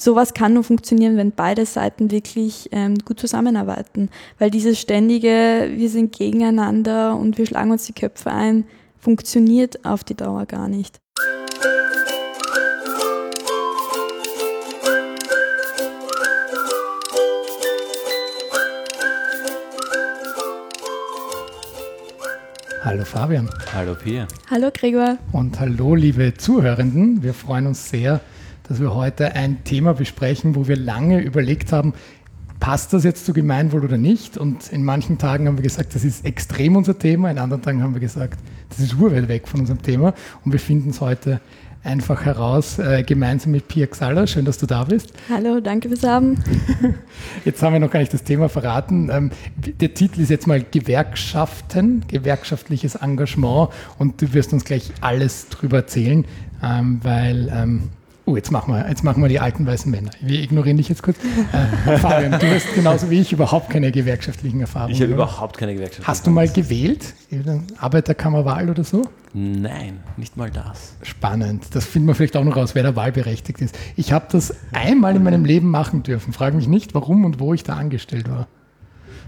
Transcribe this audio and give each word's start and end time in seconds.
sowas 0.00 0.34
kann 0.34 0.54
nur 0.54 0.64
funktionieren, 0.64 1.16
wenn 1.16 1.32
beide 1.32 1.66
Seiten 1.66 2.10
wirklich 2.10 2.68
ähm, 2.72 2.98
gut 3.04 3.20
zusammenarbeiten. 3.20 4.10
Weil 4.38 4.50
dieses 4.50 4.80
ständige, 4.80 5.70
wir 5.74 5.90
sind 5.90 6.16
gegeneinander 6.16 7.16
und 7.16 7.38
wir 7.38 7.46
schlagen 7.46 7.70
uns 7.70 7.86
die 7.86 7.92
Köpfe 7.92 8.30
ein, 8.30 8.64
funktioniert 8.98 9.84
auf 9.84 10.04
die 10.04 10.14
Dauer 10.14 10.46
gar 10.46 10.68
nicht. 10.68 11.00
Hallo 22.84 23.04
Fabian. 23.04 23.50
Hallo 23.74 23.94
Pia. 23.94 24.26
Hallo 24.50 24.70
Gregor. 24.72 25.18
Und 25.32 25.60
hallo 25.60 25.94
liebe 25.94 26.32
Zuhörenden. 26.34 27.22
Wir 27.22 27.34
freuen 27.34 27.66
uns 27.66 27.90
sehr, 27.90 28.20
dass 28.68 28.80
wir 28.80 28.94
heute 28.94 29.34
ein 29.34 29.64
Thema 29.64 29.94
besprechen, 29.94 30.54
wo 30.54 30.68
wir 30.68 30.76
lange 30.76 31.20
überlegt 31.20 31.72
haben, 31.72 31.94
passt 32.60 32.92
das 32.92 33.04
jetzt 33.04 33.24
zu 33.24 33.32
Gemeinwohl 33.32 33.84
oder 33.84 33.96
nicht? 33.96 34.36
Und 34.36 34.72
in 34.72 34.84
manchen 34.84 35.18
Tagen 35.18 35.46
haben 35.46 35.56
wir 35.56 35.62
gesagt, 35.62 35.94
das 35.94 36.04
ist 36.04 36.24
extrem 36.24 36.76
unser 36.76 36.98
Thema, 36.98 37.30
in 37.30 37.38
anderen 37.38 37.62
Tagen 37.62 37.82
haben 37.82 37.94
wir 37.94 38.00
gesagt, 38.00 38.38
das 38.68 38.80
ist 38.80 38.94
urweit 38.94 39.28
weg 39.28 39.48
von 39.48 39.60
unserem 39.60 39.80
Thema. 39.82 40.12
Und 40.44 40.52
wir 40.52 40.60
finden 40.60 40.90
es 40.90 41.00
heute 41.00 41.40
einfach 41.84 42.24
heraus, 42.24 42.78
äh, 42.78 43.04
gemeinsam 43.04 43.52
mit 43.52 43.68
Pia 43.68 43.86
Xaller. 43.86 44.26
Schön, 44.26 44.44
dass 44.44 44.58
du 44.58 44.66
da 44.66 44.84
bist. 44.84 45.12
Hallo, 45.30 45.60
danke 45.60 45.88
fürs 45.88 46.02
Haben. 46.02 46.42
Jetzt 47.44 47.62
haben 47.62 47.72
wir 47.72 47.80
noch 47.80 47.90
gar 47.90 48.00
nicht 48.00 48.12
das 48.12 48.24
Thema 48.24 48.48
verraten. 48.48 49.08
Ähm, 49.10 49.30
der 49.56 49.94
Titel 49.94 50.20
ist 50.20 50.28
jetzt 50.28 50.46
mal 50.46 50.62
Gewerkschaften, 50.62 52.04
gewerkschaftliches 52.08 52.96
Engagement 52.96 53.70
und 53.96 54.20
du 54.20 54.32
wirst 54.34 54.52
uns 54.52 54.64
gleich 54.64 54.92
alles 55.00 55.48
drüber 55.48 55.78
erzählen, 55.78 56.24
ähm, 56.62 57.00
weil 57.02 57.50
ähm, 57.54 57.90
Oh, 58.28 58.36
jetzt 58.36 58.50
machen, 58.50 58.74
wir, 58.74 58.86
jetzt 58.86 59.04
machen 59.04 59.22
wir 59.22 59.30
die 59.30 59.40
alten 59.40 59.66
weißen 59.66 59.90
Männer. 59.90 60.10
Wir 60.20 60.42
ignorieren 60.42 60.76
dich 60.76 60.90
jetzt 60.90 61.02
kurz. 61.02 61.16
Äh, 61.86 61.96
Fabian, 61.96 62.38
du 62.38 62.54
hast 62.54 62.74
genauso 62.74 63.08
wie 63.08 63.20
ich 63.20 63.32
überhaupt 63.32 63.70
keine 63.70 63.90
gewerkschaftlichen 63.90 64.60
Erfahrungen. 64.60 64.92
Ich 64.92 65.00
habe 65.00 65.12
überhaupt 65.12 65.56
keine 65.56 65.72
gewerkschaftlichen 65.72 66.06
Hast 66.08 66.26
du 66.26 66.30
mal 66.30 66.46
gewählt? 66.46 67.14
Arbeiterkammerwahl 67.78 68.68
oder 68.68 68.84
so? 68.84 69.00
Nein, 69.32 70.00
nicht 70.18 70.36
mal 70.36 70.50
das. 70.50 70.92
Spannend. 71.04 71.64
Das 71.72 71.86
finden 71.86 72.08
wir 72.08 72.14
vielleicht 72.14 72.36
auch 72.36 72.44
noch 72.44 72.56
raus, 72.56 72.74
wer 72.74 72.82
da 72.82 72.94
wahlberechtigt 72.94 73.62
ist. 73.62 73.78
Ich 73.96 74.12
habe 74.12 74.26
das 74.30 74.54
einmal 74.72 75.16
in 75.16 75.22
meinem 75.22 75.46
Leben 75.46 75.70
machen 75.70 76.02
dürfen. 76.02 76.34
Frage 76.34 76.54
mich 76.54 76.68
nicht, 76.68 76.94
warum 76.94 77.24
und 77.24 77.40
wo 77.40 77.54
ich 77.54 77.62
da 77.62 77.76
angestellt 77.76 78.28
war. 78.28 78.46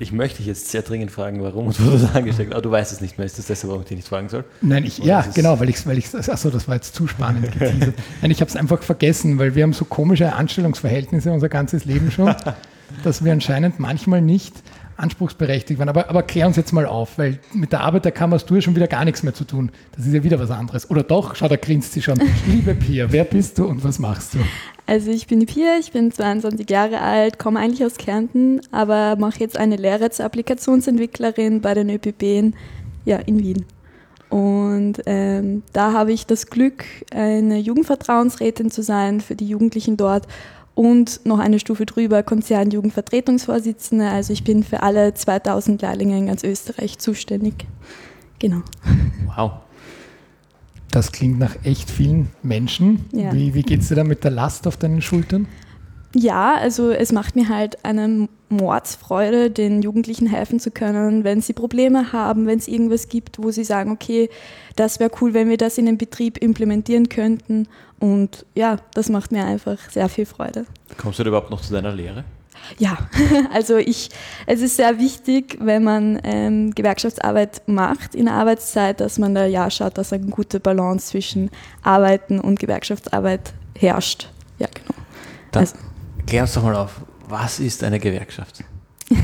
Ich 0.01 0.13
möchte 0.13 0.39
dich 0.39 0.47
jetzt 0.47 0.69
sehr 0.71 0.81
dringend 0.81 1.11
fragen, 1.11 1.43
warum 1.43 1.67
und 1.67 1.79
wo 1.79 1.91
du 1.91 1.99
das 1.99 2.15
angesteckt 2.15 2.51
hast. 2.51 2.55
Aber 2.55 2.63
du 2.63 2.71
weißt 2.71 2.91
es 2.91 3.03
nicht 3.03 3.19
mehr. 3.19 3.27
Ist 3.27 3.39
das 3.39 3.47
deshalb, 3.47 3.69
warum 3.69 3.83
ich 3.83 3.89
dich 3.89 3.99
nicht 3.99 4.09
fragen 4.09 4.31
soll? 4.31 4.45
Nein, 4.63 4.85
ich, 4.85 4.97
ja, 4.99 5.27
genau, 5.35 5.61
weil 5.61 5.69
ich, 5.69 5.87
weil 5.87 5.99
ich, 5.99 6.07
achso, 6.15 6.49
das 6.49 6.67
war 6.67 6.77
jetzt 6.77 6.95
zu 6.95 7.07
spannend 7.07 7.53
geteasert. 7.53 7.95
Nein, 8.23 8.31
ich 8.31 8.41
habe 8.41 8.49
es 8.49 8.57
einfach 8.57 8.83
vergessen, 8.83 9.39
weil 9.39 9.55
wir 9.55 9.63
haben 9.63 9.75
so 9.75 9.85
komische 9.85 10.33
Anstellungsverhältnisse 10.33 11.31
unser 11.31 11.51
ganzes 11.51 11.85
Leben 11.85 12.11
schon, 12.11 12.35
dass 13.05 13.23
wir 13.23 13.33
anscheinend 13.33 13.79
manchmal 13.79 14.23
nicht 14.23 14.55
anspruchsberechtigt 15.01 15.79
waren. 15.79 15.89
Aber, 15.89 16.09
aber 16.09 16.23
klär 16.23 16.47
uns 16.47 16.57
jetzt 16.57 16.73
mal 16.73 16.87
auf, 16.87 17.19
weil 17.19 17.39
mit 17.53 17.73
der 17.73 17.81
hast 17.83 18.51
du 18.51 18.55
ja 18.55 18.61
schon 18.61 18.77
wieder 18.77 18.87
gar 18.87 19.05
nichts 19.05 19.23
mehr 19.23 19.35
zu 19.35 19.45
tun. 19.45 19.71
Das 19.97 20.07
ist 20.07 20.13
ja 20.13 20.23
wieder 20.23 20.39
was 20.39 20.51
anderes. 20.51 20.91
Oder 20.91 21.03
doch? 21.03 21.35
Schau, 21.35 21.49
da 21.49 21.57
grinst 21.57 21.93
sie 21.93 22.03
schon. 22.03 22.21
Liebe 22.47 22.75
Pia, 22.75 23.11
wer 23.11 23.25
bist 23.25 23.59
du 23.59 23.67
und 23.67 23.83
was 23.83 23.99
machst 23.99 24.35
du? 24.35 24.39
Also 24.87 25.11
ich 25.11 25.27
bin 25.27 25.41
die 25.41 25.47
Pia, 25.47 25.79
ich 25.79 25.93
bin 25.93 26.11
22 26.11 26.69
Jahre 26.69 27.01
alt, 27.01 27.39
komme 27.39 27.61
eigentlich 27.61 27.85
aus 27.85 27.97
Kärnten, 27.97 28.61
aber 28.73 29.17
mache 29.17 29.41
jetzt 29.41 29.57
eine 29.57 29.77
Lehre 29.77 30.11
zur 30.11 30.25
Applikationsentwicklerin 30.27 31.61
bei 31.61 31.75
den 31.75 31.91
ÖPB 31.91 32.55
ja, 33.05 33.17
in 33.19 33.39
Wien. 33.39 33.65
Und 34.31 35.03
ähm, 35.07 35.65
da 35.73 35.93
habe 35.93 36.13
ich 36.13 36.27
das 36.27 36.47
Glück, 36.47 36.85
eine 37.13 37.59
Jugendvertrauensrätin 37.59 38.71
zu 38.71 38.83
sein 38.83 39.21
für 39.21 39.35
die 39.35 39.49
Jugendlichen 39.49 39.97
dort 39.97 40.27
und 40.81 41.27
noch 41.27 41.41
eine 41.41 41.59
Stufe 41.59 41.85
drüber 41.85 42.23
Konzernjugendvertretungsvorsitzende. 42.23 44.09
Also 44.09 44.33
ich 44.33 44.45
bin 44.45 44.65
für 44.65 44.83
alle 44.83 45.13
2000 45.13 45.83
Lehrlinge 45.83 46.17
in 46.17 46.27
ganz 46.29 46.43
Österreich 46.43 46.99
zuständig. 46.99 47.67
Genau. 48.39 48.63
Wow. 49.27 49.53
Das 50.91 51.13
klingt 51.13 51.39
nach 51.39 51.55
echt 51.65 51.91
vielen 51.91 52.31
Menschen. 52.43 53.05
Ja. 53.13 53.31
Wie, 53.35 53.53
wie 53.53 53.63
geht 53.63 53.83
es 53.83 53.89
dir 53.89 53.97
da 53.97 54.05
mit 54.05 54.25
der 54.25 54.31
Last 54.31 54.67
auf 54.67 54.79
deinen 54.79 55.03
Schultern? 55.03 55.49
Ja, 56.15 56.57
also 56.57 56.91
es 56.91 57.13
macht 57.13 57.37
mir 57.37 57.49
halt 57.49 57.85
eine 57.85 58.29
Mordsfreude, 58.49 59.51
den 59.51 59.81
Jugendlichen 59.81 60.27
helfen 60.27 60.59
zu 60.59 60.73
können, 60.73 61.23
wenn 61.23 61.41
sie 61.41 61.53
Probleme 61.53 62.13
haben, 62.13 62.47
wenn 62.47 62.59
es 62.59 62.67
irgendwas 62.67 63.09
gibt, 63.09 63.41
wo 63.41 63.53
sie 63.53 63.63
sagen, 63.63 63.93
okay, 63.93 64.29
das 64.75 64.99
wäre 64.99 65.13
cool, 65.21 65.35
wenn 65.35 65.49
wir 65.49 65.57
das 65.57 65.79
in 65.79 65.87
den 65.87 65.99
Betrieb 65.99 66.37
implementieren 66.39 67.09
könnten. 67.09 67.69
Und 68.01 68.45
ja, 68.57 68.79
das 68.95 69.09
macht 69.09 69.31
mir 69.31 69.45
einfach 69.45 69.79
sehr 69.91 70.09
viel 70.09 70.27
Freude. 70.27 70.67
Kommst 70.97 71.21
du 71.21 71.23
überhaupt 71.23 71.51
noch 71.51 71.61
zu 71.61 71.73
deiner 71.73 71.93
Lehre? 71.93 72.25
Ja, 72.79 72.99
also 73.53 73.77
ich, 73.77 74.11
es 74.47 74.63
ist 74.63 74.77
sehr 74.77 74.99
wichtig, 74.99 75.59
wenn 75.61 75.85
man 75.85 76.21
ähm, 76.25 76.75
Gewerkschaftsarbeit 76.75 77.63
macht 77.67 78.17
in 78.17 78.27
der 78.27 78.35
Arbeitszeit, 78.35 79.01
dass 79.01 79.19
man 79.19 79.35
da 79.35 79.47
ja 79.47 79.71
schaut, 79.71 79.97
dass 79.97 80.13
eine 80.13 80.27
gute 80.27 80.59
Balance 80.59 81.09
zwischen 81.09 81.51
Arbeiten 81.83 82.41
und 82.41 82.59
Gewerkschaftsarbeit 82.59 83.53
herrscht. 83.79 84.29
Ja, 84.59 84.67
genau. 84.75 84.99
Dann 85.53 85.63
also, 85.63 85.77
klär 86.31 86.43
uns 86.43 86.55
doch 86.55 86.63
mal 86.63 86.77
auf, 86.77 87.01
was 87.29 87.59
ist 87.59 87.83
eine 87.83 87.99
Gewerkschaft? 87.99 88.65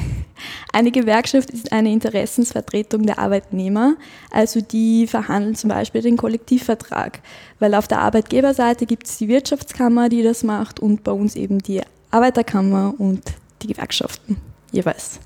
Eine 0.72 0.90
Gewerkschaft 0.90 1.48
ist 1.50 1.72
eine 1.72 1.90
Interessensvertretung 1.90 3.06
der 3.06 3.18
Arbeitnehmer, 3.18 3.96
also 4.30 4.60
die 4.60 5.06
verhandeln 5.06 5.54
zum 5.54 5.70
Beispiel 5.70 6.02
den 6.02 6.18
Kollektivvertrag, 6.18 7.20
weil 7.58 7.74
auf 7.74 7.88
der 7.88 8.00
Arbeitgeberseite 8.00 8.84
gibt 8.84 9.06
es 9.06 9.16
die 9.16 9.28
Wirtschaftskammer, 9.28 10.10
die 10.10 10.22
das 10.22 10.42
macht 10.42 10.78
und 10.78 11.02
bei 11.02 11.12
uns 11.12 11.34
eben 11.34 11.60
die 11.60 11.80
Arbeiterkammer 12.10 12.94
und 12.98 13.22
die 13.62 13.68
Gewerkschaften 13.68 14.36
jeweils. 14.70 15.20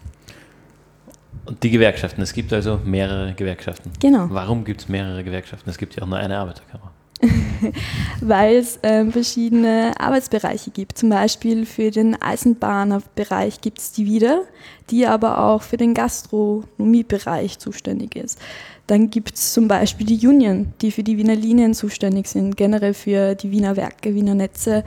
Und 1.47 1.61
die 1.65 1.71
Gewerkschaften, 1.71 2.23
es 2.23 2.33
gibt 2.33 2.53
also 2.53 2.79
mehrere 2.85 3.35
Gewerkschaften. 3.35 3.91
Genau. 3.99 4.29
Warum 4.31 4.65
gibt 4.65 4.83
es 4.83 4.89
mehrere 4.89 5.25
Gewerkschaften? 5.25 5.69
Es 5.69 5.79
gibt 5.79 5.97
ja 5.97 6.05
auch 6.05 6.07
nur 6.07 6.19
eine 6.19 6.39
Arbeiterkammer. 6.39 6.90
weil 8.21 8.57
es 8.57 8.79
äh, 8.83 9.05
verschiedene 9.07 9.93
Arbeitsbereiche 9.99 10.71
gibt. 10.71 10.99
Zum 10.99 11.11
Beispiel 11.11 11.67
für 11.67 11.91
den 11.91 12.21
Eisenbahnerbereich 12.21 13.61
gibt 13.61 13.79
es 13.79 13.93
die 13.93 14.07
wieder, 14.07 14.43
die 14.91 15.07
aber 15.07 15.39
auch 15.45 15.63
für 15.63 15.77
den 15.77 15.95
Gastronomiebereich 15.95 17.59
zuständig 17.59 18.17
ist. 18.17 18.39
Dann 18.87 19.11
gibt 19.11 19.37
es 19.37 19.53
zum 19.53 19.69
Beispiel 19.69 20.07
die 20.07 20.27
Union, 20.27 20.73
die 20.81 20.91
für 20.91 21.03
die 21.03 21.17
Wiener 21.17 21.37
Linien 21.37 21.75
zuständig 21.75 22.27
sind, 22.27 22.57
generell 22.57 22.95
für 22.95 23.35
die 23.35 23.51
Wiener 23.51 23.77
Werke, 23.77 24.15
Wiener 24.15 24.35
Netze. 24.35 24.85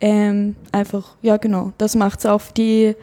Ähm, 0.00 0.56
einfach, 0.72 1.16
ja 1.22 1.38
genau, 1.38 1.72
das 1.78 1.94
macht 1.94 2.18
es 2.18 2.26
auf 2.26 2.52
die 2.52 2.94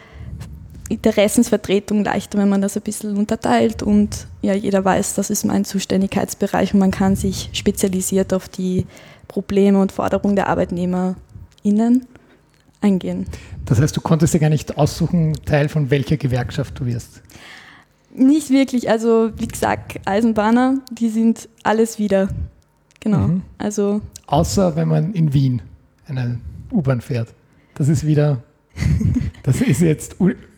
Interessensvertretung 0.89 2.03
leichter, 2.03 2.37
wenn 2.37 2.49
man 2.49 2.61
das 2.61 2.75
ein 2.75 2.83
bisschen 2.83 3.17
unterteilt 3.17 3.83
und 3.83 4.27
ja, 4.41 4.53
jeder 4.53 4.83
weiß, 4.83 5.15
das 5.15 5.29
ist 5.29 5.45
mein 5.45 5.65
Zuständigkeitsbereich 5.65 6.73
und 6.73 6.79
man 6.79 6.91
kann 6.91 7.15
sich 7.15 7.49
spezialisiert 7.53 8.33
auf 8.33 8.49
die 8.49 8.85
Probleme 9.27 9.79
und 9.79 9.91
Forderungen 9.91 10.35
der 10.35 10.49
ArbeitnehmerInnen 10.49 12.05
eingehen. 12.81 13.25
Das 13.65 13.79
heißt, 13.79 13.95
du 13.95 14.01
konntest 14.01 14.33
ja 14.33 14.39
gar 14.39 14.49
nicht 14.49 14.77
aussuchen, 14.77 15.33
Teil 15.45 15.69
von 15.69 15.89
welcher 15.89 16.17
Gewerkschaft 16.17 16.79
du 16.79 16.85
wirst? 16.85 17.21
Nicht 18.15 18.49
wirklich. 18.49 18.89
Also, 18.89 19.31
wie 19.37 19.47
gesagt, 19.47 19.99
Eisenbahner, 20.05 20.79
die 20.91 21.09
sind 21.09 21.49
alles 21.63 21.97
wieder. 21.97 22.27
Genau. 22.99 23.27
Mhm. 23.27 23.41
Also. 23.57 24.01
Außer 24.27 24.75
wenn 24.75 24.87
man 24.87 25.13
in 25.13 25.33
Wien 25.33 25.61
eine 26.07 26.39
U-Bahn 26.71 27.01
fährt. 27.01 27.29
Das 27.75 27.87
ist 27.87 28.05
wieder. 28.05 28.43
Das 29.43 29.59
ist 29.59 29.81
jetzt 29.81 30.15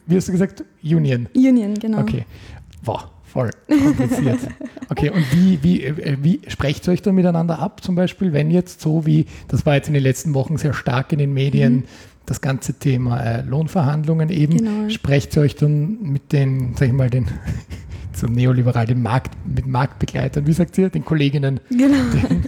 wie 0.08 0.16
hast 0.16 0.28
du 0.28 0.32
gesagt? 0.32 0.64
Union. 0.84 1.28
Union, 1.36 1.74
genau. 1.76 2.00
Okay. 2.00 2.26
Boah, 2.84 3.12
voll 3.24 3.52
kompliziert. 3.68 4.40
Okay, 4.88 5.10
und 5.10 5.26
wie, 5.34 5.64
wie, 5.64 5.84
äh, 5.84 6.18
wie 6.22 6.42
sprecht 6.48 6.88
ihr 6.88 6.94
euch 6.94 7.02
da 7.02 7.12
miteinander 7.12 7.58
ab, 7.58 7.84
zum 7.84 7.96
Beispiel, 7.96 8.34
wenn 8.34 8.52
jetzt 8.52 8.82
so 8.82 9.08
wie, 9.08 9.26
das 9.48 9.66
war 9.66 9.74
jetzt 9.74 9.88
in 9.88 9.96
den 9.96 10.04
letzten 10.04 10.36
Wochen 10.36 10.58
sehr 10.58 10.74
stark 10.74 11.12
in 11.12 11.18
den 11.18 11.34
Medien, 11.34 11.74
mhm. 11.74 11.84
das 12.28 12.40
ganze 12.40 12.76
Thema 12.76 13.20
äh, 13.20 13.42
Lohnverhandlungen 13.42 14.30
eben, 14.30 14.58
genau. 14.58 14.90
sprecht 14.90 15.36
ihr 15.36 15.42
euch 15.42 15.56
dann 15.56 16.04
mit 16.04 16.32
den, 16.34 16.76
sag 16.76 16.90
ich 16.90 16.94
mal, 16.94 17.10
den 17.10 17.26
zum 18.14 18.34
Neoliberal, 18.34 18.86
den 18.86 19.02
Markt, 19.02 19.32
mit 19.44 19.66
Marktbegleitern, 19.66 20.46
wie 20.46 20.54
sagt 20.54 20.78
ihr, 20.78 20.92
den 20.92 21.04
Kolleginnen, 21.04 21.60
genau. 21.72 21.96
den, 22.14 22.46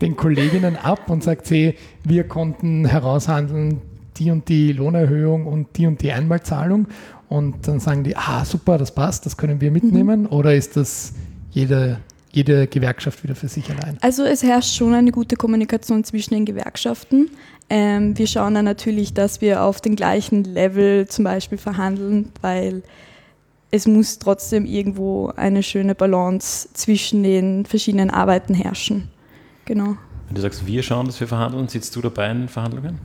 den 0.00 0.16
Kolleginnen 0.16 0.76
ab 0.76 1.10
und 1.10 1.24
sagt 1.24 1.46
sie, 1.46 1.74
wir 2.04 2.24
konnten 2.28 2.86
heraushandeln, 2.86 3.80
die 4.18 4.30
und 4.30 4.48
die 4.48 4.72
Lohnerhöhung 4.72 5.46
und 5.46 5.76
die 5.76 5.86
und 5.86 6.02
die 6.02 6.12
Einmalzahlung 6.12 6.86
und 7.28 7.66
dann 7.66 7.80
sagen 7.80 8.04
die, 8.04 8.16
ah 8.16 8.44
super, 8.44 8.78
das 8.78 8.94
passt, 8.94 9.26
das 9.26 9.36
können 9.36 9.60
wir 9.60 9.70
mitnehmen 9.70 10.22
mhm. 10.22 10.26
oder 10.28 10.54
ist 10.54 10.76
das 10.76 11.12
jede, 11.50 11.98
jede 12.32 12.66
Gewerkschaft 12.66 13.22
wieder 13.24 13.34
für 13.34 13.48
sich 13.48 13.70
allein? 13.70 13.98
Also 14.00 14.24
es 14.24 14.42
herrscht 14.42 14.76
schon 14.76 14.94
eine 14.94 15.12
gute 15.12 15.36
Kommunikation 15.36 16.04
zwischen 16.04 16.34
den 16.34 16.44
Gewerkschaften. 16.44 17.30
Ähm, 17.68 18.16
wir 18.16 18.26
schauen 18.26 18.54
dann 18.54 18.64
natürlich, 18.64 19.14
dass 19.14 19.40
wir 19.40 19.62
auf 19.62 19.80
den 19.80 19.96
gleichen 19.96 20.44
Level 20.44 21.08
zum 21.08 21.24
Beispiel 21.24 21.58
verhandeln, 21.58 22.30
weil 22.40 22.82
es 23.70 23.86
muss 23.86 24.18
trotzdem 24.18 24.64
irgendwo 24.64 25.32
eine 25.36 25.62
schöne 25.62 25.94
Balance 25.94 26.68
zwischen 26.72 27.22
den 27.22 27.66
verschiedenen 27.66 28.10
Arbeiten 28.10 28.54
herrschen. 28.54 29.08
Genau. 29.64 29.96
Wenn 30.26 30.34
du 30.36 30.40
sagst, 30.40 30.66
wir 30.66 30.82
schauen, 30.82 31.06
dass 31.06 31.18
wir 31.20 31.28
verhandeln, 31.28 31.68
sitzt 31.68 31.94
du 31.96 32.00
dabei 32.00 32.30
in 32.30 32.48
Verhandlungen? 32.48 32.98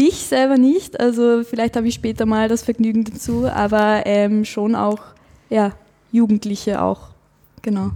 Ich 0.00 0.14
selber 0.18 0.58
nicht, 0.58 1.00
also 1.00 1.42
vielleicht 1.42 1.74
habe 1.74 1.88
ich 1.88 1.94
später 1.94 2.24
mal 2.24 2.48
das 2.48 2.62
Vergnügen 2.62 3.02
dazu, 3.02 3.48
aber 3.48 4.04
ähm, 4.06 4.44
schon 4.44 4.76
auch, 4.76 5.00
ja, 5.50 5.72
Jugendliche 6.12 6.80
auch, 6.80 7.08
genau. 7.62 7.90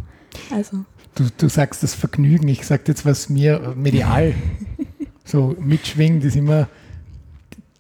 Also. 0.51 0.79
Du, 1.15 1.29
du 1.39 1.49
sagst 1.49 1.85
das 1.85 1.95
Vergnügen, 1.95 2.49
ich 2.49 2.67
sage 2.67 2.83
jetzt, 2.89 3.07
was 3.07 3.29
mir 3.29 3.75
medial 3.77 4.35
so 5.25 5.55
mitschwingt, 5.61 6.25
ist 6.25 6.35
immer 6.35 6.67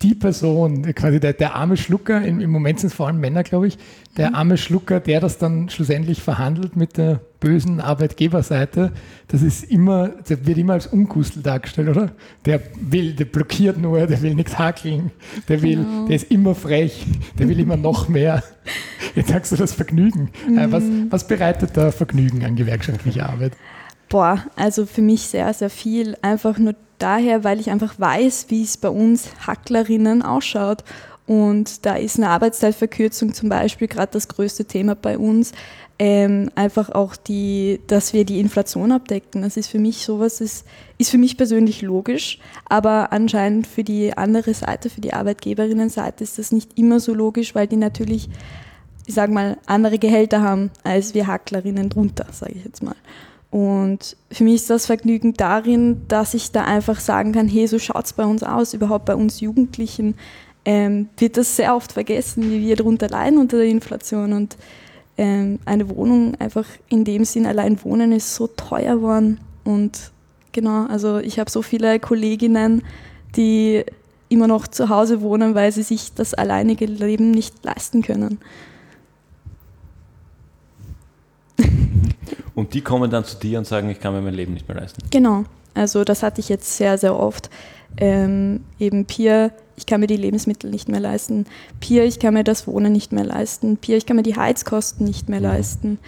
die 0.02 0.14
Person, 0.14 0.82
quasi 0.94 1.18
der, 1.18 1.32
der 1.32 1.56
arme 1.56 1.76
Schlucker, 1.76 2.24
im, 2.24 2.38
im 2.38 2.50
Moment 2.50 2.78
sind 2.78 2.90
es 2.90 2.94
vor 2.94 3.08
allem 3.08 3.18
Männer, 3.18 3.42
glaube 3.42 3.66
ich, 3.66 3.78
der 4.16 4.30
mhm. 4.30 4.34
arme 4.34 4.56
Schlucker, 4.58 5.00
der 5.00 5.20
das 5.20 5.38
dann 5.38 5.68
schlussendlich 5.70 6.22
verhandelt 6.22 6.76
mit 6.76 6.96
der 6.96 7.20
bösen 7.40 7.80
Arbeitgeberseite, 7.80 8.92
das 9.28 9.42
ist 9.42 9.64
immer, 9.64 10.08
der 10.28 10.46
wird 10.46 10.58
immer 10.58 10.74
als 10.74 10.86
Unkustel 10.86 11.42
dargestellt, 11.42 11.88
oder? 11.88 12.12
Der 12.44 12.60
will, 12.78 13.14
der 13.14 13.24
blockiert 13.24 13.78
nur, 13.78 14.06
der 14.06 14.20
will 14.22 14.34
nichts 14.34 14.58
hakeln, 14.58 15.10
der 15.48 15.62
will, 15.62 15.76
genau. 15.76 16.06
der 16.06 16.16
ist 16.16 16.30
immer 16.30 16.54
frech, 16.54 17.06
der 17.38 17.48
will 17.48 17.58
immer 17.58 17.76
noch 17.76 18.08
mehr. 18.08 18.42
Jetzt 19.14 19.30
sagst 19.30 19.52
du 19.52 19.56
das 19.56 19.72
Vergnügen. 19.72 20.30
Äh, 20.46 20.66
mhm. 20.66 20.72
Was, 20.72 20.84
was 21.10 21.26
bereitet 21.26 21.70
da 21.76 21.90
Vergnügen 21.90 22.44
an 22.44 22.56
gewerkschaftlicher 22.56 23.28
Arbeit? 23.28 23.52
Boah, 24.08 24.44
also 24.56 24.84
für 24.86 25.02
mich 25.02 25.22
sehr, 25.22 25.52
sehr 25.54 25.70
viel. 25.70 26.16
Einfach 26.20 26.58
nur 26.58 26.74
daher, 26.98 27.44
weil 27.44 27.60
ich 27.60 27.70
einfach 27.70 27.94
weiß, 27.98 28.46
wie 28.48 28.62
es 28.62 28.76
bei 28.76 28.88
uns 28.88 29.30
Hacklerinnen 29.46 30.22
ausschaut. 30.22 30.84
Und 31.32 31.86
da 31.86 31.94
ist 31.94 32.18
eine 32.18 32.28
Arbeitszeitverkürzung 32.28 33.32
zum 33.32 33.48
Beispiel 33.48 33.88
gerade 33.88 34.12
das 34.12 34.28
größte 34.28 34.66
Thema 34.66 34.94
bei 34.94 35.16
uns. 35.16 35.52
Ähm, 35.98 36.50
einfach 36.56 36.90
auch 36.90 37.16
die, 37.16 37.80
dass 37.86 38.12
wir 38.12 38.26
die 38.26 38.38
Inflation 38.38 38.92
abdecken. 38.92 39.40
Das 39.40 39.56
ist 39.56 39.68
für 39.68 39.78
mich 39.78 40.04
sowas, 40.04 40.42
ist, 40.42 40.66
ist 40.98 41.10
für 41.10 41.16
mich 41.16 41.38
persönlich 41.38 41.80
logisch, 41.80 42.38
aber 42.68 43.12
anscheinend 43.14 43.66
für 43.66 43.82
die 43.82 44.14
andere 44.14 44.52
Seite, 44.52 44.90
für 44.90 45.00
die 45.00 45.14
Arbeitgeberinnenseite 45.14 46.22
ist 46.22 46.38
das 46.38 46.52
nicht 46.52 46.78
immer 46.78 47.00
so 47.00 47.14
logisch, 47.14 47.54
weil 47.54 47.66
die 47.66 47.76
natürlich, 47.76 48.28
ich 49.06 49.14
sage 49.14 49.32
mal, 49.32 49.56
andere 49.64 49.98
Gehälter 49.98 50.42
haben 50.42 50.70
als 50.84 51.14
wir 51.14 51.28
Hacklerinnen 51.28 51.88
drunter, 51.88 52.26
sage 52.30 52.56
ich 52.56 52.64
jetzt 52.66 52.82
mal. 52.82 52.96
Und 53.50 54.18
für 54.30 54.44
mich 54.44 54.56
ist 54.56 54.68
das 54.70 54.84
Vergnügen 54.84 55.32
darin, 55.32 56.02
dass 56.08 56.34
ich 56.34 56.52
da 56.52 56.64
einfach 56.64 57.00
sagen 57.00 57.32
kann, 57.32 57.48
hey, 57.48 57.66
so 57.66 57.78
schaut 57.78 58.04
es 58.04 58.12
bei 58.12 58.26
uns 58.26 58.42
aus, 58.42 58.74
überhaupt 58.74 59.06
bei 59.06 59.14
uns 59.14 59.40
Jugendlichen 59.40 60.14
ähm, 60.64 61.08
wird 61.18 61.36
das 61.36 61.56
sehr 61.56 61.74
oft 61.74 61.92
vergessen, 61.92 62.50
wie 62.50 62.60
wir 62.60 62.76
darunter 62.76 63.08
leiden 63.08 63.38
unter 63.38 63.56
der 63.58 63.66
Inflation. 63.66 64.32
Und 64.32 64.56
ähm, 65.18 65.58
eine 65.64 65.88
Wohnung 65.88 66.34
einfach 66.38 66.66
in 66.88 67.04
dem 67.04 67.24
Sinn 67.24 67.46
allein 67.46 67.82
wohnen 67.84 68.12
ist 68.12 68.34
so 68.34 68.46
teuer 68.46 68.96
geworden. 68.96 69.40
Und 69.64 70.12
genau, 70.52 70.86
also 70.86 71.18
ich 71.18 71.38
habe 71.38 71.50
so 71.50 71.62
viele 71.62 71.98
Kolleginnen, 72.00 72.82
die 73.36 73.84
immer 74.28 74.46
noch 74.46 74.66
zu 74.66 74.88
Hause 74.88 75.20
wohnen, 75.20 75.54
weil 75.54 75.72
sie 75.72 75.82
sich 75.82 76.14
das 76.14 76.32
alleinige 76.34 76.86
Leben 76.86 77.30
nicht 77.32 77.64
leisten 77.64 78.02
können. 78.02 78.38
Und 82.54 82.74
die 82.74 82.80
kommen 82.80 83.10
dann 83.10 83.24
zu 83.24 83.36
dir 83.38 83.58
und 83.58 83.66
sagen, 83.66 83.88
ich 83.88 83.98
kann 83.98 84.12
mir 84.12 84.20
mein 84.20 84.34
Leben 84.34 84.52
nicht 84.52 84.68
mehr 84.68 84.76
leisten. 84.76 85.02
Genau. 85.10 85.44
Also 85.74 86.04
das 86.04 86.22
hatte 86.22 86.40
ich 86.40 86.50
jetzt 86.50 86.76
sehr, 86.76 86.98
sehr 86.98 87.18
oft. 87.18 87.48
Ähm, 87.96 88.64
eben 88.78 89.06
Peer, 89.06 89.52
ich 89.82 89.86
kann 89.86 90.00
mir 90.00 90.06
die 90.06 90.16
Lebensmittel 90.16 90.70
nicht 90.70 90.88
mehr 90.88 91.00
leisten. 91.00 91.44
Peer, 91.80 92.04
ich 92.04 92.20
kann 92.20 92.34
mir 92.34 92.44
das 92.44 92.68
Wohnen 92.68 92.92
nicht 92.92 93.10
mehr 93.10 93.24
leisten. 93.24 93.76
Peer, 93.78 93.96
ich 93.96 94.06
kann 94.06 94.14
mir 94.14 94.22
die 94.22 94.36
Heizkosten 94.36 95.04
nicht 95.04 95.28
mehr 95.28 95.40
mhm. 95.40 95.46
leisten. 95.46 95.98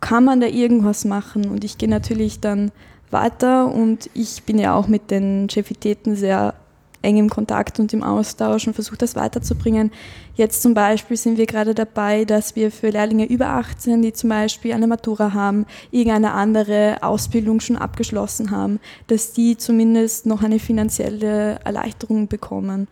Kann 0.00 0.24
man 0.24 0.40
da 0.40 0.48
irgendwas 0.48 1.04
machen? 1.04 1.48
Und 1.48 1.62
ich 1.62 1.78
gehe 1.78 1.88
natürlich 1.88 2.40
dann 2.40 2.72
weiter 3.12 3.72
und 3.72 4.10
ich 4.12 4.42
bin 4.42 4.58
ja 4.58 4.74
auch 4.74 4.88
mit 4.88 5.12
den 5.12 5.46
Chefitäten 5.48 6.16
sehr 6.16 6.54
eng 7.02 7.16
im 7.16 7.28
Kontakt 7.28 7.78
und 7.78 7.92
im 7.92 8.02
Austausch 8.02 8.66
und 8.66 8.74
versuche 8.74 8.96
das 8.96 9.16
weiterzubringen. 9.16 9.90
Jetzt 10.34 10.62
zum 10.62 10.74
Beispiel 10.74 11.16
sind 11.16 11.36
wir 11.36 11.46
gerade 11.46 11.74
dabei, 11.74 12.24
dass 12.24 12.56
wir 12.56 12.70
für 12.70 12.90
Lehrlinge 12.90 13.26
über 13.26 13.48
18, 13.48 14.00
die 14.02 14.12
zum 14.12 14.30
Beispiel 14.30 14.72
eine 14.72 14.86
Matura 14.86 15.34
haben, 15.34 15.66
irgendeine 15.90 16.32
andere 16.32 16.98
Ausbildung 17.02 17.60
schon 17.60 17.76
abgeschlossen 17.76 18.50
haben, 18.50 18.80
dass 19.08 19.32
die 19.32 19.56
zumindest 19.56 20.26
noch 20.26 20.42
eine 20.42 20.58
finanzielle 20.58 21.58
Erleichterung 21.64 22.28
bekommen 22.28 22.88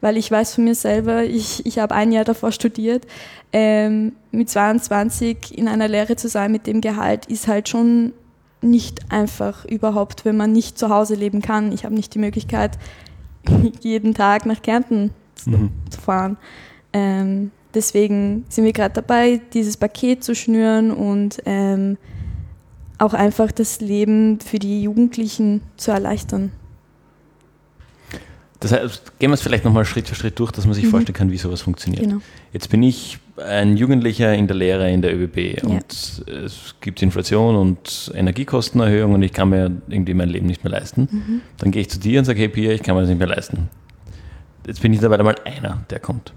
weil 0.00 0.18
ich 0.18 0.30
weiß 0.30 0.56
von 0.56 0.64
mir 0.64 0.74
selber, 0.74 1.24
ich, 1.24 1.64
ich 1.64 1.78
habe 1.78 1.94
ein 1.94 2.12
Jahr 2.12 2.26
davor 2.26 2.52
studiert, 2.52 3.06
ähm, 3.54 4.12
mit 4.32 4.50
22 4.50 5.56
in 5.56 5.66
einer 5.66 5.88
Lehre 5.88 6.16
zu 6.16 6.28
sein 6.28 6.52
mit 6.52 6.66
dem 6.66 6.82
Gehalt 6.82 7.24
ist 7.24 7.48
halt 7.48 7.70
schon 7.70 8.12
nicht 8.60 9.10
einfach 9.10 9.64
überhaupt, 9.64 10.26
wenn 10.26 10.36
man 10.36 10.52
nicht 10.52 10.78
zu 10.78 10.90
Hause 10.90 11.14
leben 11.14 11.40
kann. 11.40 11.72
Ich 11.72 11.84
habe 11.84 11.94
nicht 11.94 12.14
die 12.14 12.18
Möglichkeit, 12.18 12.78
jeden 13.80 14.14
Tag 14.14 14.46
nach 14.46 14.62
Kärnten 14.62 15.10
mhm. 15.46 15.70
zu 15.90 16.00
fahren. 16.00 16.36
Ähm, 16.92 17.50
deswegen 17.74 18.44
sind 18.48 18.64
wir 18.64 18.72
gerade 18.72 18.94
dabei, 18.94 19.40
dieses 19.52 19.76
Paket 19.76 20.22
zu 20.24 20.34
schnüren 20.34 20.90
und 20.90 21.42
ähm, 21.44 21.98
auch 22.98 23.14
einfach 23.14 23.50
das 23.52 23.80
Leben 23.80 24.40
für 24.40 24.58
die 24.58 24.82
Jugendlichen 24.82 25.62
zu 25.76 25.90
erleichtern. 25.90 26.52
Das 28.64 28.72
heißt, 28.72 29.18
gehen 29.18 29.28
wir 29.28 29.34
es 29.34 29.42
vielleicht 29.42 29.66
nochmal 29.66 29.84
Schritt 29.84 30.08
für 30.08 30.14
Schritt 30.14 30.38
durch, 30.38 30.50
dass 30.50 30.64
man 30.64 30.72
sich 30.72 30.84
mhm. 30.84 30.90
vorstellen 30.90 31.14
kann, 31.14 31.30
wie 31.30 31.36
sowas 31.36 31.60
funktioniert. 31.60 32.04
Genau. 32.04 32.22
Jetzt 32.54 32.70
bin 32.70 32.82
ich 32.82 33.18
ein 33.36 33.76
Jugendlicher 33.76 34.32
in 34.32 34.46
der 34.46 34.56
Lehre 34.56 34.90
in 34.90 35.02
der 35.02 35.14
ÖBB 35.14 35.62
ja. 35.62 35.68
und 35.68 36.24
es 36.26 36.74
gibt 36.80 37.02
Inflation 37.02 37.56
und 37.56 38.10
Energiekostenerhöhung 38.14 39.12
und 39.12 39.22
ich 39.22 39.34
kann 39.34 39.50
mir 39.50 39.70
irgendwie 39.88 40.14
mein 40.14 40.30
Leben 40.30 40.46
nicht 40.46 40.64
mehr 40.64 40.70
leisten. 40.70 41.08
Mhm. 41.10 41.40
Dann 41.58 41.72
gehe 41.72 41.82
ich 41.82 41.90
zu 41.90 41.98
dir 41.98 42.20
und 42.20 42.24
sage, 42.24 42.38
hey 42.38 42.48
Pia, 42.48 42.72
ich 42.72 42.82
kann 42.82 42.94
mir 42.94 43.02
das 43.02 43.10
nicht 43.10 43.18
mehr 43.18 43.28
leisten. 43.28 43.68
Jetzt 44.66 44.80
bin 44.80 44.94
ich 44.94 45.00
dabei 45.00 45.22
mal 45.22 45.36
einer, 45.44 45.84
der 45.90 46.00
kommt. 46.00 46.32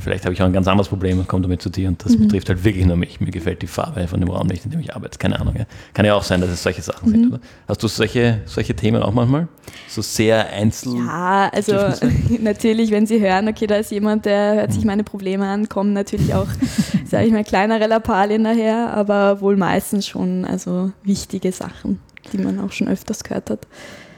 Vielleicht 0.00 0.24
habe 0.24 0.34
ich 0.34 0.42
auch 0.42 0.46
ein 0.46 0.52
ganz 0.52 0.66
anderes 0.68 0.88
Problem 0.88 1.18
und 1.18 1.28
komme 1.28 1.42
damit 1.42 1.62
zu 1.62 1.70
dir 1.70 1.88
und 1.88 2.04
das 2.04 2.12
mhm. 2.12 2.24
betrifft 2.24 2.48
halt 2.48 2.64
wirklich 2.64 2.84
nur 2.84 2.96
mich. 2.96 3.20
Mir 3.20 3.30
gefällt 3.30 3.62
die 3.62 3.66
Farbe 3.66 4.06
von 4.08 4.20
dem 4.20 4.28
Raum 4.28 4.46
nicht, 4.46 4.64
in 4.64 4.70
dem 4.70 4.80
ich 4.80 4.94
arbeite. 4.94 5.18
Keine 5.18 5.40
Ahnung. 5.40 5.54
Ja. 5.56 5.64
Kann 5.94 6.04
ja 6.04 6.14
auch 6.14 6.22
sein, 6.22 6.40
dass 6.40 6.50
es 6.50 6.62
solche 6.62 6.82
Sachen 6.82 7.08
mhm. 7.08 7.12
sind. 7.12 7.26
Oder? 7.28 7.40
Hast 7.68 7.82
du 7.82 7.88
solche, 7.88 8.40
solche 8.46 8.74
Themen 8.74 9.02
auch 9.02 9.12
manchmal? 9.12 9.48
So 9.88 10.02
sehr 10.02 10.48
einzeln? 10.50 11.06
Ja, 11.06 11.50
also 11.52 11.74
natürlich, 12.40 12.90
wenn 12.90 13.06
sie 13.06 13.20
hören, 13.20 13.48
okay, 13.48 13.66
da 13.66 13.76
ist 13.76 13.90
jemand, 13.90 14.26
der 14.26 14.56
hört 14.56 14.72
sich 14.72 14.82
mhm. 14.82 14.88
meine 14.88 15.04
Probleme 15.04 15.46
an, 15.46 15.68
kommen 15.68 15.92
natürlich 15.92 16.34
auch, 16.34 16.48
sage 17.04 17.26
ich 17.26 17.32
mal, 17.32 17.44
kleinere 17.44 17.86
Lappalien 17.86 18.44
daher, 18.44 18.92
aber 18.92 19.40
wohl 19.40 19.56
meistens 19.56 20.06
schon 20.06 20.44
also 20.44 20.90
wichtige 21.04 21.52
Sachen, 21.52 22.00
die 22.32 22.38
man 22.38 22.60
auch 22.60 22.72
schon 22.72 22.88
öfters 22.88 23.24
gehört 23.24 23.50
hat. 23.50 23.66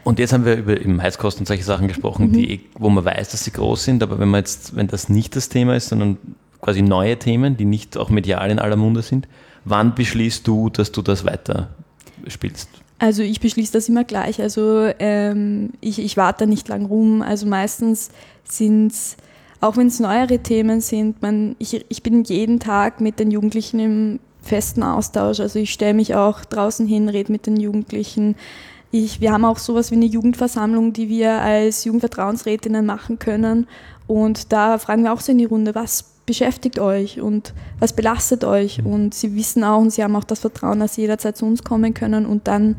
Und 0.09 0.19
jetzt 0.19 0.33
haben 0.33 0.47
wir 0.47 0.57
über 0.57 0.81
eben 0.81 1.03
Heizkosten 1.03 1.43
und 1.43 1.47
solche 1.49 1.65
Sachen 1.65 1.87
gesprochen, 1.87 2.29
mhm. 2.29 2.33
die, 2.33 2.61
wo 2.79 2.89
man 2.89 3.05
weiß, 3.05 3.29
dass 3.29 3.45
sie 3.45 3.51
groß 3.51 3.85
sind, 3.85 4.03
aber 4.03 4.19
wenn 4.19 4.31
man 4.31 4.39
jetzt, 4.39 4.75
wenn 4.75 4.87
das 4.87 5.11
nicht 5.11 5.37
das 5.37 5.51
Thema 5.51 5.77
ist, 5.77 5.91
sondern 5.91 6.17
quasi 6.63 6.81
neue 6.81 7.19
Themen, 7.19 7.59
die 7.59 7.67
nicht 7.67 7.99
auch 7.99 8.09
medial 8.09 8.51
in 8.51 8.59
aller 8.59 8.77
Munde 8.77 9.03
sind, 9.03 9.29
wann 9.67 9.95
beschließt 9.95 10.47
du, 10.47 10.71
dass 10.71 10.93
du 10.93 11.03
das 11.03 11.27
weiter 11.27 11.69
spielst? 12.27 12.71
Also 12.99 13.23
ich 13.23 13.41
beschließe 13.41 13.75
das 13.75 13.91
immer 13.91 14.03
gleich. 14.03 14.41
Also 14.41 14.91
ähm, 14.99 15.73
ich, 15.83 15.99
ich 15.99 16.17
warte 16.17 16.47
nicht 16.47 16.69
lang 16.69 16.87
rum. 16.87 17.21
Also 17.21 17.47
meistens 17.47 18.09
sind 18.45 18.93
es, 18.93 19.19
auch 19.61 19.77
wenn 19.77 19.89
es 19.89 20.01
neuere 20.01 20.39
Themen 20.39 20.81
sind, 20.81 21.21
man, 21.21 21.55
ich, 21.59 21.85
ich 21.87 22.03
bin 22.03 22.25
jeden 22.25 22.61
Tag 22.61 23.03
mit 23.03 23.21
den 23.21 23.31
Jugendlichen 23.31 23.79
im 23.79 24.21
festen 24.41 24.83
Austausch. 24.83 25.39
Also 25.41 25.59
ich 25.59 25.71
stelle 25.71 25.93
mich 25.93 26.15
auch 26.15 26.47
draußen 26.47 26.87
hin, 26.87 27.11
rede 27.11 27.31
mit 27.31 27.45
den 27.45 27.59
Jugendlichen, 27.59 28.37
ich, 28.91 29.21
wir 29.21 29.33
haben 29.33 29.45
auch 29.45 29.59
sowas 29.59 29.91
wie 29.91 29.97
eine 29.97 30.07
Jugendversammlung, 30.07 30.93
die 30.93 31.09
wir 31.09 31.33
als 31.41 31.85
Jugendvertrauensrätinnen 31.85 32.87
machen 32.87 33.19
können. 33.19 33.67
Und 34.07 34.53
da 34.53 34.79
fragen 34.79 35.03
wir 35.05 35.13
auch 35.13 35.21
so 35.21 35.33
in 35.33 35.39
die 35.39 35.45
Runde, 35.45 35.75
was 35.75 36.05
beschäftigt 36.25 36.79
euch 36.79 37.21
und 37.21 37.55
was 37.79 37.93
belastet 37.93 38.45
euch? 38.45 38.85
Und 38.85 39.15
sie 39.15 39.35
wissen 39.35 39.65
auch 39.65 39.81
und 39.81 39.91
sie 39.91 40.03
haben 40.03 40.17
auch 40.17 40.25
das 40.25 40.41
Vertrauen, 40.41 40.81
dass 40.81 40.95
sie 40.95 41.03
jederzeit 41.03 41.37
zu 41.37 41.45
uns 41.45 41.65
kommen 41.65 41.93
können. 41.93 42.25
Und 42.25 42.49
dann, 42.49 42.77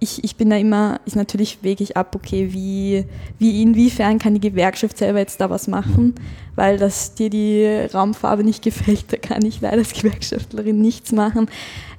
ich, 0.00 0.24
ich 0.24 0.36
bin 0.36 0.48
da 0.48 0.56
immer, 0.56 1.00
ist 1.04 1.16
natürlich 1.16 1.58
wege 1.62 1.84
ich 1.84 1.96
ab, 1.96 2.14
okay, 2.14 2.52
wie, 2.52 3.04
wie 3.38 3.62
inwiefern 3.62 4.18
kann 4.18 4.34
die 4.34 4.40
Gewerkschaft 4.40 4.96
selber 4.96 5.18
jetzt 5.18 5.40
da 5.40 5.50
was 5.50 5.68
machen? 5.68 6.14
Weil 6.56 6.78
dass 6.78 7.14
dir 7.14 7.28
die 7.28 7.66
Raumfarbe 7.92 8.44
nicht 8.44 8.62
gefällt, 8.62 9.12
da 9.12 9.18
kann 9.18 9.44
ich 9.44 9.60
leider 9.60 9.78
als 9.78 9.92
Gewerkschaftlerin 9.92 10.80
nichts 10.80 11.12
machen. 11.12 11.48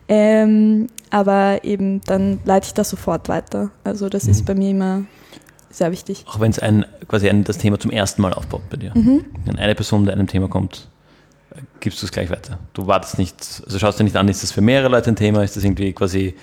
Ähm, 0.08 0.88
aber 1.10 1.64
eben 1.64 2.02
dann 2.02 2.40
leite 2.46 2.68
ich 2.68 2.74
das 2.74 2.90
sofort 2.90 3.30
weiter. 3.30 3.72
Also 3.84 4.10
das 4.10 4.26
mhm. 4.26 4.32
ist 4.32 4.46
bei 4.46 4.56
mir 4.56 4.70
immer 4.72 5.04
sehr 5.70 5.92
wichtig. 5.92 6.26
Auch 6.28 6.40
wenn 6.40 6.52
es 6.52 6.60
ein, 6.60 6.86
quasi 7.08 7.30
ein, 7.30 7.44
das 7.44 7.58
Thema 7.58 7.80
zum 7.80 7.92
ersten 7.92 8.22
Mal 8.22 8.34
aufbaut 8.34 8.62
bei 8.70 8.78
dir. 8.78 8.92
Mhm. 8.96 9.26
Wenn 9.46 9.58
eine 9.58 9.76
Person 9.76 10.04
mit 10.04 10.14
einem 10.14 10.28
Thema 10.28 10.48
kommt, 10.48 10.88
gibst 11.80 12.02
du 12.02 12.06
es 12.06 12.12
gleich 12.12 12.30
weiter. 12.30 12.60
Du 12.74 12.88
wartest 12.88 13.18
nicht, 13.18 13.36
also 13.66 13.80
schaust 13.80 14.00
dir 14.00 14.04
nicht 14.04 14.16
an, 14.16 14.28
ist 14.28 14.44
das 14.44 14.52
für 14.52 14.62
mehrere 14.62 14.90
Leute 14.90 15.12
ein 15.12 15.16
Thema, 15.16 15.44
ist 15.44 15.56
das 15.56 15.64
irgendwie 15.64 15.94
quasi 15.94 16.36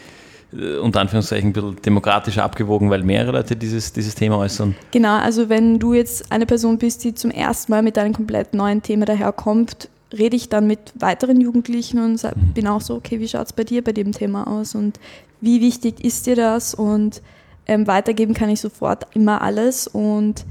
äh, 0.52 0.76
unter 0.78 1.00
Anführungszeichen 1.00 1.50
ein 1.50 1.52
bisschen 1.52 1.83
demokratischer 1.83 2.45
abgewogen, 2.45 2.90
weil 2.90 3.02
mehrere 3.02 3.33
Leute 3.33 3.57
dieses, 3.57 3.92
dieses 3.92 4.14
Thema 4.14 4.38
äußern? 4.38 4.75
Genau, 4.90 5.19
also 5.19 5.49
wenn 5.49 5.78
du 5.78 5.95
jetzt 5.95 6.31
eine 6.31 6.47
Person 6.47 6.78
bist, 6.78 7.04
die 7.04 7.14
zum 7.14 7.31
ersten 7.31 7.73
Mal 7.73 7.83
mit 7.83 7.99
einem 7.99 8.14
komplett 8.14 8.54
neuen 8.54 8.83
Thema 8.83 9.04
daherkommt, 9.04 9.88
rede 10.19 10.37
ich 10.37 10.49
dann 10.49 10.66
mit 10.66 10.92
weiteren 10.99 11.40
Jugendlichen 11.40 12.02
und 12.02 12.23
mhm. 12.23 12.52
bin 12.54 12.66
auch 12.66 12.81
so, 12.81 12.95
okay, 12.95 13.21
wie 13.21 13.28
schaut 13.28 13.47
es 13.47 13.52
bei 13.52 13.64
dir 13.64 13.83
bei 13.83 13.92
dem 13.92 14.12
Thema 14.12 14.47
aus 14.47 14.75
und 14.75 14.99
wie 15.40 15.61
wichtig 15.61 16.04
ist 16.04 16.26
dir 16.26 16.37
das? 16.37 16.75
Und 16.75 17.23
ähm, 17.66 17.87
weitergeben 17.87 18.35
kann 18.35 18.50
ich 18.50 18.61
sofort 18.61 19.07
immer 19.14 19.42
alles 19.42 19.87
und 19.87 20.45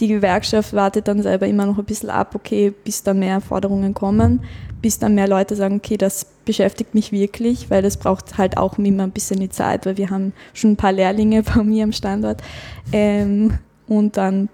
die 0.00 0.08
Gewerkschaft 0.08 0.74
wartet 0.74 1.08
dann 1.08 1.22
selber 1.22 1.46
immer 1.46 1.66
noch 1.66 1.78
ein 1.78 1.84
bisschen 1.84 2.10
ab, 2.10 2.34
okay, 2.34 2.72
bis 2.84 3.02
dann 3.02 3.18
mehr 3.18 3.40
Forderungen 3.40 3.94
kommen, 3.94 4.42
bis 4.80 4.98
dann 4.98 5.14
mehr 5.14 5.26
Leute 5.26 5.56
sagen, 5.56 5.76
okay, 5.76 5.96
das 5.96 6.24
beschäftigt 6.44 6.94
mich 6.94 7.10
wirklich, 7.10 7.68
weil 7.68 7.82
das 7.82 7.96
braucht 7.96 8.38
halt 8.38 8.56
auch 8.56 8.78
immer 8.78 9.02
ein 9.02 9.10
bisschen 9.10 9.40
die 9.40 9.48
Zeit, 9.48 9.86
weil 9.86 9.96
wir 9.96 10.10
haben 10.10 10.32
schon 10.54 10.72
ein 10.72 10.76
paar 10.76 10.92
Lehrlinge 10.92 11.42
bei 11.54 11.62
mir 11.64 11.84
am 11.84 11.92
Standort 11.92 12.42
ähm, 12.92 13.58
und 13.88 14.16
dann 14.16 14.48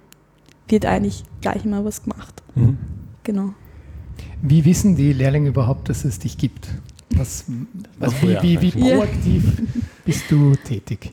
wird 0.68 0.87
eigentlich 0.87 1.25
gleich 1.42 1.64
immer 1.64 1.85
was 1.85 2.02
gemacht. 2.02 2.42
Mhm. 2.54 2.78
Genau. 3.23 3.50
Wie 4.46 4.62
wissen 4.66 4.94
die 4.94 5.14
Lehrlinge 5.14 5.48
überhaupt, 5.48 5.88
dass 5.88 6.04
es 6.04 6.18
dich 6.18 6.36
gibt? 6.36 6.68
Was, 7.16 7.46
was, 7.98 8.12
wie, 8.20 8.60
wie, 8.60 8.74
wie 8.74 8.92
proaktiv 8.92 9.42
bist 10.04 10.30
du 10.30 10.54
tätig? 10.56 11.12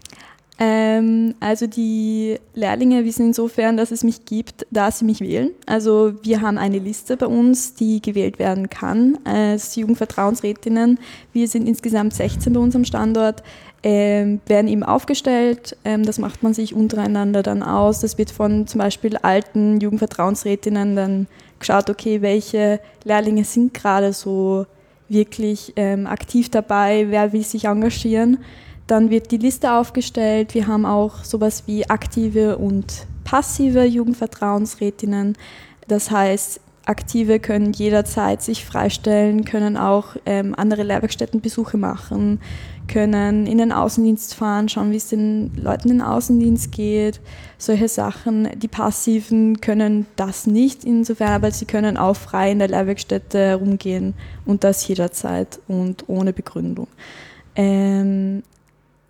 Ähm, 0.59 1.35
also 1.39 1.65
die 1.65 2.37
Lehrlinge 2.55 3.05
wissen 3.05 3.27
insofern, 3.27 3.77
dass 3.77 3.91
es 3.91 4.03
mich 4.03 4.25
gibt, 4.25 4.67
da 4.69 4.91
sie 4.91 5.05
mich 5.05 5.21
wählen. 5.21 5.51
Also 5.65 6.13
wir 6.23 6.41
haben 6.41 6.57
eine 6.57 6.79
Liste 6.79 7.15
bei 7.15 7.25
uns, 7.25 7.73
die 7.73 8.01
gewählt 8.01 8.37
werden 8.37 8.69
kann 8.69 9.17
als 9.23 9.77
Jugendvertrauensrätinnen. 9.77 10.99
Wir 11.31 11.47
sind 11.47 11.69
insgesamt 11.69 12.13
16 12.13 12.51
bei 12.51 12.59
uns 12.59 12.75
am 12.75 12.83
Standort, 12.83 13.43
ähm, 13.81 14.41
werden 14.45 14.67
eben 14.67 14.83
aufgestellt. 14.83 15.77
Ähm, 15.85 16.05
das 16.05 16.19
macht 16.19 16.43
man 16.43 16.53
sich 16.53 16.75
untereinander 16.75 17.43
dann 17.43 17.63
aus. 17.63 18.01
Das 18.01 18.17
wird 18.17 18.29
von 18.29 18.67
zum 18.67 18.79
Beispiel 18.79 19.15
alten 19.15 19.79
Jugendvertrauensrätinnen 19.79 20.97
dann 20.97 21.27
geschaut, 21.61 21.89
okay, 21.89 22.21
welche 22.21 22.79
Lehrlinge 23.03 23.43
sind 23.43 23.73
gerade 23.73 24.13
so 24.13 24.65
wirklich 25.07 25.73
ähm, 25.75 26.07
aktiv 26.07 26.49
dabei, 26.49 27.07
wer 27.09 27.33
will 27.33 27.43
sich 27.43 27.65
engagieren. 27.65 28.39
Dann 28.87 29.09
wird 29.09 29.31
die 29.31 29.37
Liste 29.37 29.71
aufgestellt. 29.71 30.53
Wir 30.53 30.67
haben 30.67 30.85
auch 30.85 31.23
sowas 31.23 31.63
wie 31.65 31.89
aktive 31.89 32.57
und 32.57 33.07
passive 33.23 33.83
Jugendvertrauensrätinnen. 33.85 35.37
Das 35.87 36.11
heißt, 36.11 36.59
Aktive 36.85 37.39
können 37.39 37.73
jederzeit 37.73 38.41
sich 38.41 38.65
freistellen, 38.65 39.45
können 39.45 39.77
auch 39.77 40.15
ähm, 40.25 40.55
andere 40.57 40.83
Lehrwerkstättenbesuche 40.83 41.77
machen, 41.77 42.39
können 42.91 43.47
in 43.47 43.57
den 43.57 43.71
Außendienst 43.71 44.35
fahren, 44.35 44.69
schauen, 44.69 44.91
wie 44.91 44.97
es 44.97 45.07
den 45.07 45.51
Leuten 45.55 45.89
in 45.89 45.97
den 45.99 46.01
Außendienst 46.01 46.71
geht, 46.71 47.21
solche 47.57 47.87
Sachen. 47.87 48.49
Die 48.59 48.67
Passiven 48.67 49.61
können 49.61 50.05
das 50.15 50.45
nicht 50.45 50.83
insofern, 50.83 51.31
aber 51.31 51.51
sie 51.51 51.65
können 51.65 51.97
auch 51.97 52.15
frei 52.15 52.51
in 52.51 52.59
der 52.59 52.67
Lehrwerkstätte 52.67 53.39
herumgehen 53.39 54.13
und 54.45 54.63
das 54.63 54.87
jederzeit 54.87 55.59
und 55.67 56.03
ohne 56.07 56.33
Begründung. 56.33 56.87
Ähm, 57.55 58.43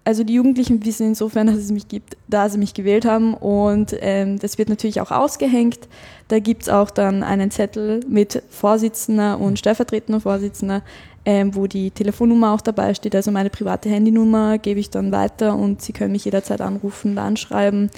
also 0.03 0.23
die 0.23 0.33
Jugendlichen 0.33 0.83
wissen 0.83 1.07
insofern, 1.07 1.47
dass 1.47 1.57
es 1.57 1.71
mich 1.71 1.87
gibt, 1.87 2.17
da 2.27 2.49
sie 2.49 2.57
mich 2.57 2.73
gewählt 2.73 3.05
haben 3.05 3.35
und 3.35 3.95
ähm, 4.01 4.39
das 4.39 4.57
wird 4.57 4.69
natürlich 4.69 4.99
auch 4.99 5.11
ausgehängt. 5.11 5.87
Da 6.27 6.39
gibt 6.39 6.63
es 6.63 6.69
auch 6.69 6.89
dann 6.89 7.23
einen 7.23 7.51
Zettel 7.51 7.99
mit 8.07 8.41
Vorsitzender 8.49 9.39
und 9.39 9.59
stellvertretender 9.59 10.19
Vorsitzender, 10.19 10.81
ähm, 11.25 11.55
wo 11.55 11.67
die 11.67 11.91
Telefonnummer 11.91 12.53
auch 12.53 12.61
dabei 12.61 12.93
steht. 12.93 13.15
Also 13.15 13.31
meine 13.31 13.49
private 13.49 13.89
Handynummer 13.89 14.57
gebe 14.57 14.79
ich 14.79 14.89
dann 14.89 15.11
weiter 15.11 15.55
und 15.55 15.81
sie 15.81 15.93
können 15.93 16.13
mich 16.13 16.25
jederzeit 16.25 16.61
anrufen 16.61 17.11
und 17.11 17.17
anschreiben. 17.17 17.89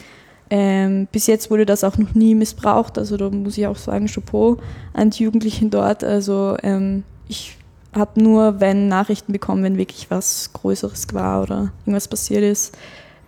Ähm, 0.49 1.07
bis 1.11 1.27
jetzt 1.27 1.49
wurde 1.49 1.65
das 1.65 1.83
auch 1.83 1.97
noch 1.97 2.13
nie 2.13 2.35
missbraucht, 2.35 2.97
also 2.97 3.17
da 3.17 3.29
muss 3.29 3.57
ich 3.57 3.65
auch 3.65 3.77
sagen, 3.77 4.07
Chapeau 4.07 4.57
an 4.93 5.09
die 5.09 5.23
Jugendlichen 5.23 5.69
dort. 5.69 6.03
Also 6.03 6.57
ähm, 6.61 7.03
ich 7.27 7.57
habe 7.93 8.21
nur, 8.21 8.59
wenn 8.59 8.87
Nachrichten 8.87 9.31
bekommen, 9.31 9.63
wenn 9.63 9.77
wirklich 9.77 10.11
was 10.11 10.51
Größeres 10.53 11.07
war 11.13 11.43
oder 11.43 11.71
irgendwas 11.85 12.07
passiert 12.07 12.43
ist. 12.43 12.77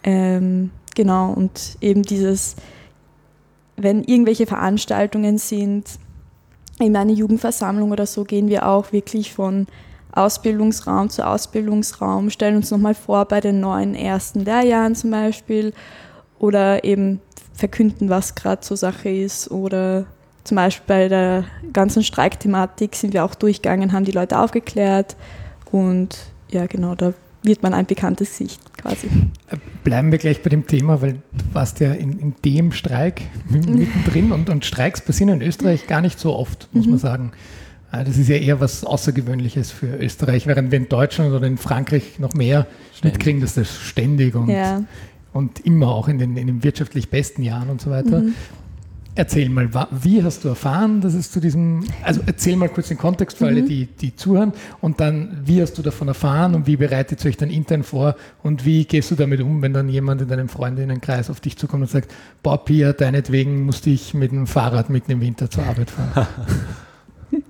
Ähm, 0.04 0.72
genau, 0.94 1.32
und 1.32 1.78
eben 1.82 2.04
dieses, 2.04 2.56
wenn 3.78 4.04
irgendwelche 4.04 4.46
Veranstaltungen 4.46 5.38
sind, 5.38 5.86
in 6.80 6.96
eine 6.96 7.14
Jugendversammlung 7.14 7.92
oder 7.92 8.06
so, 8.06 8.24
gehen 8.24 8.50
wir 8.50 8.68
auch 8.68 8.92
wirklich 8.92 9.34
von 9.34 9.68
Ausbildungsraum 10.12 11.10
zu 11.10 11.26
Ausbildungsraum, 11.26 12.30
stellen 12.30 12.56
uns 12.58 12.72
nochmal 12.72 12.96
vor 12.96 13.26
bei 13.26 13.42
den 13.42 13.60
neuen 13.60 13.96
ersten 13.96 14.42
Lehrjahren 14.42 14.96
zum 14.96 15.12
Beispiel 15.12 15.74
oder 16.40 16.84
eben 16.84 17.22
verkünden, 17.54 18.10
was 18.10 18.36
gerade 18.36 18.62
zur 18.62 18.78
Sache 18.78 19.10
ist 19.10 19.52
oder 19.52 20.06
zum 20.44 20.56
Beispiel 20.56 20.86
bei 20.88 21.08
der 21.08 21.46
ganzen 21.74 22.04
Streikthematik 22.04 22.96
sind 22.96 23.14
wir 23.14 23.26
auch 23.26 23.36
durchgegangen, 23.36 23.92
haben 23.92 24.06
die 24.06 24.12
Leute 24.12 24.40
aufgeklärt 24.40 25.16
und 25.72 26.18
ja, 26.50 26.68
genau, 26.68 26.96
da 26.96 27.14
wird 27.46 27.64
man 27.64 27.74
ein 27.74 27.86
bekanntes 27.86 28.30
Gesicht 28.30 28.60
quasi. 28.78 29.08
Bleiben 29.84 30.12
wir 30.12 30.18
gleich 30.18 30.42
bei 30.42 30.50
dem 30.50 30.68
Thema, 30.68 31.02
weil 31.02 31.14
du 31.14 31.54
warst 31.54 31.80
ja 31.80 31.94
in, 31.94 32.20
in 32.20 32.36
dem 32.44 32.72
Streik 32.72 33.22
mittendrin 33.50 34.32
und, 34.32 34.50
und 34.50 34.66
Streiks 34.66 35.02
passieren 35.02 35.42
in 35.42 35.48
Österreich 35.48 35.88
gar 35.88 36.02
nicht 36.02 36.20
so 36.20 36.36
oft, 36.36 36.70
muss 36.74 36.86
mhm. 36.86 36.92
man 36.92 37.00
sagen. 37.00 37.32
Ah, 37.92 38.04
das 38.04 38.18
ist 38.18 38.28
ja 38.28 38.36
eher 38.36 38.60
was 38.60 38.84
Außergewöhnliches 38.84 39.72
für 39.72 39.96
Österreich, 39.98 40.48
während 40.48 40.72
wir 40.72 40.78
in 40.78 40.90
Deutschland 40.90 41.32
oder 41.32 41.48
in 41.48 41.58
Frankreich 41.58 42.20
noch 42.20 42.34
mehr 42.34 42.68
ständig. 42.94 43.14
mitkriegen, 43.20 43.42
dass 43.42 43.54
das 43.54 43.74
ständig 43.74 44.36
und, 44.36 44.50
ja. 44.50 44.84
und 45.32 45.62
immer 45.62 45.90
auch 45.90 46.08
in 46.08 46.18
den, 46.18 46.36
in 46.36 46.48
den 46.48 46.64
wirtschaftlich 46.64 47.10
besten 47.10 47.44
Jahren 47.44 47.70
und 47.70 47.80
so 47.80 47.92
weiter. 47.92 48.22
Mhm. 48.22 48.34
Erzähl 49.18 49.48
mal, 49.48 49.70
wie 49.92 50.22
hast 50.22 50.44
du 50.44 50.50
erfahren, 50.50 51.00
dass 51.00 51.14
es 51.14 51.32
zu 51.32 51.40
diesem, 51.40 51.86
also 52.04 52.20
erzähl 52.26 52.58
mal 52.58 52.68
kurz 52.68 52.90
den 52.90 52.98
Kontext 52.98 53.38
für 53.38 53.46
mhm. 53.46 53.50
alle, 53.50 53.64
die, 53.64 53.86
die 53.86 54.14
zuhören 54.14 54.52
und 54.82 55.00
dann, 55.00 55.38
wie 55.46 55.62
hast 55.62 55.78
du 55.78 55.82
davon 55.82 56.10
erfahren 56.10 56.54
und 56.54 56.68
wie 56.68 56.76
bereitet 56.76 57.24
ihr 57.24 57.30
euch 57.30 57.38
dann 57.38 57.50
intern 57.50 57.84
vor 57.84 58.16
und 58.44 58.66
wie 58.66 58.84
gehst 58.84 59.12
du 59.12 59.16
damit 59.16 59.40
um, 59.40 59.62
wenn 59.62 59.72
dann 59.72 59.88
jemand 59.88 60.22
in 60.22 60.28
deinem 60.28 60.50
Freundinnenkreis 60.50 61.30
auf 61.30 61.40
dich 61.40 61.58
zukommt 61.58 61.84
und 61.84 61.90
sagt, 61.90 62.14
boah, 62.44 62.64
Pia, 62.64 62.92
deinetwegen 62.92 63.66
musste 63.66 63.90
ich 63.90 64.14
mit 64.14 64.34
dem 64.34 64.48
Fahrrad 64.48 64.90
mitten 64.90 65.12
im 65.12 65.22
Winter 65.22 65.50
zur 65.50 65.64
Arbeit 65.64 65.92
fahren? 65.92 66.28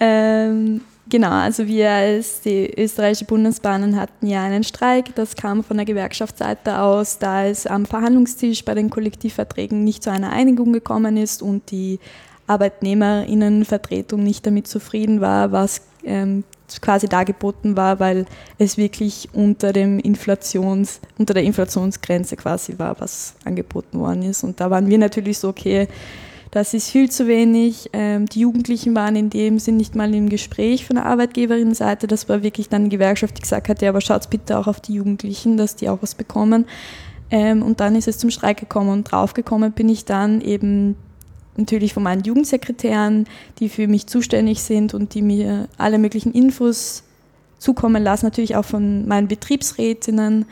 ähm, 0.00 0.80
Genau, 1.12 1.28
also 1.28 1.66
wir 1.66 1.90
als 1.90 2.40
die 2.40 2.72
österreichische 2.74 3.26
Bundesbahnen 3.26 4.00
hatten 4.00 4.26
ja 4.26 4.44
einen 4.44 4.64
Streik. 4.64 5.14
Das 5.14 5.36
kam 5.36 5.62
von 5.62 5.76
der 5.76 5.84
Gewerkschaftsseite 5.84 6.78
aus, 6.78 7.18
da 7.18 7.44
es 7.44 7.66
am 7.66 7.84
Verhandlungstisch 7.84 8.64
bei 8.64 8.72
den 8.72 8.88
Kollektivverträgen 8.88 9.84
nicht 9.84 10.02
zu 10.02 10.10
einer 10.10 10.32
Einigung 10.32 10.72
gekommen 10.72 11.18
ist 11.18 11.42
und 11.42 11.70
die 11.70 12.00
Arbeitnehmerinnenvertretung 12.46 14.22
nicht 14.22 14.46
damit 14.46 14.66
zufrieden 14.66 15.20
war, 15.20 15.52
was 15.52 15.82
ähm, 16.02 16.44
quasi 16.80 17.08
dargeboten 17.08 17.76
war, 17.76 18.00
weil 18.00 18.24
es 18.56 18.78
wirklich 18.78 19.28
unter, 19.34 19.74
dem 19.74 19.98
Inflations, 19.98 20.98
unter 21.18 21.34
der 21.34 21.42
Inflationsgrenze 21.42 22.36
quasi 22.36 22.78
war, 22.78 22.98
was 23.00 23.34
angeboten 23.44 24.00
worden 24.00 24.22
ist. 24.22 24.44
Und 24.44 24.60
da 24.60 24.70
waren 24.70 24.88
wir 24.88 24.96
natürlich 24.96 25.36
so, 25.36 25.48
okay, 25.50 25.88
das 26.52 26.74
ist 26.74 26.90
viel 26.90 27.10
zu 27.10 27.26
wenig. 27.26 27.88
Ähm, 27.94 28.26
die 28.26 28.40
Jugendlichen 28.40 28.94
waren 28.94 29.16
in 29.16 29.30
dem 29.30 29.58
Sinn 29.58 29.78
nicht 29.78 29.96
mal 29.96 30.14
im 30.14 30.28
Gespräch 30.28 30.86
von 30.86 30.96
der 30.96 31.06
Arbeitgeberinnenseite. 31.06 32.06
Das 32.06 32.28
war 32.28 32.42
wirklich 32.42 32.68
dann 32.68 32.84
die 32.84 32.90
Gewerkschaft, 32.90 33.38
die 33.38 33.40
gesagt 33.40 33.70
hat, 33.70 33.80
ja, 33.80 33.88
aber 33.88 34.02
schaut 34.02 34.28
bitte 34.28 34.58
auch 34.58 34.66
auf 34.66 34.78
die 34.78 34.92
Jugendlichen, 34.92 35.56
dass 35.56 35.76
die 35.76 35.88
auch 35.88 36.02
was 36.02 36.14
bekommen. 36.14 36.66
Ähm, 37.30 37.62
und 37.62 37.80
dann 37.80 37.96
ist 37.96 38.06
es 38.06 38.18
zum 38.18 38.30
Streik 38.30 38.60
gekommen 38.60 38.90
und 38.90 39.10
draufgekommen 39.10 39.72
bin 39.72 39.88
ich 39.88 40.04
dann 40.04 40.42
eben 40.42 40.94
natürlich 41.56 41.94
von 41.94 42.02
meinen 42.02 42.22
Jugendsekretären, 42.22 43.26
die 43.58 43.70
für 43.70 43.88
mich 43.88 44.06
zuständig 44.06 44.62
sind 44.62 44.92
und 44.92 45.14
die 45.14 45.22
mir 45.22 45.68
alle 45.78 45.98
möglichen 45.98 46.32
Infos 46.32 47.02
zukommen 47.56 48.02
lassen, 48.02 48.26
natürlich 48.26 48.56
auch 48.56 48.66
von 48.66 49.08
meinen 49.08 49.26
Betriebsrätinnen, 49.26 50.44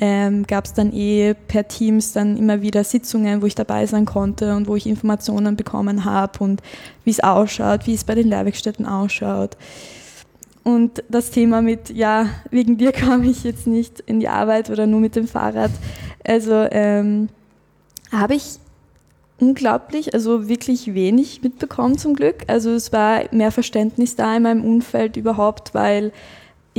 ähm, 0.00 0.46
gab 0.46 0.64
es 0.64 0.74
dann 0.74 0.92
eh 0.92 1.34
per 1.34 1.66
Teams 1.66 2.12
dann 2.12 2.36
immer 2.36 2.62
wieder 2.62 2.84
Sitzungen, 2.84 3.42
wo 3.42 3.46
ich 3.46 3.54
dabei 3.54 3.86
sein 3.86 4.04
konnte 4.04 4.54
und 4.54 4.68
wo 4.68 4.76
ich 4.76 4.86
Informationen 4.86 5.56
bekommen 5.56 6.04
habe 6.04 6.42
und 6.42 6.62
wie 7.04 7.10
es 7.10 7.20
ausschaut, 7.20 7.86
wie 7.86 7.94
es 7.94 8.04
bei 8.04 8.14
den 8.14 8.28
Lehrwerkstätten 8.28 8.86
ausschaut. 8.86 9.56
Und 10.62 11.02
das 11.08 11.30
Thema 11.30 11.62
mit, 11.62 11.90
ja, 11.90 12.28
wegen 12.50 12.76
dir 12.76 12.92
kam 12.92 13.24
ich 13.24 13.42
jetzt 13.42 13.66
nicht 13.66 14.00
in 14.00 14.20
die 14.20 14.28
Arbeit 14.28 14.70
oder 14.70 14.86
nur 14.86 15.00
mit 15.00 15.16
dem 15.16 15.26
Fahrrad. 15.26 15.72
Also 16.24 16.66
ähm, 16.70 17.28
habe 18.12 18.34
ich 18.34 18.58
unglaublich, 19.40 20.14
also 20.14 20.48
wirklich 20.48 20.94
wenig 20.94 21.42
mitbekommen 21.42 21.96
zum 21.96 22.14
Glück. 22.14 22.44
Also 22.48 22.70
es 22.70 22.92
war 22.92 23.22
mehr 23.30 23.52
Verständnis 23.52 24.16
da 24.16 24.36
in 24.36 24.42
meinem 24.42 24.64
Umfeld 24.64 25.16
überhaupt, 25.16 25.74
weil 25.74 26.12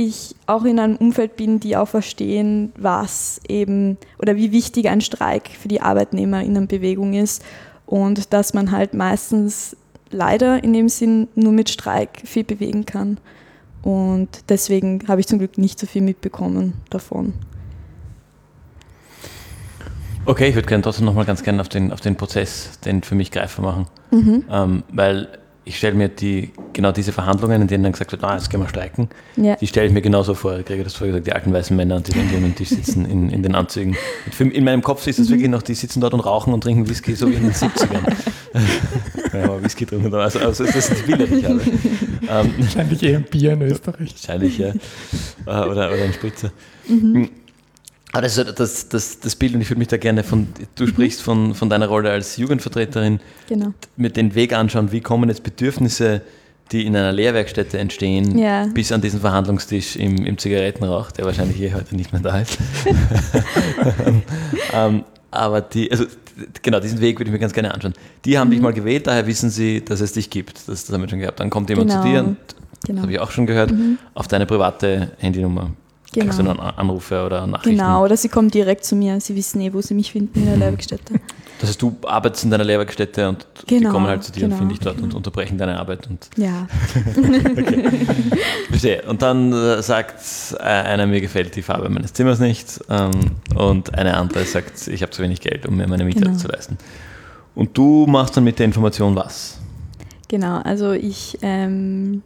ich 0.00 0.34
auch 0.46 0.64
in 0.64 0.78
einem 0.78 0.96
Umfeld 0.96 1.36
bin, 1.36 1.60
die 1.60 1.76
auch 1.76 1.88
verstehen, 1.88 2.72
was 2.76 3.40
eben 3.46 3.98
oder 4.18 4.34
wie 4.36 4.50
wichtig 4.50 4.88
ein 4.88 5.02
Streik 5.02 5.48
für 5.48 5.68
die 5.68 5.82
Arbeitnehmerinnenbewegung 5.82 7.12
ist 7.12 7.44
und 7.84 8.32
dass 8.32 8.54
man 8.54 8.70
halt 8.70 8.94
meistens 8.94 9.76
leider 10.10 10.64
in 10.64 10.72
dem 10.72 10.88
Sinn 10.88 11.28
nur 11.34 11.52
mit 11.52 11.68
Streik 11.68 12.22
viel 12.24 12.44
bewegen 12.44 12.86
kann. 12.86 13.18
Und 13.82 14.28
deswegen 14.48 15.06
habe 15.06 15.20
ich 15.20 15.26
zum 15.26 15.38
Glück 15.38 15.58
nicht 15.58 15.78
so 15.78 15.86
viel 15.86 16.02
mitbekommen 16.02 16.74
davon. 16.88 17.34
Okay, 20.24 20.48
ich 20.48 20.54
würde 20.54 20.68
gerne 20.68 20.82
trotzdem 20.82 21.06
nochmal 21.06 21.24
ganz 21.24 21.42
gerne 21.42 21.60
auf 21.60 21.68
den, 21.68 21.92
auf 21.92 22.00
den 22.00 22.16
Prozess, 22.16 22.78
den 22.84 23.02
für 23.02 23.14
mich 23.14 23.30
greifbar 23.30 23.64
machen. 23.64 23.86
Mhm. 24.10 24.44
Ähm, 24.50 24.82
weil 24.92 25.28
ich 25.64 25.76
stelle 25.76 25.94
mir 25.94 26.08
die, 26.08 26.50
genau 26.72 26.90
diese 26.90 27.12
Verhandlungen, 27.12 27.62
in 27.62 27.68
denen 27.68 27.84
dann 27.84 27.92
gesagt 27.92 28.12
wird, 28.12 28.24
ah, 28.24 28.34
jetzt 28.34 28.50
gehen 28.50 28.60
wir 28.60 28.68
streiken, 28.68 29.08
ja. 29.36 29.56
die 29.56 29.66
stelle 29.66 29.86
ich 29.86 29.92
mir 29.92 30.00
genauso 30.00 30.34
vor. 30.34 30.58
Ich 30.58 30.64
kriege 30.64 30.82
das 30.82 30.94
vorher 30.94 31.12
gesagt, 31.12 31.26
die 31.26 31.32
alten 31.32 31.52
weißen 31.52 31.76
Männer, 31.76 32.00
die 32.00 32.12
dann 32.12 32.44
am 32.44 32.54
Tisch 32.54 32.70
sitzen 32.70 33.04
in, 33.04 33.30
in 33.30 33.42
den 33.42 33.54
Anzügen. 33.54 33.96
In 34.38 34.64
meinem 34.64 34.82
Kopf 34.82 35.06
ist 35.06 35.18
es 35.18 35.28
mhm. 35.28 35.34
wirklich 35.34 35.50
noch, 35.50 35.62
die 35.62 35.74
sitzen 35.74 36.00
dort 36.00 36.14
und 36.14 36.20
rauchen 36.20 36.52
und 36.54 36.62
trinken 36.62 36.88
Whisky, 36.88 37.14
so 37.14 37.30
wie 37.30 37.34
in 37.34 37.42
den 37.42 37.52
70ern. 37.52 38.16
ja, 39.34 39.44
aber 39.44 39.62
Whisky 39.62 39.84
trinken, 39.86 40.12
also, 40.14 40.38
also 40.38 40.64
das 40.64 40.86
sind 40.86 41.00
die 41.00 41.12
Bilder, 41.12 41.26
die 41.26 41.34
ich 41.34 41.44
habe. 41.44 41.60
Ähm, 42.28 42.54
wahrscheinlich 42.58 43.02
eher 43.02 43.18
ein 43.18 43.24
Bier 43.24 43.52
in 43.52 43.62
Österreich. 43.62 44.14
Wahrscheinlich, 44.14 44.58
ja. 44.58 44.68
Äh, 44.68 45.50
oder, 45.50 45.92
oder 45.92 46.04
ein 46.04 46.12
Spritzer. 46.12 46.52
Mhm. 46.88 47.28
Aber 48.12 48.22
das 48.22 48.36
ist 48.36 48.58
das, 48.58 48.88
das, 48.88 49.20
das 49.20 49.36
Bild 49.36 49.54
und 49.54 49.60
ich 49.60 49.70
würde 49.70 49.78
mich 49.78 49.88
da 49.88 49.96
gerne 49.96 50.24
von, 50.24 50.48
du 50.74 50.84
mhm. 50.84 50.88
sprichst 50.88 51.22
von, 51.22 51.54
von 51.54 51.70
deiner 51.70 51.86
Rolle 51.86 52.10
als 52.10 52.36
Jugendvertreterin, 52.36 53.20
genau. 53.48 53.72
mit 53.96 54.16
den 54.16 54.34
Weg 54.34 54.52
anschauen, 54.52 54.90
wie 54.90 55.00
kommen 55.00 55.28
jetzt 55.28 55.44
Bedürfnisse, 55.44 56.22
die 56.72 56.86
in 56.86 56.96
einer 56.96 57.12
Lehrwerkstätte 57.12 57.78
entstehen, 57.78 58.38
ja. 58.38 58.66
bis 58.66 58.92
an 58.92 59.00
diesen 59.00 59.20
Verhandlungstisch 59.20 59.96
im, 59.96 60.24
im 60.24 60.38
Zigarettenrauch, 60.38 61.10
der 61.12 61.24
wahrscheinlich 61.24 61.60
eh 61.60 61.72
heute 61.72 61.96
nicht 61.96 62.12
mehr 62.12 62.22
da 62.22 62.40
ist. 62.40 62.58
ähm, 64.72 65.04
aber 65.30 65.60
die, 65.60 65.90
also 65.90 66.04
genau, 66.62 66.80
diesen 66.80 67.00
Weg 67.00 67.18
würde 67.18 67.28
ich 67.28 67.32
mir 67.32 67.38
ganz 67.38 67.52
gerne 67.52 67.74
anschauen. 67.74 67.94
Die 68.24 68.38
haben 68.38 68.48
mhm. 68.48 68.52
dich 68.52 68.60
mal 68.60 68.72
gewählt, 68.72 69.06
daher 69.06 69.26
wissen 69.26 69.50
sie, 69.50 69.84
dass 69.84 70.00
es 70.00 70.12
dich 70.12 70.30
gibt. 70.30 70.68
Das, 70.68 70.84
das 70.84 70.92
haben 70.92 71.02
wir 71.02 71.08
schon 71.08 71.20
gehabt. 71.20 71.40
Dann 71.40 71.50
kommt 71.50 71.70
jemand 71.70 71.90
genau. 71.90 72.02
zu 72.02 72.08
dir 72.08 72.20
und 72.20 72.36
genau. 72.84 72.96
das 72.96 73.02
habe 73.02 73.12
ich 73.12 73.20
auch 73.20 73.30
schon 73.30 73.46
gehört, 73.46 73.72
mhm. 73.72 73.98
auf 74.14 74.28
deine 74.28 74.46
private 74.46 75.12
Handynummer 75.18 75.72
Genau. 76.12 76.24
Kriegst 76.24 76.40
du 76.40 76.42
dann 76.42 76.58
Anrufe 76.58 77.24
oder 77.24 77.46
Nachrichten? 77.46 77.78
Genau, 77.78 78.04
oder 78.04 78.16
sie 78.16 78.28
kommen 78.28 78.50
direkt 78.50 78.84
zu 78.84 78.96
mir. 78.96 79.20
Sie 79.20 79.36
wissen 79.36 79.60
eh, 79.60 79.72
wo 79.72 79.80
sie 79.80 79.94
mich 79.94 80.10
finden 80.10 80.40
in 80.40 80.46
der 80.46 80.54
mhm. 80.56 80.60
Lehrwerkstätte. 80.62 81.14
Das 81.60 81.68
heißt, 81.68 81.82
du 81.82 81.94
arbeitest 82.06 82.44
in 82.44 82.50
deiner 82.50 82.64
Lehrwerkstätte 82.64 83.28
und 83.28 83.46
genau, 83.66 83.90
die 83.90 83.92
kommen 83.92 84.06
halt 84.06 84.24
zu 84.24 84.32
dir 84.32 84.40
genau, 84.40 84.54
und 84.54 84.58
finden 84.58 84.74
dich 84.74 84.80
dort 84.80 84.96
genau. 84.96 85.08
und 85.08 85.14
unterbrechen 85.14 85.58
deine 85.58 85.78
Arbeit. 85.78 86.08
Und 86.08 86.30
ja. 86.36 86.66
Verstehe. 88.70 89.02
Und 89.02 89.20
dann 89.20 89.52
äh, 89.52 89.82
sagt 89.82 90.20
äh, 90.58 90.62
einer, 90.62 91.06
mir 91.06 91.20
gefällt 91.20 91.54
die 91.54 91.62
Farbe 91.62 91.90
meines 91.90 92.14
Zimmers 92.14 92.40
nicht 92.40 92.80
ähm, 92.88 93.10
und 93.54 93.94
eine 93.94 94.16
andere 94.16 94.44
sagt, 94.46 94.88
ich 94.88 95.02
habe 95.02 95.12
zu 95.12 95.22
wenig 95.22 95.40
Geld, 95.40 95.66
um 95.66 95.76
mir 95.76 95.86
meine 95.86 96.04
Miete 96.04 96.20
genau. 96.20 96.36
zu 96.36 96.48
leisten. 96.48 96.78
Und 97.54 97.76
du 97.76 98.06
machst 98.06 98.36
dann 98.36 98.44
mit 98.44 98.58
der 98.58 98.64
Information 98.64 99.14
was? 99.14 99.58
Genau, 100.28 100.60
also 100.62 100.92
ich 100.92 101.38
ähm, 101.42 102.22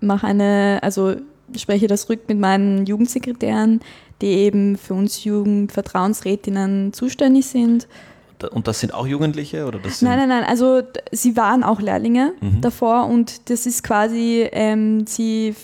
mache 0.00 0.26
eine, 0.26 0.78
also 0.82 1.16
spreche 1.58 1.86
das 1.86 2.08
rück 2.08 2.20
mit 2.28 2.38
meinen 2.38 2.86
Jugendsekretären, 2.86 3.80
die 4.20 4.26
eben 4.26 4.76
für 4.76 4.94
uns 4.94 5.24
Jugendvertrauensrätinnen 5.24 6.92
zuständig 6.92 7.46
sind. 7.46 7.88
Und 8.50 8.66
das 8.66 8.80
sind 8.80 8.92
auch 8.92 9.06
Jugendliche? 9.06 9.66
Oder 9.66 9.78
das 9.78 10.02
nein, 10.02 10.18
nein, 10.18 10.28
nein. 10.28 10.44
Also 10.44 10.82
sie 11.12 11.36
waren 11.36 11.62
auch 11.62 11.80
Lehrlinge 11.80 12.32
mhm. 12.40 12.60
davor 12.60 13.06
und 13.06 13.50
das 13.50 13.66
ist 13.66 13.84
quasi, 13.84 14.48
ähm, 14.52 15.06
sie 15.06 15.54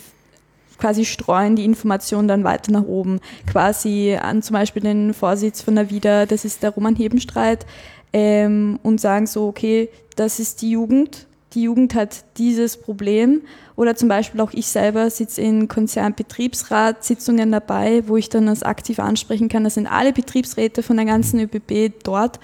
quasi 0.77 1.03
streuen 1.03 1.55
die 1.55 1.65
Information 1.65 2.27
dann 2.27 2.43
weiter 2.43 2.71
nach 2.71 2.83
oben. 2.83 3.19
Quasi 3.47 4.17
an 4.19 4.41
zum 4.41 4.53
Beispiel 4.53 4.81
den 4.81 5.13
Vorsitz 5.13 5.61
von 5.61 5.75
der 5.75 5.89
WIDA, 5.89 6.25
das 6.25 6.45
ist 6.45 6.63
der 6.63 6.71
Roman 6.71 6.95
Hebenstreit, 6.95 7.65
ähm, 8.13 8.79
und 8.81 9.01
sagen 9.01 9.27
so, 9.27 9.47
okay, 9.47 9.89
das 10.15 10.39
ist 10.39 10.61
die 10.61 10.71
Jugend, 10.71 11.27
die 11.53 11.63
Jugend 11.63 11.95
hat 11.95 12.23
dieses 12.37 12.77
Problem 12.77 13.41
oder 13.75 13.95
zum 13.95 14.07
Beispiel 14.07 14.39
auch 14.41 14.51
ich 14.53 14.67
selber 14.67 15.09
sitze 15.09 15.41
in 15.41 15.67
Konzernbetriebsratssitzungen 15.67 17.51
dabei, 17.51 18.03
wo 18.07 18.17
ich 18.17 18.29
dann 18.29 18.45
das 18.45 18.63
aktiv 18.63 18.99
ansprechen 18.99 19.49
kann. 19.49 19.63
Das 19.63 19.73
sind 19.73 19.87
alle 19.87 20.13
Betriebsräte 20.13 20.83
von 20.83 20.97
der 20.97 21.05
ganzen 21.05 21.39
ÖBB 21.39 21.93
dort 22.03 22.39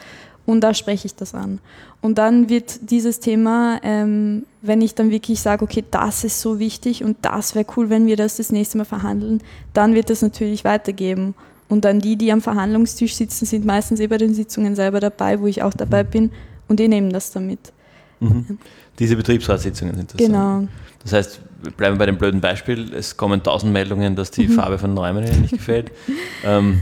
und 0.46 0.62
da 0.62 0.74
spreche 0.74 1.06
ich 1.08 1.16
das 1.16 1.34
an. 1.34 1.60
Und 2.02 2.18
dann 2.18 2.50
wird 2.50 2.92
dieses 2.92 3.20
Thema, 3.20 3.80
ähm, 3.84 4.46
wenn 4.62 4.82
ich 4.82 4.96
dann 4.96 5.10
wirklich 5.10 5.42
sage, 5.42 5.64
okay, 5.64 5.84
das 5.90 6.24
ist 6.24 6.40
so 6.40 6.60
wichtig 6.60 7.04
und 7.04 7.18
das 7.22 7.56
wäre 7.56 7.66
cool, 7.76 7.90
wenn 7.90 8.06
wir 8.06 8.16
das 8.16 8.38
das 8.38 8.52
nächste 8.52 8.78
Mal 8.78 8.86
verhandeln, 8.86 9.42
dann 9.74 9.96
wird 9.96 10.10
das 10.10 10.22
natürlich 10.22 10.64
weitergeben. 10.64 11.34
Und 11.68 11.84
dann 11.84 12.00
die, 12.00 12.16
die 12.16 12.32
am 12.32 12.42
Verhandlungstisch 12.42 13.16
sitzen, 13.16 13.46
sind 13.46 13.66
meistens 13.66 14.00
eh 14.00 14.08
bei 14.08 14.20
den 14.20 14.36
Sitzungen 14.36 14.76
selber 14.76 15.00
dabei, 15.00 15.40
wo 15.40 15.48
ich 15.48 15.64
auch 15.64 15.74
dabei 15.74 16.04
bin 16.04 16.32
und 16.68 16.80
die 16.80 16.88
nehmen 16.88 17.12
das 17.12 17.32
dann 17.32 17.48
mit. 17.48 17.74
Mhm. 18.20 18.58
Diese 19.00 19.16
Betriebsratssitzungen 19.16 19.96
sind 19.96 20.14
das. 20.14 20.18
Genau. 20.18 20.38
Dann. 20.38 20.70
Das 21.04 21.14
heißt, 21.14 21.40
bleiben 21.78 21.96
wir 21.96 22.00
bei 22.00 22.06
dem 22.08 22.18
blöden 22.18 22.42
Beispiel, 22.42 22.94
es 22.94 23.16
kommen 23.16 23.44
tausend 23.44 23.74
Meldungen, 23.74 24.16
dass 24.16 24.32
die 24.32 24.48
mhm. 24.48 24.54
Farbe 24.54 24.78
von 24.78 24.94
Neumann 24.94 25.24
nicht 25.42 25.54
gefällt. 25.54 25.92
ähm, 26.44 26.82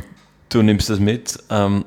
du 0.50 0.62
nimmst 0.62 0.90
das 0.90 1.00
mit 1.00 1.40
ähm, 1.50 1.84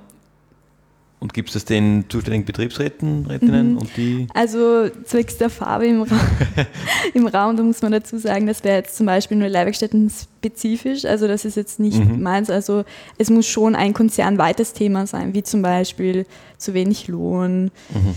und 1.18 1.32
gibst 1.32 1.56
es 1.56 1.64
den 1.64 2.04
zuständigen 2.10 2.44
Betriebsräten, 2.44 3.24
Rätinnen 3.24 3.72
mhm. 3.72 3.78
und 3.78 3.96
die? 3.96 4.26
Also 4.34 4.90
zwecks 5.04 5.38
der 5.38 5.48
Farbe 5.48 5.86
im, 5.86 6.02
Ra 6.02 6.20
im 7.14 7.26
Raum, 7.26 7.56
da 7.56 7.62
muss 7.62 7.80
man 7.80 7.92
dazu 7.92 8.18
sagen, 8.18 8.46
das 8.46 8.62
wäre 8.64 8.76
jetzt 8.76 8.96
zum 8.96 9.06
Beispiel 9.06 9.38
nur 9.38 9.48
Leihwerkstätten 9.48 10.10
spezifisch, 10.10 11.06
also 11.06 11.26
das 11.26 11.46
ist 11.46 11.56
jetzt 11.56 11.80
nicht 11.80 11.98
mhm. 11.98 12.22
meins, 12.22 12.50
also 12.50 12.84
es 13.16 13.30
muss 13.30 13.46
schon 13.46 13.74
ein 13.74 13.94
konzernweites 13.94 14.74
Thema 14.74 15.06
sein, 15.06 15.32
wie 15.32 15.42
zum 15.42 15.62
Beispiel 15.62 16.26
zu 16.58 16.74
wenig 16.74 17.08
Lohn. 17.08 17.70
Mhm 17.94 18.14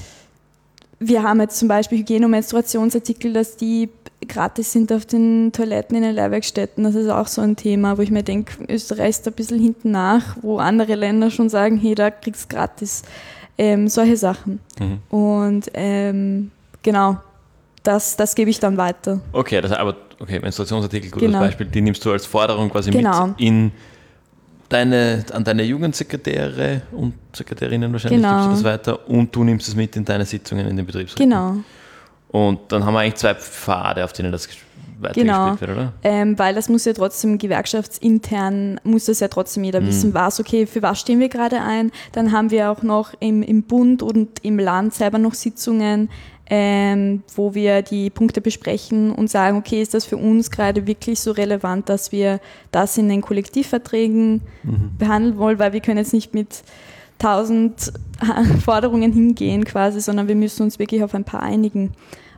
wir 1.00 1.24
haben 1.24 1.40
jetzt 1.40 1.58
zum 1.58 1.68
Beispiel 1.68 2.00
Hygiene- 2.00 2.26
und 2.26 2.32
Menstruationsartikel, 2.32 3.34
dass 3.34 3.56
die 3.56 3.90
gratis 4.28 4.74
sind 4.74 4.92
auf 4.92 5.06
den 5.06 5.52
Toiletten 5.54 5.96
in 5.96 6.04
den 6.04 6.16
Lehrwerkstätten. 6.16 6.84
Das 6.84 6.96
ist 6.96 7.10
auch 7.10 7.28
so 7.28 7.42
ein 7.42 7.56
Thema, 7.56 7.98
wo 7.98 8.02
ich 8.02 8.12
mir 8.12 8.24
denke, 8.24 8.54
Österreich 8.68 9.10
ist 9.10 9.28
ein 9.28 9.34
bisschen 9.34 9.60
hinten 9.60 9.92
nach, 9.92 10.38
wo 10.42 10.58
andere 10.58 10.96
Länder 10.96 11.32
schon 11.32 11.50
sagen, 11.50 11.78
hey, 11.78 11.96
da 11.96 12.12
kriegst 12.12 12.52
du 12.52 12.56
gratis 12.56 13.04
ähm, 13.58 13.88
solche 13.88 14.18
Sachen. 14.18 14.60
Mhm. 14.80 15.00
Und 15.10 15.72
ähm, 15.74 16.52
genau, 16.84 17.18
das, 17.84 18.18
das 18.18 18.36
gebe 18.36 18.50
ich 18.50 18.60
dann 18.60 18.78
weiter. 18.78 19.22
Okay, 19.32 19.62
das, 19.62 19.72
aber 19.72 19.96
okay, 20.20 20.40
Menstruationsartikel, 20.40 21.12
gutes 21.12 21.28
genau. 21.28 21.40
Beispiel, 21.40 21.68
die 21.68 21.82
nimmst 21.82 22.04
du 22.04 22.12
als 22.12 22.26
Forderung 22.26 22.70
quasi 22.70 22.92
genau. 22.92 23.28
mit 23.28 23.40
in 23.40 23.72
deine, 24.70 25.26
an 25.34 25.44
deine 25.44 25.64
Jugendsekretäre 25.64 26.84
und 26.92 27.14
Sekretärinnen 27.34 27.92
wahrscheinlich 27.92 28.22
genau. 28.22 28.48
gibst 28.48 28.48
du 28.48 28.52
das 28.52 28.64
weiter 28.64 29.10
und 29.10 29.36
du 29.36 29.44
nimmst 29.44 29.68
es 29.68 29.76
mit 29.76 29.96
in 29.96 30.06
deine 30.06 30.26
Sitzungen 30.26 30.68
in 30.68 30.78
den 30.78 30.86
Betriebsräten. 30.86 31.30
Genau. 31.30 31.58
Und 32.30 32.60
dann 32.72 32.86
haben 32.86 32.94
wir 32.94 33.00
eigentlich 33.00 33.16
zwei 33.16 33.34
Pfade, 33.34 34.04
auf 34.04 34.14
denen 34.14 34.32
das 34.32 34.48
weitergespielt 35.00 35.28
genau. 35.28 35.60
wird, 35.60 35.72
oder? 35.72 35.94
Ähm, 36.04 36.38
weil 36.38 36.54
das 36.54 36.70
muss 36.70 36.86
ja 36.86 36.94
trotzdem 36.94 37.38
gewerkschaftsintern, 37.38 38.80
muss 38.84 39.06
das 39.06 39.20
ja 39.20 39.28
trotzdem 39.28 39.64
jeder 39.64 39.82
mhm. 39.82 39.88
wissen, 39.88 40.14
was, 40.14 40.40
okay, 40.40 40.66
für 40.66 40.82
was 40.82 41.00
stehen 41.00 41.20
wir 41.20 41.30
gerade 41.30 41.62
ein. 41.62 41.92
Dann 42.12 42.32
haben 42.32 42.52
wir 42.52 42.70
auch 42.70 42.84
noch 42.84 43.14
im, 43.20 43.42
im 43.42 43.64
Bund 43.64 44.04
und 44.04 44.44
im 44.44 44.60
Land 44.60 44.94
selber 44.94 45.18
noch 45.18 45.34
Sitzungen, 45.34 46.10
ähm, 46.50 47.24
wo 47.36 47.54
wir 47.54 47.82
die 47.82 48.10
Punkte 48.10 48.42
besprechen 48.42 49.12
und 49.12 49.30
sagen, 49.30 49.58
okay, 49.58 49.82
ist 49.82 49.94
das 49.94 50.06
für 50.06 50.18
uns 50.18 50.50
gerade 50.50 50.88
wirklich 50.88 51.20
so 51.20 51.32
relevant, 51.32 51.90
dass 51.90 52.12
wir 52.12 52.40
das 52.72 52.98
in 52.98 53.08
den 53.08 53.22
Kollektivverträgen 53.22 54.42
mhm. 54.64 54.92
behandeln 54.98 55.38
wollen, 55.38 55.60
weil 55.60 55.74
wir 55.74 55.80
können 55.80 56.00
jetzt 56.00 56.14
nicht 56.14 56.34
mit 56.34 56.64
tausend 57.20 57.94
Forderungen 58.66 59.14
hingehen 59.14 59.64
quasi, 59.66 60.02
sondern 60.02 60.28
wir 60.28 60.36
müssen 60.36 60.64
uns 60.64 60.80
wirklich 60.80 61.04
auf 61.04 61.14
ein 61.14 61.24
paar 61.24 61.44
einigen. 61.44 61.92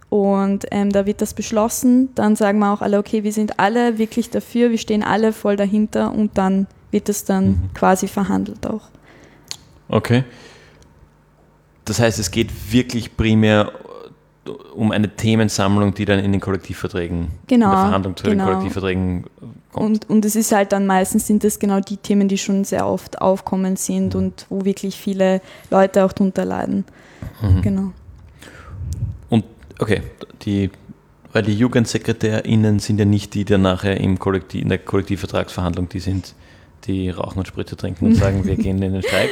Und 0.10 0.66
ähm, 0.72 0.92
da 0.92 1.06
wird 1.06 1.22
das 1.22 1.34
beschlossen, 1.34 2.10
dann 2.16 2.36
sagen 2.36 2.60
wir 2.60 2.74
auch 2.74 2.82
alle, 2.82 3.00
okay, 3.00 3.24
wir 3.24 3.32
sind 3.32 3.60
alle 3.60 3.98
wirklich 3.98 4.30
dafür, 4.30 4.70
wir 4.70 4.78
stehen 4.78 5.04
alle 5.04 5.32
voll 5.32 5.56
dahinter 5.56 6.14
und 6.14 6.38
dann 6.38 6.68
wird 6.92 7.08
es 7.08 7.24
dann 7.24 7.46
mhm. 7.46 7.70
quasi 7.74 8.10
verhandelt 8.10 8.68
auch. 8.68 8.90
Okay. 9.88 10.26
Das 11.86 12.00
heißt, 12.00 12.20
es 12.20 12.30
geht 12.30 12.74
wirklich 12.74 13.16
primär 13.16 13.72
um 14.74 14.92
eine 14.92 15.10
Themensammlung, 15.16 15.94
die 15.94 16.06
dann 16.06 16.20
in 16.20 16.32
den 16.32 16.42
Kollektivverträgen, 16.42 17.28
genau, 17.48 17.68
in 17.68 17.72
der 17.72 17.80
Verhandlung 17.80 18.18
zu 18.18 18.24
genau. 18.24 18.46
den 18.46 18.54
Kollektivverträgen 18.54 19.26
kommt. 19.72 19.86
Und, 19.86 20.10
und 20.10 20.26
es 20.26 20.36
ist 20.36 20.52
halt 20.52 20.72
dann 20.72 20.88
meistens 20.88 21.28
sind 21.28 21.44
das 21.44 21.60
genau 21.60 21.80
die 21.80 21.98
Themen, 21.98 22.28
die 22.28 22.38
schon 22.38 22.64
sehr 22.64 22.88
oft 22.88 23.22
aufkommen 23.22 23.76
sind 23.76 24.16
mhm. 24.16 24.20
und 24.20 24.46
wo 24.50 24.66
wirklich 24.66 24.96
viele 24.96 25.42
Leute 25.70 26.04
auch 26.06 26.14
drunter 26.14 26.46
leiden. 26.46 26.86
Mhm. 27.42 27.62
Genau. 27.62 27.92
Und 29.30 29.46
okay, 29.78 30.02
die, 30.42 30.72
weil 31.34 31.44
die 31.44 31.56
JugendsekretärInnen 31.56 32.80
sind 32.80 32.98
ja 32.98 33.06
nicht 33.06 33.36
die, 33.36 33.46
die 33.46 33.58
nachher 33.60 34.00
im 34.00 34.18
Kollektiv, 34.18 34.64
in 34.64 34.70
der 34.70 34.80
Kollektivvertragsverhandlung, 34.80 35.88
die 35.88 36.00
sind 36.00 36.34
die 36.86 37.12
rauchen 37.12 37.38
und 37.38 37.48
Spritze 37.48 37.78
trinken 37.78 38.08
und 38.08 38.16
sagen, 38.16 38.44
wir 38.46 38.56
gehen 38.58 38.82
in 38.82 38.94
den 38.94 39.04
Streik, 39.04 39.30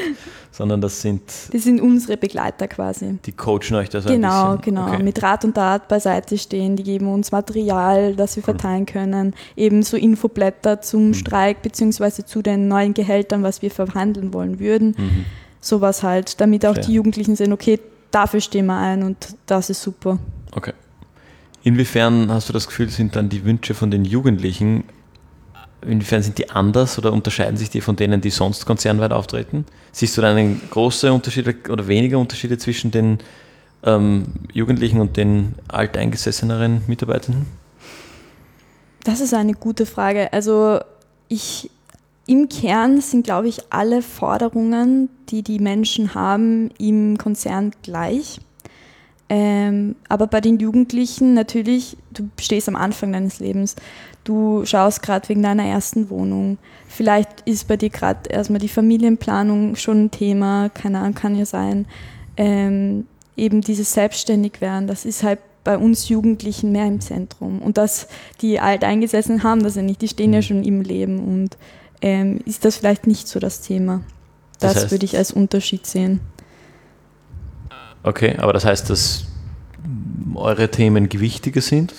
sondern 0.52 0.82
das 0.82 1.02
sind. 1.02 1.22
Das 1.52 1.64
sind 1.64 1.80
unsere 1.80 2.18
Begleiter 2.18 2.68
quasi. 2.68 3.18
Die 3.26 3.32
coachen 3.32 3.76
euch 3.76 3.90
das 3.90 4.06
Genau, 4.06 4.54
ein 4.54 4.62
genau. 4.62 4.88
Okay. 4.88 5.04
Mit 5.04 5.22
Rat 5.22 5.46
und 5.46 5.54
Tat 5.54 5.88
beiseite 5.88 6.38
stehen, 6.38 6.76
die 6.76 6.84
geben 6.84 7.08
uns 7.08 7.32
Material, 7.32 8.16
das 8.16 8.36
wir 8.36 8.44
verteilen 8.44 8.86
können, 8.86 9.34
ebenso 9.56 9.98
Infoblätter 9.98 10.82
zum 10.82 11.08
mhm. 11.08 11.14
Streik 11.14 11.62
beziehungsweise 11.62 12.26
zu 12.26 12.42
den 12.42 12.68
neuen 12.68 12.94
Gehältern, 12.94 13.44
was 13.44 13.62
wir 13.62 13.72
verhandeln 13.72 14.34
wollen 14.34 14.60
würden. 14.60 14.96
Mhm. 14.98 15.26
Sowas 15.62 16.04
halt, 16.04 16.40
damit 16.42 16.66
auch 16.66 16.76
Fair. 16.76 16.86
die 16.86 16.94
Jugendlichen 16.94 17.36
sehen, 17.36 17.54
okay, 17.54 17.80
dafür 18.12 18.42
stehen 18.42 18.66
wir 18.66 18.78
ein 18.78 19.04
und 19.04 19.36
das 19.46 19.70
ist 19.70 19.82
super. 19.82 20.20
Okay. 20.52 20.74
Inwiefern 21.64 22.32
hast 22.32 22.50
du 22.50 22.54
das 22.54 22.68
Gefühl, 22.68 22.90
sind 22.90 23.16
dann 23.16 23.30
die 23.30 23.44
Wünsche 23.44 23.74
von 23.74 23.92
den 23.92 24.06
Jugendlichen 24.06 24.86
Inwiefern 25.82 26.22
sind 26.22 26.38
die 26.38 26.50
anders 26.50 26.98
oder 26.98 27.14
unterscheiden 27.14 27.58
sich 27.58 27.70
die 27.70 27.82
von 27.82 27.96
denen, 27.96 28.22
die 28.22 28.30
sonst 28.30 28.66
konzernweit 28.66 29.12
auftreten? 29.12 29.66
Siehst 29.92 30.18
du 30.18 30.22
da 30.22 30.32
einen 30.32 30.62
großen 30.70 31.12
Unterschied 31.12 31.70
oder 31.70 31.88
weniger 31.88 32.20
Unterschiede 32.20 32.58
zwischen 32.58 32.92
den 32.92 33.20
ähm, 33.84 34.26
Jugendlichen 34.52 35.00
und 35.00 35.16
den 35.16 35.56
alteingesesseneren 35.70 36.82
Mitarbeitenden? 36.88 37.46
Das 39.04 39.22
ist 39.22 39.34
eine 39.34 39.54
gute 39.54 39.86
Frage. 39.86 40.34
Also 40.34 40.80
ich 41.30 41.70
im 42.28 42.50
Kern 42.50 43.02
sind, 43.02 43.24
glaube 43.24 43.48
ich, 43.48 43.62
alle 43.72 44.02
Forderungen, 44.02 45.10
die 45.30 45.42
die 45.42 45.60
Menschen 45.60 46.14
haben, 46.14 46.70
im 46.78 47.18
Konzern 47.18 47.72
gleich. 47.82 48.40
Ähm, 49.32 49.96
aber 50.08 50.26
bei 50.26 50.42
den 50.42 50.58
Jugendlichen 50.58 51.36
natürlich, 51.36 51.96
du 52.12 52.30
stehst 52.40 52.68
am 52.68 52.76
Anfang 52.76 53.14
deines 53.14 53.40
Lebens, 53.40 53.76
du 54.24 54.66
schaust 54.66 55.04
gerade 55.04 55.30
wegen 55.30 55.44
deiner 55.44 55.66
ersten 55.66 56.10
Wohnung. 56.10 56.58
Vielleicht 56.88 57.42
ist 57.46 57.68
bei 57.68 57.78
dir 57.78 57.92
gerade 57.92 58.28
erstmal 58.30 58.60
die 58.60 58.68
Familienplanung 58.68 59.76
schon 59.76 60.06
ein 60.06 60.12
Thema, 60.12 60.70
keine 60.70 61.00
Ahnung, 61.00 61.14
kann 61.14 61.38
ja 61.38 61.46
sein. 61.46 61.86
Ähm, 62.38 63.06
eben 63.38 63.62
dieses 63.62 63.94
Selbstständigwerden, 63.94 64.88
das 64.88 65.06
ist 65.06 65.22
halt 65.22 65.40
bei 65.64 65.78
uns 65.78 66.10
Jugendlichen 66.10 66.72
mehr 66.72 66.88
im 66.88 67.00
Zentrum. 67.00 67.62
Und 67.62 67.78
dass 67.78 68.08
die 68.42 68.60
Alteingesessenen 68.60 69.44
haben 69.44 69.62
das 69.62 69.76
ja 69.76 69.84
nicht, 69.84 70.02
die 70.02 70.08
stehen 70.08 70.34
ja 70.34 70.40
mhm. 70.40 70.44
schon 70.44 70.64
im 70.64 70.82
Leben 70.82 71.20
und 71.20 71.58
ähm, 72.02 72.40
ist 72.46 72.66
das 72.66 72.78
vielleicht 72.78 73.06
nicht 73.06 73.28
so 73.28 73.40
das 73.40 73.62
Thema. 73.62 74.02
Das, 74.60 74.74
das 74.74 74.84
heißt, 74.84 74.92
würde 74.92 75.06
ich 75.06 75.18
als 75.18 75.32
Unterschied 75.32 75.86
sehen. 75.86 76.22
Okay, 78.04 78.36
aber 78.38 78.54
das 78.54 78.66
heißt, 78.66 78.90
dass 78.90 79.26
eure 80.36 80.70
Themen 80.70 81.10
gewichtiger 81.10 81.62
sind? 81.62 81.94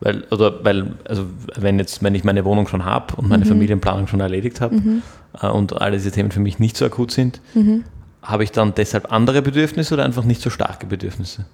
Weil, 0.00 0.24
oder 0.30 0.64
weil, 0.64 0.94
also 1.04 1.26
wenn 1.56 1.78
jetzt, 1.78 2.02
wenn 2.02 2.14
ich 2.14 2.24
meine 2.24 2.44
Wohnung 2.44 2.66
schon 2.66 2.84
habe 2.84 3.16
und 3.16 3.28
meine 3.28 3.44
mhm. 3.44 3.48
Familienplanung 3.48 4.06
schon 4.06 4.20
erledigt 4.20 4.60
habe 4.60 4.76
mhm. 4.76 5.02
äh, 5.40 5.46
und 5.48 5.80
all 5.80 5.92
diese 5.92 6.10
Themen 6.10 6.30
für 6.30 6.40
mich 6.40 6.58
nicht 6.58 6.76
so 6.76 6.86
akut 6.86 7.10
sind, 7.10 7.40
mhm. 7.54 7.84
habe 8.22 8.44
ich 8.44 8.52
dann 8.52 8.74
deshalb 8.74 9.12
andere 9.12 9.42
Bedürfnisse 9.42 9.92
oder 9.94 10.04
einfach 10.04 10.24
nicht 10.24 10.40
so 10.40 10.48
starke 10.48 10.86
Bedürfnisse? 10.86 11.44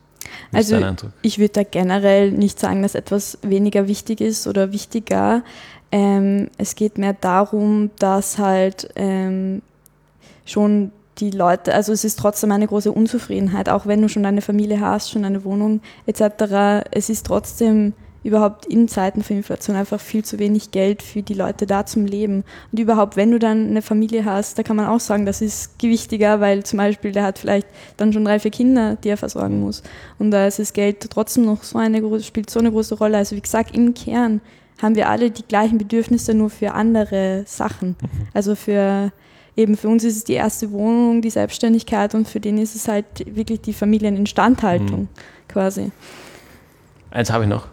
Wie 0.50 0.58
also 0.58 0.78
ich 1.22 1.38
würde 1.38 1.52
da 1.54 1.62
generell 1.64 2.30
nicht 2.30 2.58
sagen, 2.60 2.82
dass 2.82 2.94
etwas 2.94 3.38
weniger 3.42 3.88
wichtig 3.88 4.20
ist 4.20 4.46
oder 4.46 4.72
wichtiger. 4.72 5.42
Ähm, 5.90 6.48
es 6.56 6.74
geht 6.74 6.98
mehr 6.98 7.14
darum, 7.14 7.90
dass 7.98 8.38
halt 8.38 8.88
ähm, 8.96 9.62
schon 10.44 10.92
die 11.18 11.30
Leute, 11.30 11.74
also 11.74 11.92
es 11.92 12.04
ist 12.04 12.18
trotzdem 12.18 12.52
eine 12.52 12.66
große 12.66 12.92
Unzufriedenheit, 12.92 13.68
auch 13.68 13.86
wenn 13.86 14.02
du 14.02 14.08
schon 14.08 14.26
eine 14.26 14.42
Familie 14.42 14.80
hast, 14.80 15.10
schon 15.10 15.24
eine 15.24 15.44
Wohnung 15.44 15.80
etc. 16.06 16.84
Es 16.90 17.08
ist 17.08 17.26
trotzdem 17.26 17.94
überhaupt 18.26 18.66
in 18.66 18.88
Zeiten 18.88 19.22
von 19.22 19.36
Inflation 19.36 19.76
einfach 19.76 20.00
viel 20.00 20.24
zu 20.24 20.40
wenig 20.40 20.72
Geld 20.72 21.02
für 21.02 21.22
die 21.22 21.34
Leute 21.34 21.64
da 21.64 21.86
zum 21.86 22.06
Leben. 22.06 22.42
Und 22.72 22.80
überhaupt, 22.80 23.16
wenn 23.16 23.30
du 23.30 23.38
dann 23.38 23.68
eine 23.68 23.82
Familie 23.82 24.24
hast, 24.24 24.58
da 24.58 24.64
kann 24.64 24.74
man 24.74 24.86
auch 24.86 24.98
sagen, 24.98 25.26
das 25.26 25.40
ist 25.40 25.78
gewichtiger, 25.78 26.40
weil 26.40 26.64
zum 26.64 26.78
Beispiel 26.78 27.12
der 27.12 27.22
hat 27.22 27.38
vielleicht 27.38 27.68
dann 27.96 28.12
schon 28.12 28.24
drei, 28.24 28.40
vier 28.40 28.50
Kinder, 28.50 28.96
die 28.96 29.10
er 29.10 29.16
versorgen 29.16 29.60
muss. 29.60 29.84
Und 30.18 30.32
da 30.32 30.46
ist 30.48 30.58
das 30.58 30.72
Geld 30.72 31.08
trotzdem 31.08 31.44
noch 31.44 31.62
so 31.62 31.78
eine 31.78 32.02
spielt 32.20 32.50
so 32.50 32.58
eine 32.58 32.72
große 32.72 32.96
Rolle. 32.96 33.16
Also 33.16 33.36
wie 33.36 33.40
gesagt, 33.40 33.76
im 33.76 33.94
Kern 33.94 34.40
haben 34.82 34.96
wir 34.96 35.08
alle 35.08 35.30
die 35.30 35.44
gleichen 35.44 35.78
Bedürfnisse, 35.78 36.34
nur 36.34 36.50
für 36.50 36.72
andere 36.72 37.44
Sachen. 37.46 37.90
Mhm. 37.90 38.28
Also 38.34 38.56
für 38.56 39.12
eben 39.56 39.76
für 39.76 39.88
uns 39.88 40.04
ist 40.04 40.16
es 40.16 40.24
die 40.24 40.34
erste 40.34 40.70
Wohnung, 40.70 41.22
die 41.22 41.30
Selbstständigkeit 41.30 42.14
und 42.14 42.28
für 42.28 42.40
den 42.40 42.58
ist 42.58 42.74
es 42.74 42.88
halt 42.88 43.06
wirklich 43.34 43.60
die 43.60 43.72
Familieninstandhaltung 43.72 45.02
mhm. 45.02 45.08
quasi. 45.48 45.90
Eins 47.10 47.30
habe 47.32 47.44
ich 47.44 47.50
noch 47.50 47.66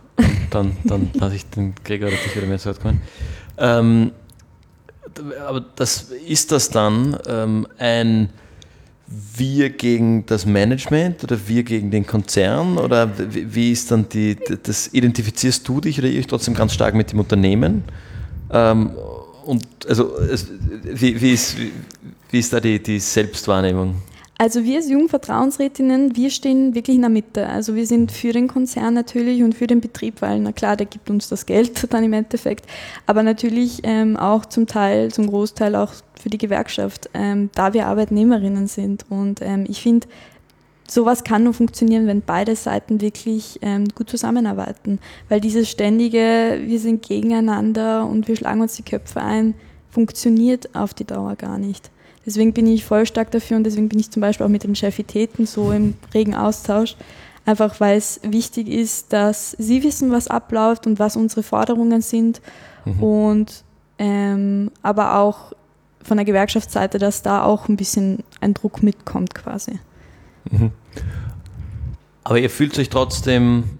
dann, 0.49 0.77
dann 0.83 1.09
lasse 1.15 1.35
ich 1.35 1.45
den 1.49 1.73
Gregor 1.83 2.07
oder 2.07 2.17
dich 2.17 2.35
wieder 2.35 2.47
mehr 2.47 2.59
zu 2.59 2.69
Wort 2.69 2.81
kommen. 2.81 3.01
Ähm, 3.57 4.11
aber 5.45 5.65
das, 5.75 6.11
ist 6.25 6.51
das 6.51 6.69
dann 6.69 7.17
ähm, 7.27 7.67
ein 7.77 8.29
wir 9.35 9.69
gegen 9.69 10.25
das 10.25 10.45
Management 10.45 11.23
oder 11.23 11.37
wir 11.47 11.63
gegen 11.63 11.91
den 11.91 12.07
Konzern 12.07 12.77
oder 12.77 13.11
wie, 13.17 13.71
ist 13.71 13.91
dann 13.91 14.09
die, 14.09 14.37
das 14.63 14.91
identifizierst 14.91 15.67
du 15.67 15.81
dich 15.81 15.99
oder 15.99 16.07
ihr 16.07 16.19
euch 16.19 16.27
trotzdem 16.27 16.55
ganz 16.55 16.73
stark 16.73 16.95
mit 16.95 17.11
dem 17.11 17.19
Unternehmen? 17.19 17.83
Ähm, 18.51 18.91
und 19.45 19.65
also 19.88 20.13
wie, 20.84 21.19
wie, 21.19 21.34
ist, 21.34 21.58
wie 22.32 22.39
ist 22.39 22.53
da 22.53 22.60
die, 22.60 22.82
die 22.82 22.99
Selbstwahrnehmung? 22.99 23.95
Also 24.38 24.63
wir 24.63 24.77
als 24.77 24.89
Jugendvertrauensrätinnen, 24.89 26.15
wir 26.15 26.29
stehen 26.32 26.73
wirklich 26.73 26.95
in 26.95 27.03
der 27.03 27.10
Mitte. 27.10 27.47
Also 27.47 27.75
wir 27.75 27.86
sind 27.86 28.12
für 28.12 28.34
den 28.34 28.47
Konzern 28.47 28.93
natürlich 28.93 29.43
und 29.43 29.53
für 29.53 29.67
den 29.67 29.79
Betrieb, 29.79 30.21
weil 30.21 30.39
na 30.39 30.51
klar, 30.51 30.75
der 30.75 30.88
gibt 30.88 31.10
uns 31.10 31.29
das 31.29 31.45
Geld 31.45 31.88
dann 31.93 32.03
im 32.03 32.13
Endeffekt, 32.13 32.65
aber 33.06 33.23
natürlich 33.23 33.82
ähm, 33.84 34.17
auch 34.17 34.45
zum 34.45 34.65
Teil, 34.65 35.12
zum 35.12 35.27
Großteil 35.27 35.75
auch 35.75 35.93
für 36.19 36.29
die 36.29 36.39
Gewerkschaft, 36.39 37.10
ähm, 37.13 37.51
da 37.53 37.73
wir 37.73 37.86
Arbeitnehmerinnen 37.86 38.67
sind. 38.67 39.06
Und 39.10 39.41
ähm, 39.41 39.65
ich 39.67 39.82
finde, 39.82 40.08
sowas 40.87 41.23
kann 41.23 41.43
nur 41.43 41.53
funktionieren, 41.53 42.07
wenn 42.07 42.21
beide 42.21 42.55
Seiten 42.55 43.01
wirklich 43.01 43.59
ähm, 43.61 43.87
gut 43.95 44.09
zusammenarbeiten. 44.09 44.99
Weil 45.29 45.41
dieses 45.41 45.69
ständige, 45.69 46.59
wir 46.63 46.79
sind 46.79 47.05
gegeneinander 47.05 48.05
und 48.05 48.27
wir 48.27 48.35
schlagen 48.35 48.61
uns 48.61 48.75
die 48.75 48.83
Köpfe 48.83 49.21
ein, 49.21 49.55
funktioniert 49.89 50.75
auf 50.75 50.93
die 50.93 51.05
Dauer 51.05 51.35
gar 51.35 51.57
nicht. 51.57 51.91
Deswegen 52.25 52.53
bin 52.53 52.67
ich 52.67 52.85
voll 52.85 53.05
stark 53.05 53.31
dafür 53.31 53.57
und 53.57 53.65
deswegen 53.65 53.89
bin 53.89 53.99
ich 53.99 54.11
zum 54.11 54.21
Beispiel 54.21 54.45
auch 54.45 54.49
mit 54.49 54.63
den 54.63 54.75
Chefitäten 54.75 55.45
so 55.45 55.71
im 55.71 55.95
regen 56.13 56.35
Austausch. 56.35 56.95
Einfach 57.45 57.79
weil 57.81 57.97
es 57.97 58.21
wichtig 58.23 58.69
ist, 58.69 59.11
dass 59.11 59.51
sie 59.51 59.83
wissen, 59.83 60.11
was 60.11 60.29
abläuft 60.29 60.87
und 60.87 60.99
was 60.99 61.17
unsere 61.17 61.43
Forderungen 61.43 62.01
sind. 62.01 62.41
Mhm. 62.85 63.03
Und 63.03 63.63
ähm, 63.99 64.71
aber 64.81 65.17
auch 65.17 65.51
von 66.01 66.17
der 66.17 66.25
Gewerkschaftsseite, 66.25 66.97
dass 66.97 67.21
da 67.21 67.43
auch 67.43 67.67
ein 67.67 67.75
bisschen 67.75 68.23
ein 68.39 68.53
Druck 68.53 68.81
mitkommt 68.81 69.35
quasi. 69.35 69.79
Mhm. 70.51 70.71
Aber 72.23 72.39
ihr 72.39 72.49
fühlt 72.49 72.77
euch 72.79 72.89
trotzdem 72.89 73.79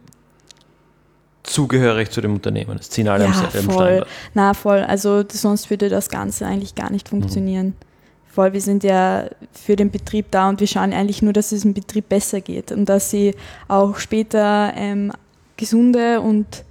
zugehörig 1.44 2.10
zu 2.12 2.22
dem 2.22 2.34
Unternehmen. 2.34 2.78
Das 2.78 2.90
ziehen 2.90 3.08
alle 3.08 3.26
ja, 3.26 3.32
am 3.32 3.52
selben 3.52 3.70
voll. 3.70 3.86
Standard. 3.86 4.08
Na, 4.34 4.54
voll. 4.54 4.80
Also 4.80 5.24
sonst 5.30 5.70
würde 5.70 5.90
das 5.90 6.10
Ganze 6.10 6.46
eigentlich 6.46 6.76
gar 6.76 6.92
nicht 6.92 7.08
mhm. 7.08 7.22
funktionieren. 7.22 7.68
Mhm 7.68 7.94
weil 8.36 8.54
wir 8.54 8.62
sind 8.62 8.84
ja 8.84 9.26
für 9.52 9.76
den 9.76 9.92
Betrieb 9.92 10.28
da 10.32 10.50
und 10.50 10.60
wir 10.60 10.68
schauen 10.68 10.94
eigentlich 10.94 11.22
nur, 11.22 11.34
dass 11.34 11.52
es 11.52 11.62
dem 11.62 11.74
Betrieb 11.74 12.10
besser 12.10 12.42
geht 12.42 12.72
und 12.72 12.86
dass 12.86 13.10
sie 13.10 13.36
auch 13.68 13.98
später 13.98 14.74
ähm, 14.76 15.12
gesunde 15.58 16.22
und 16.22 16.64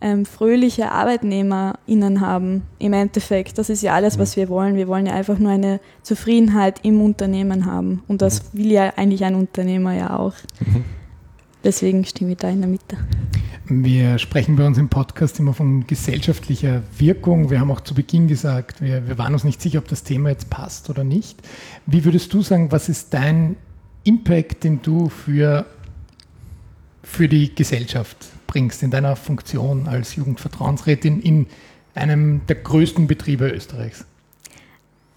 ähm, 0.00 0.24
fröhliche 0.24 0.92
ArbeitnehmerInnen 0.92 2.20
haben 2.20 2.62
im 2.78 2.92
Endeffekt. 2.92 3.58
Das 3.58 3.68
ist 3.68 3.82
ja 3.82 3.94
alles, 3.94 4.18
was 4.18 4.36
mhm. 4.36 4.40
wir 4.40 4.48
wollen. 4.48 4.76
Wir 4.76 4.88
wollen 4.88 5.06
ja 5.06 5.14
einfach 5.14 5.38
nur 5.38 5.50
eine 5.50 5.80
Zufriedenheit 6.02 6.80
im 6.84 7.00
Unternehmen 7.00 7.66
haben 7.66 8.02
und 8.08 8.22
das 8.22 8.52
mhm. 8.52 8.58
will 8.58 8.72
ja 8.72 8.92
eigentlich 8.96 9.24
ein 9.24 9.34
Unternehmer 9.34 9.94
ja 9.94 10.18
auch. 10.18 10.34
Mhm. 10.60 10.84
Deswegen 11.62 12.04
stehen 12.06 12.28
wir 12.28 12.36
da 12.36 12.48
in 12.48 12.60
der 12.60 12.70
Mitte. 12.70 12.96
Wir 13.66 14.18
sprechen 14.18 14.56
bei 14.56 14.66
uns 14.66 14.78
im 14.78 14.88
Podcast 14.88 15.38
immer 15.38 15.52
von 15.52 15.86
gesellschaftlicher 15.86 16.82
Wirkung. 16.98 17.50
Wir 17.50 17.60
haben 17.60 17.70
auch 17.70 17.82
zu 17.82 17.94
Beginn 17.94 18.26
gesagt, 18.26 18.80
wir, 18.80 19.06
wir 19.06 19.18
waren 19.18 19.34
uns 19.34 19.44
nicht 19.44 19.60
sicher, 19.60 19.78
ob 19.78 19.86
das 19.86 20.02
Thema 20.02 20.30
jetzt 20.30 20.50
passt 20.50 20.90
oder 20.90 21.04
nicht. 21.04 21.38
Wie 21.86 22.04
würdest 22.04 22.32
du 22.32 22.42
sagen, 22.42 22.72
was 22.72 22.88
ist 22.88 23.12
dein 23.12 23.56
Impact, 24.04 24.64
den 24.64 24.80
du 24.82 25.08
für, 25.10 25.66
für 27.02 27.28
die 27.28 27.54
Gesellschaft 27.54 28.16
bringst 28.50 28.82
in 28.82 28.90
deiner 28.90 29.14
Funktion 29.14 29.86
als 29.86 30.16
Jugendvertrauensrätin 30.16 31.20
in 31.22 31.46
einem 31.94 32.40
der 32.48 32.56
größten 32.56 33.06
Betriebe 33.06 33.48
Österreichs? 33.48 34.04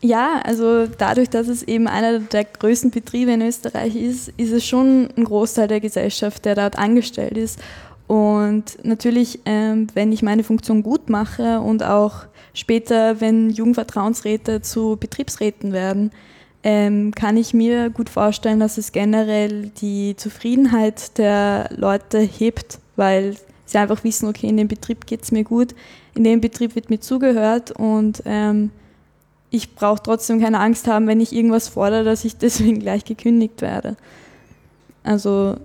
Ja, 0.01 0.41
also 0.43 0.85
dadurch, 0.85 1.29
dass 1.29 1.47
es 1.47 1.63
eben 1.63 1.87
einer 1.87 2.19
der 2.19 2.43
größten 2.43 2.91
Betriebe 2.91 3.31
in 3.31 3.41
Österreich 3.41 3.95
ist, 3.95 4.33
ist 4.37 4.51
es 4.51 4.65
schon 4.65 5.09
ein 5.17 5.23
Großteil 5.23 5.67
der 5.67 5.79
Gesellschaft, 5.79 6.45
der 6.45 6.55
dort 6.55 6.77
angestellt 6.77 7.37
ist. 7.37 7.59
Und 8.05 8.83
natürlich, 8.83 9.39
ähm, 9.45 9.87
wenn 9.93 10.11
ich 10.11 10.21
meine 10.21 10.43
Funktion 10.43 10.83
gut 10.83 11.09
mache 11.09 11.61
und 11.61 11.83
auch 11.83 12.25
später, 12.53 13.21
wenn 13.21 13.49
Jugendvertrauensräte 13.49 14.61
zu 14.61 14.97
Betriebsräten 14.99 15.71
werden, 15.71 16.11
ähm, 16.63 17.11
kann 17.15 17.37
ich 17.37 17.53
mir 17.53 17.89
gut 17.89 18.09
vorstellen, 18.09 18.59
dass 18.59 18.77
es 18.77 18.91
generell 18.91 19.71
die 19.81 20.15
Zufriedenheit 20.17 21.17
der 21.17 21.69
Leute 21.75 22.19
hebt, 22.19 22.79
weil 22.95 23.35
sie 23.65 23.77
einfach 23.77 24.03
wissen, 24.03 24.27
okay, 24.27 24.47
in 24.47 24.57
dem 24.57 24.67
Betrieb 24.67 25.05
geht 25.05 25.23
es 25.23 25.31
mir 25.31 25.43
gut, 25.43 25.73
in 26.15 26.23
dem 26.23 26.41
Betrieb 26.41 26.75
wird 26.75 26.89
mir 26.89 26.99
zugehört 26.99 27.71
und 27.71 28.21
ähm, 28.25 28.71
ich 29.49 29.75
brauche 29.75 30.01
trotzdem 30.01 30.41
keine 30.41 30.59
Angst 30.59 30.87
haben, 30.87 31.07
wenn 31.07 31.21
ich 31.21 31.33
irgendwas 31.33 31.69
fordere, 31.69 32.03
dass 32.03 32.25
ich 32.25 32.37
deswegen 32.37 32.79
gleich 32.79 33.05
gekündigt 33.05 33.61
werde. 33.61 33.95
Also 35.03 35.57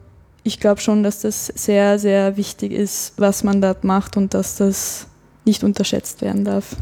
ich 0.42 0.60
glaube 0.60 0.80
schon, 0.80 1.02
dass 1.02 1.20
das 1.20 1.46
sehr, 1.46 1.98
sehr 1.98 2.36
wichtig 2.36 2.72
ist, 2.72 3.14
was 3.16 3.44
man 3.44 3.60
dort 3.60 3.84
macht 3.84 4.16
und 4.16 4.34
dass 4.34 4.56
das 4.56 5.06
nicht 5.44 5.64
unterschätzt 5.64 6.22
werden 6.22 6.44
darf. 6.44 6.76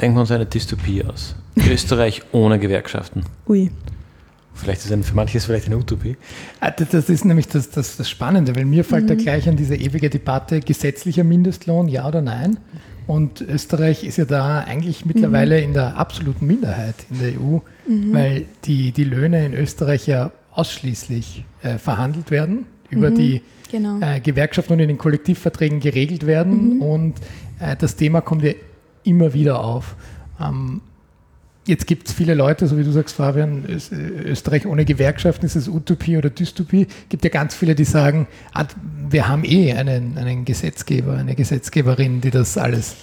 Denken 0.00 0.16
wir 0.16 0.20
uns 0.20 0.30
eine 0.30 0.46
Dystopie 0.46 1.04
aus. 1.04 1.34
Österreich 1.56 2.22
ohne 2.32 2.58
Gewerkschaften. 2.58 3.24
Ui. 3.48 3.70
Vielleicht 4.56 4.84
ist 4.84 4.90
es 4.90 5.08
für 5.08 5.14
manche 5.14 5.38
vielleicht 5.40 5.66
eine 5.66 5.76
Utopie. 5.76 6.16
Ah, 6.60 6.70
das 6.70 7.10
ist 7.10 7.24
nämlich 7.24 7.48
das, 7.48 7.70
das, 7.70 7.96
das 7.96 8.08
Spannende, 8.08 8.56
weil 8.56 8.64
mir 8.64 8.84
fällt 8.84 9.04
mhm. 9.04 9.08
da 9.08 9.14
gleich 9.14 9.48
an 9.48 9.56
diese 9.56 9.76
ewige 9.76 10.10
Debatte, 10.10 10.60
gesetzlicher 10.60 11.24
Mindestlohn, 11.24 11.88
ja 11.88 12.08
oder 12.08 12.22
nein. 12.22 12.58
Und 13.06 13.40
Österreich 13.40 14.02
ist 14.02 14.16
ja 14.16 14.24
da 14.24 14.60
eigentlich 14.60 15.04
mittlerweile 15.04 15.58
mhm. 15.58 15.64
in 15.64 15.72
der 15.74 15.96
absoluten 15.96 16.46
Minderheit 16.46 16.96
in 17.10 17.18
der 17.20 17.40
EU, 17.40 17.58
mhm. 17.88 18.12
weil 18.12 18.46
die, 18.64 18.92
die 18.92 19.04
Löhne 19.04 19.46
in 19.46 19.54
Österreich 19.54 20.06
ja 20.06 20.32
ausschließlich 20.50 21.44
äh, 21.62 21.78
verhandelt 21.78 22.30
werden, 22.30 22.66
über 22.90 23.10
mhm, 23.10 23.14
die 23.14 23.42
genau. 23.70 24.00
äh, 24.00 24.20
Gewerkschaften 24.20 24.72
und 24.72 24.80
in 24.80 24.88
den 24.88 24.98
Kollektivverträgen 24.98 25.80
geregelt 25.80 26.26
werden. 26.26 26.76
Mhm. 26.76 26.82
Und 26.82 27.14
äh, 27.60 27.76
das 27.76 27.96
Thema 27.96 28.22
kommt 28.22 28.42
ja 28.42 28.52
immer 29.04 29.34
wieder 29.34 29.62
auf. 29.62 29.96
Ähm, 30.40 30.80
jetzt 31.66 31.86
gibt 31.86 32.08
es 32.08 32.14
viele 32.14 32.34
Leute, 32.34 32.66
so 32.66 32.78
wie 32.78 32.84
du 32.84 32.92
sagst, 32.92 33.16
Fabian, 33.16 33.64
Österreich 34.24 34.66
ohne 34.66 34.84
Gewerkschaften, 34.84 35.44
ist 35.44 35.56
es 35.56 35.68
Utopie 35.68 36.16
oder 36.16 36.30
Dystopie? 36.30 36.86
Es 36.88 37.08
gibt 37.08 37.24
ja 37.24 37.30
ganz 37.30 37.54
viele, 37.54 37.74
die 37.74 37.84
sagen, 37.84 38.26
ah, 38.54 38.64
wir 39.08 39.28
haben 39.28 39.44
eh 39.44 39.72
einen, 39.72 40.16
einen 40.16 40.44
Gesetzgeber, 40.44 41.14
eine 41.14 41.34
Gesetzgeberin, 41.34 42.20
die 42.20 42.30
das 42.30 42.56
alles 42.56 42.94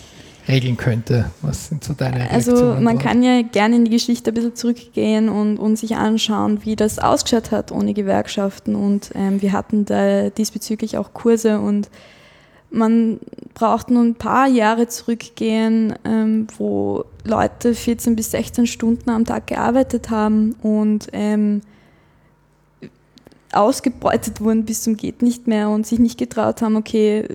regeln 0.47 0.78
könnte. 0.78 1.32
Was 1.41 1.69
sind 1.69 1.84
so 1.84 1.93
deine 1.93 2.30
Also 2.30 2.76
man 2.80 2.95
dort? 2.95 3.04
kann 3.04 3.23
ja 3.23 3.41
gerne 3.43 3.78
in 3.78 3.86
die 3.86 3.91
Geschichte 3.91 4.32
ein 4.32 4.34
bisschen 4.34 4.56
zurückgehen 4.56 5.30
und, 5.30 5.58
und 5.58 5.78
sich 5.78 5.95
anschauen, 5.95 6.60
wie 6.63 6.76
das 6.76 6.99
ausgeschaut 6.99 7.52
hat 7.52 7.71
ohne 7.71 7.93
Gewerkschaften. 7.93 8.76
Und 8.76 9.12
ähm, 9.15 9.41
wir 9.41 9.54
hatten 9.54 9.86
da 9.86 10.30
diesbezüglich 10.30 10.97
auch 10.97 11.13
Kurse 11.13 11.60
und 11.60 11.89
man 12.71 13.19
braucht 13.54 13.91
nur 13.91 14.04
ein 14.04 14.15
paar 14.15 14.47
Jahre 14.47 14.88
zurückgehen, 14.88 15.93
ähm, 16.06 16.47
wo 16.58 17.06
Leute 17.23 17.73
14 17.73 18.15
bis 18.15 18.31
16 18.31 18.67
Stunden 18.67 19.09
am 19.09 19.25
Tag 19.25 19.47
gearbeitet 19.47 20.09
haben 20.09 20.55
und 20.62 21.07
ähm, 21.13 21.62
ausgebeutet 23.51 24.41
wurden 24.41 24.65
bis 24.65 24.83
zum 24.83 24.97
geht 24.97 25.21
nicht 25.21 25.47
mehr 25.47 25.69
und 25.69 25.88
sich 25.88 25.99
nicht 25.99 26.17
getraut 26.17 26.62
haben, 26.62 26.75
okay, 26.75 27.27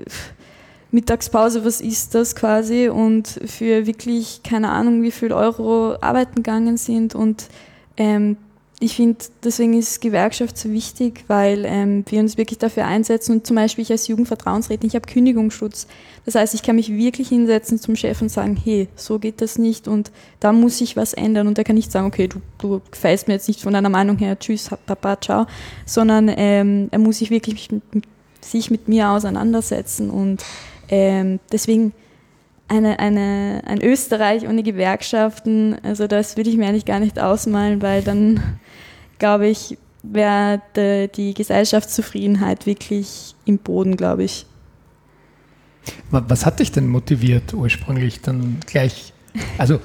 Mittagspause, 0.91 1.65
was 1.65 1.81
ist 1.81 2.15
das 2.15 2.35
quasi? 2.35 2.89
Und 2.89 3.29
für 3.45 3.87
wirklich 3.87 4.43
keine 4.43 4.71
Ahnung, 4.71 5.03
wie 5.03 5.11
viel 5.11 5.33
Euro 5.33 5.97
arbeiten 6.01 6.37
gegangen 6.37 6.77
sind 6.77 7.15
und 7.15 7.49
ähm, 7.97 8.37
ich 8.81 8.95
finde, 8.95 9.19
deswegen 9.43 9.75
ist 9.75 10.01
Gewerkschaft 10.01 10.57
so 10.57 10.71
wichtig, 10.71 11.25
weil 11.27 11.65
ähm, 11.67 12.05
wir 12.09 12.21
uns 12.21 12.37
wirklich 12.37 12.59
dafür 12.59 12.87
einsetzen 12.87 13.33
und 13.33 13.47
zum 13.47 13.57
Beispiel 13.57 13.83
ich 13.83 13.91
als 13.91 14.07
Jugendvertrauensrätin, 14.07 14.87
ich 14.87 14.95
habe 14.95 15.11
Kündigungsschutz. 15.11 15.89
Das 16.25 16.37
heißt, 16.37 16.55
ich 16.55 16.63
kann 16.63 16.77
mich 16.77 16.93
wirklich 16.93 17.29
hinsetzen 17.29 17.81
zum 17.81 17.97
Chef 17.97 18.23
und 18.23 18.29
sagen, 18.29 18.57
hey, 18.57 18.89
so 18.95 19.19
geht 19.19 19.41
das 19.41 19.59
nicht 19.59 19.89
und 19.89 20.13
da 20.39 20.53
muss 20.53 20.81
ich 20.81 20.97
was 20.97 21.13
ändern 21.13 21.49
und 21.49 21.59
er 21.59 21.65
kann 21.65 21.75
nicht 21.75 21.91
sagen, 21.91 22.07
okay, 22.07 22.29
du, 22.29 22.41
du 22.59 22.81
gefällst 22.89 23.27
mir 23.27 23.35
jetzt 23.35 23.49
nicht 23.49 23.63
von 23.63 23.73
deiner 23.73 23.89
Meinung 23.89 24.17
her, 24.19 24.39
tschüss, 24.39 24.71
papa, 24.87 25.21
ciao, 25.21 25.47
sondern 25.85 26.31
ähm, 26.37 26.87
er 26.93 27.01
muss 27.01 27.19
sich 27.19 27.31
wirklich 27.31 27.73
mit, 27.73 27.83
sich 28.41 28.71
mit 28.71 28.87
mir 28.87 29.11
auseinandersetzen 29.11 30.09
und 30.09 30.45
ähm, 30.89 31.41
deswegen 31.51 31.93
eine, 32.69 32.99
eine, 32.99 33.63
ein 33.67 33.83
Österreich 33.83 34.47
ohne 34.47 34.63
Gewerkschaften, 34.63 35.77
also 35.83 36.07
das 36.07 36.37
würde 36.37 36.51
ich 36.51 36.57
mir 36.57 36.69
eigentlich 36.69 36.85
gar 36.85 37.01
nicht 37.01 37.19
ausmalen, 37.19 37.83
weil 37.83 38.03
dann, 38.03 38.59
glaube 39.19 39.49
ich, 39.49 39.79
wäre 40.03 40.61
die 41.17 41.35
Gesellschaftszufriedenheit 41.35 42.67
wirklich 42.67 43.35
im 43.45 43.59
Boden, 43.59 43.97
glaube 43.97 44.25
ich. 44.25 44.47
Was 46.11 46.45
hat 46.45 46.61
dich 46.61 46.71
denn 46.71 46.87
motiviert 46.87 47.55
ursprünglich 47.55 48.21
dann 48.21 48.59
gleich? 48.67 49.13
Also 49.57 49.81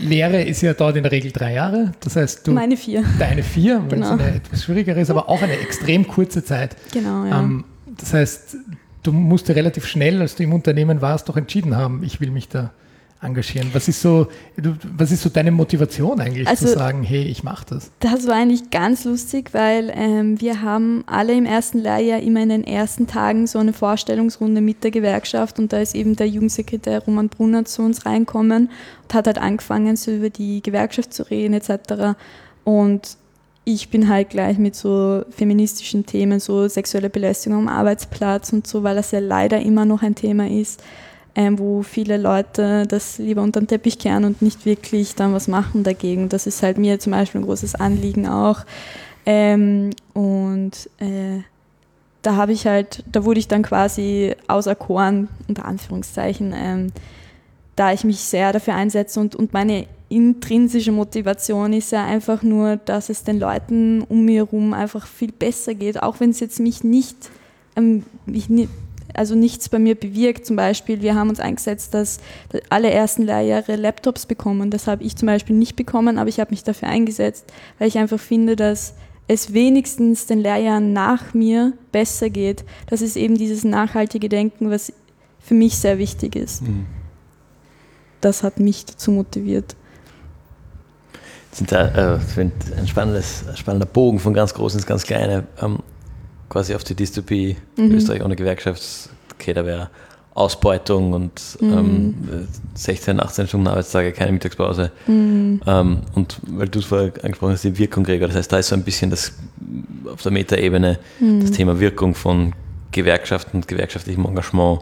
Lehre 0.00 0.42
ist 0.42 0.62
ja 0.62 0.74
dort 0.74 0.96
in 0.96 1.02
der 1.02 1.12
Regel 1.12 1.32
drei 1.32 1.54
Jahre. 1.54 1.92
Das 2.00 2.16
heißt, 2.16 2.46
du. 2.46 2.52
Meine 2.52 2.76
vier. 2.76 3.04
Deine 3.18 3.42
vier, 3.42 3.82
weil 3.82 4.00
genau. 4.00 4.14
es 4.14 4.20
eine 4.20 4.34
etwas 4.36 4.64
schwierigere 4.64 5.00
ist, 5.00 5.10
aber 5.10 5.28
auch 5.28 5.40
eine 5.40 5.58
extrem 5.58 6.06
kurze 6.06 6.44
Zeit. 6.44 6.76
Genau, 6.92 7.24
ja. 7.24 7.40
Ähm, 7.40 7.64
das 7.96 8.12
heißt, 8.12 8.56
du 9.06 9.12
musst 9.12 9.48
relativ 9.50 9.86
schnell, 9.86 10.20
als 10.20 10.34
du 10.34 10.42
im 10.42 10.52
Unternehmen 10.52 11.00
warst, 11.00 11.28
doch 11.28 11.36
entschieden 11.36 11.76
haben, 11.76 12.02
ich 12.02 12.20
will 12.20 12.30
mich 12.30 12.48
da 12.48 12.70
engagieren. 13.22 13.70
Was 13.72 13.88
ist 13.88 14.02
so, 14.02 14.28
was 14.96 15.10
ist 15.10 15.22
so 15.22 15.30
deine 15.30 15.50
Motivation 15.50 16.20
eigentlich 16.20 16.46
also, 16.46 16.66
zu 16.66 16.74
sagen, 16.74 17.02
hey, 17.02 17.22
ich 17.22 17.42
mache 17.42 17.64
das? 17.70 17.90
Das 18.00 18.26
war 18.26 18.34
eigentlich 18.34 18.70
ganz 18.70 19.04
lustig, 19.04 19.54
weil 19.54 19.90
ähm, 19.94 20.40
wir 20.40 20.62
haben 20.62 21.02
alle 21.06 21.32
im 21.32 21.46
ersten 21.46 21.78
Lehrjahr 21.78 22.20
immer 22.20 22.42
in 22.42 22.50
den 22.50 22.64
ersten 22.64 23.06
Tagen 23.06 23.46
so 23.46 23.58
eine 23.58 23.72
Vorstellungsrunde 23.72 24.60
mit 24.60 24.84
der 24.84 24.90
Gewerkschaft 24.90 25.58
und 25.58 25.72
da 25.72 25.78
ist 25.78 25.94
eben 25.94 26.16
der 26.16 26.28
Jugendsekretär 26.28 27.00
Roman 27.00 27.28
Brunner 27.28 27.64
zu 27.64 27.82
uns 27.82 28.04
reinkommen 28.04 28.68
und 29.02 29.14
hat 29.14 29.26
halt 29.26 29.38
angefangen, 29.38 29.96
so 29.96 30.10
über 30.10 30.30
die 30.30 30.62
Gewerkschaft 30.62 31.14
zu 31.14 31.28
reden 31.30 31.54
etc. 31.54 32.18
Und 32.64 33.16
ich 33.68 33.88
bin 33.88 34.08
halt 34.08 34.30
gleich 34.30 34.58
mit 34.58 34.76
so 34.76 35.24
feministischen 35.30 36.06
Themen, 36.06 36.38
so 36.38 36.68
sexuelle 36.68 37.10
Belästigung 37.10 37.58
am 37.58 37.68
Arbeitsplatz 37.68 38.52
und 38.52 38.64
so, 38.64 38.84
weil 38.84 38.94
das 38.94 39.10
ja 39.10 39.18
leider 39.18 39.60
immer 39.60 39.84
noch 39.84 40.02
ein 40.02 40.14
Thema 40.14 40.48
ist, 40.48 40.84
ähm, 41.34 41.58
wo 41.58 41.82
viele 41.82 42.16
Leute 42.16 42.86
das 42.86 43.18
lieber 43.18 43.42
unter 43.42 43.60
den 43.60 43.66
Teppich 43.66 43.98
kehren 43.98 44.24
und 44.24 44.40
nicht 44.40 44.66
wirklich 44.66 45.16
dann 45.16 45.34
was 45.34 45.48
machen 45.48 45.82
dagegen. 45.82 46.28
Das 46.28 46.46
ist 46.46 46.62
halt 46.62 46.78
mir 46.78 47.00
zum 47.00 47.10
Beispiel 47.10 47.40
ein 47.40 47.44
großes 47.44 47.74
Anliegen 47.74 48.28
auch. 48.28 48.60
Ähm, 49.26 49.90
und 50.14 50.88
äh, 50.98 51.40
da 52.22 52.36
habe 52.36 52.52
ich 52.52 52.68
halt, 52.68 53.02
da 53.10 53.24
wurde 53.24 53.40
ich 53.40 53.48
dann 53.48 53.64
quasi 53.64 54.36
auserkoren, 54.46 55.28
unter 55.48 55.64
Anführungszeichen, 55.64 56.54
ähm, 56.56 56.92
da 57.74 57.92
ich 57.92 58.04
mich 58.04 58.20
sehr 58.20 58.52
dafür 58.52 58.76
einsetze 58.76 59.18
und, 59.18 59.34
und 59.34 59.52
meine 59.52 59.86
intrinsische 60.08 60.92
Motivation 60.92 61.72
ist 61.72 61.92
ja 61.92 62.04
einfach 62.04 62.42
nur, 62.42 62.76
dass 62.76 63.08
es 63.08 63.24
den 63.24 63.40
Leuten 63.40 64.02
um 64.02 64.24
mir 64.24 64.46
herum 64.46 64.72
einfach 64.72 65.06
viel 65.06 65.32
besser 65.32 65.74
geht, 65.74 66.02
auch 66.02 66.20
wenn 66.20 66.30
es 66.30 66.40
jetzt 66.40 66.60
mich 66.60 66.84
nicht, 66.84 67.16
ähm, 67.74 68.04
mich 68.24 68.48
nicht 68.48 68.70
also 69.14 69.34
nichts 69.34 69.68
bei 69.68 69.78
mir 69.78 69.94
bewirkt. 69.94 70.44
Zum 70.44 70.56
Beispiel, 70.56 71.00
wir 71.00 71.14
haben 71.14 71.30
uns 71.30 71.40
eingesetzt, 71.40 71.94
dass 71.94 72.18
alle 72.68 72.90
ersten 72.90 73.22
Lehrjahre 73.22 73.76
Laptops 73.76 74.26
bekommen. 74.26 74.70
Das 74.70 74.86
habe 74.86 75.04
ich 75.04 75.16
zum 75.16 75.26
Beispiel 75.26 75.56
nicht 75.56 75.74
bekommen, 75.74 76.18
aber 76.18 76.28
ich 76.28 76.38
habe 76.38 76.50
mich 76.50 76.64
dafür 76.64 76.88
eingesetzt, 76.88 77.46
weil 77.78 77.88
ich 77.88 77.96
einfach 77.96 78.20
finde, 78.20 78.56
dass 78.56 78.94
es 79.26 79.54
wenigstens 79.54 80.26
den 80.26 80.40
Lehrjahren 80.40 80.92
nach 80.92 81.32
mir 81.34 81.72
besser 81.92 82.28
geht. 82.28 82.64
Das 82.88 83.00
ist 83.00 83.16
eben 83.16 83.36
dieses 83.36 83.64
nachhaltige 83.64 84.28
Denken, 84.28 84.70
was 84.70 84.92
für 85.40 85.54
mich 85.54 85.78
sehr 85.78 85.98
wichtig 85.98 86.36
ist. 86.36 86.62
Mhm. 86.62 86.86
Das 88.20 88.42
hat 88.42 88.60
mich 88.60 88.84
dazu 88.84 89.12
motiviert 89.12 89.76
sind 91.56 91.72
da, 91.72 92.16
äh, 92.16 92.40
ein 92.76 92.86
spannendes, 92.86 93.44
spannender 93.54 93.86
Bogen 93.86 94.18
von 94.18 94.34
ganz 94.34 94.52
groß 94.52 94.74
ins 94.74 94.86
ganz 94.86 95.04
kleine, 95.04 95.44
ähm, 95.62 95.78
quasi 96.48 96.74
auf 96.74 96.84
die 96.84 96.94
Dystopie 96.94 97.56
mhm. 97.76 97.92
Österreich 97.92 98.22
ohne 98.22 98.36
Gewerkschaftskette 98.36 99.64
wäre 99.64 99.90
Ausbeutung 100.34 101.14
und 101.14 101.40
mhm. 101.60 101.72
ähm, 101.72 102.48
16, 102.74 103.20
18 103.20 103.48
Stunden 103.48 103.68
Arbeitstage, 103.68 104.12
keine 104.12 104.32
Mittagspause. 104.32 104.92
Mhm. 105.06 105.62
Ähm, 105.66 106.02
und 106.14 106.40
weil 106.46 106.68
du 106.68 106.80
es 106.80 106.84
vorher 106.84 107.12
angesprochen 107.22 107.52
hast, 107.52 107.64
die 107.64 107.78
Wirkung, 107.78 108.04
Gregor, 108.04 108.28
das 108.28 108.36
heißt, 108.36 108.52
da 108.52 108.58
ist 108.58 108.68
so 108.68 108.74
ein 108.74 108.82
bisschen 108.82 109.08
das 109.08 109.32
auf 110.12 110.20
der 110.20 110.32
Metaebene 110.32 110.98
mhm. 111.20 111.40
das 111.40 111.52
Thema 111.52 111.80
Wirkung 111.80 112.14
von 112.14 112.52
Gewerkschaften 112.92 113.56
und 113.56 113.68
gewerkschaftlichem 113.68 114.26
Engagement 114.26 114.80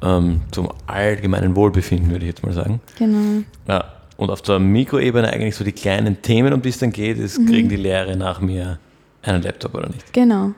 ähm, 0.00 0.42
zum 0.52 0.68
allgemeinen 0.86 1.56
Wohlbefinden, 1.56 2.10
würde 2.10 2.24
ich 2.24 2.30
jetzt 2.30 2.44
mal 2.44 2.52
sagen. 2.52 2.80
Genau. 2.96 3.42
Ja, 3.66 3.93
und 4.16 4.30
auf 4.30 4.42
der 4.42 4.58
Mikroebene 4.58 5.32
eigentlich 5.32 5.56
so 5.56 5.64
die 5.64 5.72
kleinen 5.72 6.22
Themen, 6.22 6.52
um 6.52 6.62
die 6.62 6.68
es 6.68 6.78
dann 6.78 6.92
geht, 6.92 7.18
ist, 7.18 7.38
mhm. 7.38 7.46
kriegen 7.46 7.68
die 7.68 7.76
Lehre 7.76 8.16
nach 8.16 8.40
mir 8.40 8.78
einen 9.22 9.42
Laptop 9.42 9.74
oder 9.74 9.88
nicht. 9.88 10.12
Genau. 10.12 10.52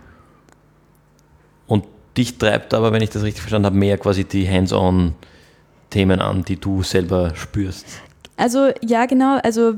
Und 1.66 1.85
dich 2.16 2.38
treibt 2.38 2.75
aber, 2.75 2.92
wenn 2.92 3.03
ich 3.03 3.11
das 3.11 3.23
richtig 3.23 3.40
verstanden 3.40 3.66
habe, 3.66 3.77
mehr 3.77 3.99
quasi 3.99 4.25
die 4.25 4.49
Hands-on-Themen 4.49 6.21
an, 6.21 6.45
die 6.45 6.57
du 6.57 6.83
selber 6.83 7.35
spürst. 7.35 7.87
Also 8.37 8.71
ja, 8.83 9.07
genau. 9.07 9.38
Also 9.42 9.75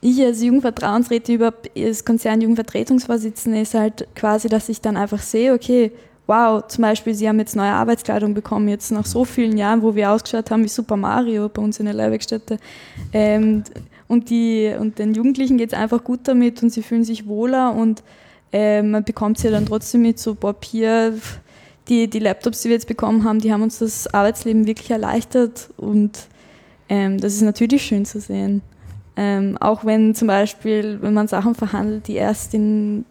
ich 0.00 0.20
als 0.22 0.42
Jugendvertrauensrätin 0.42 1.36
über 1.36 1.54
das 1.74 2.04
Konzern 2.04 2.40
Jugendvertretungsvorsitzende 2.40 3.60
ist 3.60 3.74
halt 3.74 4.08
quasi, 4.14 4.48
dass 4.48 4.68
ich 4.68 4.80
dann 4.80 4.96
einfach 4.96 5.20
sehe, 5.20 5.52
okay, 5.52 5.92
wow, 6.26 6.66
zum 6.66 6.82
Beispiel, 6.82 7.14
sie 7.14 7.28
haben 7.28 7.38
jetzt 7.38 7.56
neue 7.56 7.72
Arbeitskleidung 7.72 8.34
bekommen, 8.34 8.68
jetzt 8.68 8.90
nach 8.92 9.06
so 9.06 9.24
vielen 9.24 9.56
Jahren, 9.56 9.82
wo 9.82 9.94
wir 9.94 10.10
ausgeschaut 10.10 10.50
haben 10.50 10.64
wie 10.64 10.68
Super 10.68 10.96
Mario 10.96 11.48
bei 11.48 11.62
uns 11.62 11.78
in 11.80 11.86
der 11.86 11.94
Lehrwerkstätte. 11.94 12.58
Ähm, 13.12 13.64
und, 14.08 14.30
die, 14.30 14.74
und 14.78 14.98
den 14.98 15.14
Jugendlichen 15.14 15.58
geht 15.58 15.72
es 15.72 15.78
einfach 15.78 16.04
gut 16.04 16.20
damit 16.24 16.62
und 16.62 16.70
sie 16.70 16.82
fühlen 16.82 17.04
sich 17.04 17.26
wohler 17.26 17.74
und 17.74 18.02
äh, 18.52 18.82
man 18.82 19.04
bekommt 19.04 19.38
sie 19.38 19.50
dann 19.50 19.66
trotzdem 19.66 20.02
mit 20.02 20.18
so 20.18 20.34
Papier. 20.34 21.14
Die, 21.88 22.08
die 22.08 22.20
Laptops, 22.20 22.62
die 22.62 22.68
wir 22.68 22.76
jetzt 22.76 22.86
bekommen 22.86 23.24
haben, 23.24 23.40
die 23.40 23.52
haben 23.52 23.62
uns 23.62 23.80
das 23.80 24.06
Arbeitsleben 24.14 24.68
wirklich 24.68 24.92
erleichtert 24.92 25.70
und 25.76 26.28
ähm, 26.88 27.18
das 27.18 27.34
ist 27.34 27.42
natürlich 27.42 27.82
schön 27.82 28.04
zu 28.04 28.20
sehen. 28.20 28.62
Ähm, 29.16 29.58
auch 29.60 29.84
wenn 29.84 30.14
zum 30.14 30.28
Beispiel, 30.28 30.98
wenn 31.02 31.12
man 31.12 31.26
Sachen 31.26 31.56
verhandelt, 31.56 32.06
die 32.06 32.14
erst 32.14 32.54
in 32.54 33.04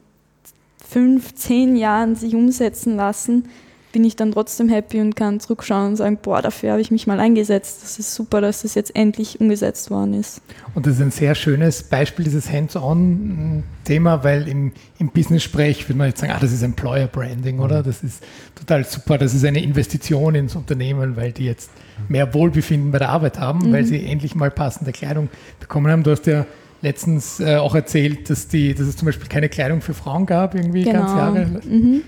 fünf, 0.91 1.35
zehn 1.35 1.77
Jahren 1.77 2.15
sich 2.15 2.35
umsetzen 2.35 2.97
lassen, 2.97 3.45
bin 3.93 4.03
ich 4.03 4.15
dann 4.15 4.31
trotzdem 4.31 4.69
happy 4.69 5.01
und 5.01 5.15
kann 5.15 5.39
zurückschauen 5.39 5.89
und 5.89 5.95
sagen, 5.95 6.17
boah, 6.21 6.41
dafür 6.41 6.71
habe 6.71 6.81
ich 6.81 6.91
mich 6.91 7.07
mal 7.07 7.19
eingesetzt. 7.19 7.79
Das 7.83 7.99
ist 7.99 8.13
super, 8.13 8.41
dass 8.41 8.61
das 8.61 8.75
jetzt 8.75 8.95
endlich 8.95 9.39
umgesetzt 9.41 9.91
worden 9.91 10.13
ist. 10.13 10.41
Und 10.73 10.85
das 10.85 10.95
ist 10.95 11.01
ein 11.01 11.11
sehr 11.11 11.35
schönes 11.35 11.83
Beispiel, 11.83 12.25
dieses 12.25 12.51
Hands-on-Thema, 12.51 14.23
weil 14.23 14.47
im, 14.47 14.71
im 14.99 15.09
Business-Sprech 15.09 15.87
würde 15.89 15.97
man 15.97 16.07
jetzt 16.07 16.21
sagen, 16.21 16.33
ah, 16.33 16.39
das 16.39 16.51
ist 16.51 16.61
Employer 16.61 17.07
Branding, 17.07 17.59
oder? 17.59 17.79
Mhm. 17.79 17.85
Das 17.85 18.03
ist 18.03 18.23
total 18.55 18.85
super, 18.85 19.17
das 19.17 19.33
ist 19.33 19.43
eine 19.43 19.61
Investition 19.61 20.35
ins 20.35 20.55
Unternehmen, 20.55 21.15
weil 21.15 21.31
die 21.31 21.45
jetzt 21.45 21.71
mehr 22.07 22.33
Wohlbefinden 22.33 22.91
bei 22.91 22.99
der 22.99 23.09
Arbeit 23.09 23.39
haben, 23.39 23.69
mhm. 23.69 23.73
weil 23.73 23.85
sie 23.85 24.05
endlich 24.05 24.35
mal 24.35 24.51
passende 24.51 24.91
Kleidung 24.91 25.29
bekommen 25.59 25.91
haben. 25.91 26.03
Du 26.03 26.11
hast 26.11 26.27
ja 26.27 26.45
letztens 26.81 27.39
äh, 27.39 27.55
auch 27.57 27.75
erzählt, 27.75 28.29
dass, 28.29 28.47
die, 28.47 28.73
dass 28.73 28.87
es 28.87 28.97
zum 28.97 29.05
Beispiel 29.05 29.27
keine 29.27 29.49
Kleidung 29.49 29.81
für 29.81 29.93
Frauen 29.93 30.25
gab, 30.25 30.55
irgendwie 30.55 30.83
genau. 30.83 30.99
ganz 30.99 31.11
Jahre. 31.11 31.45
Mhm. 31.67 32.01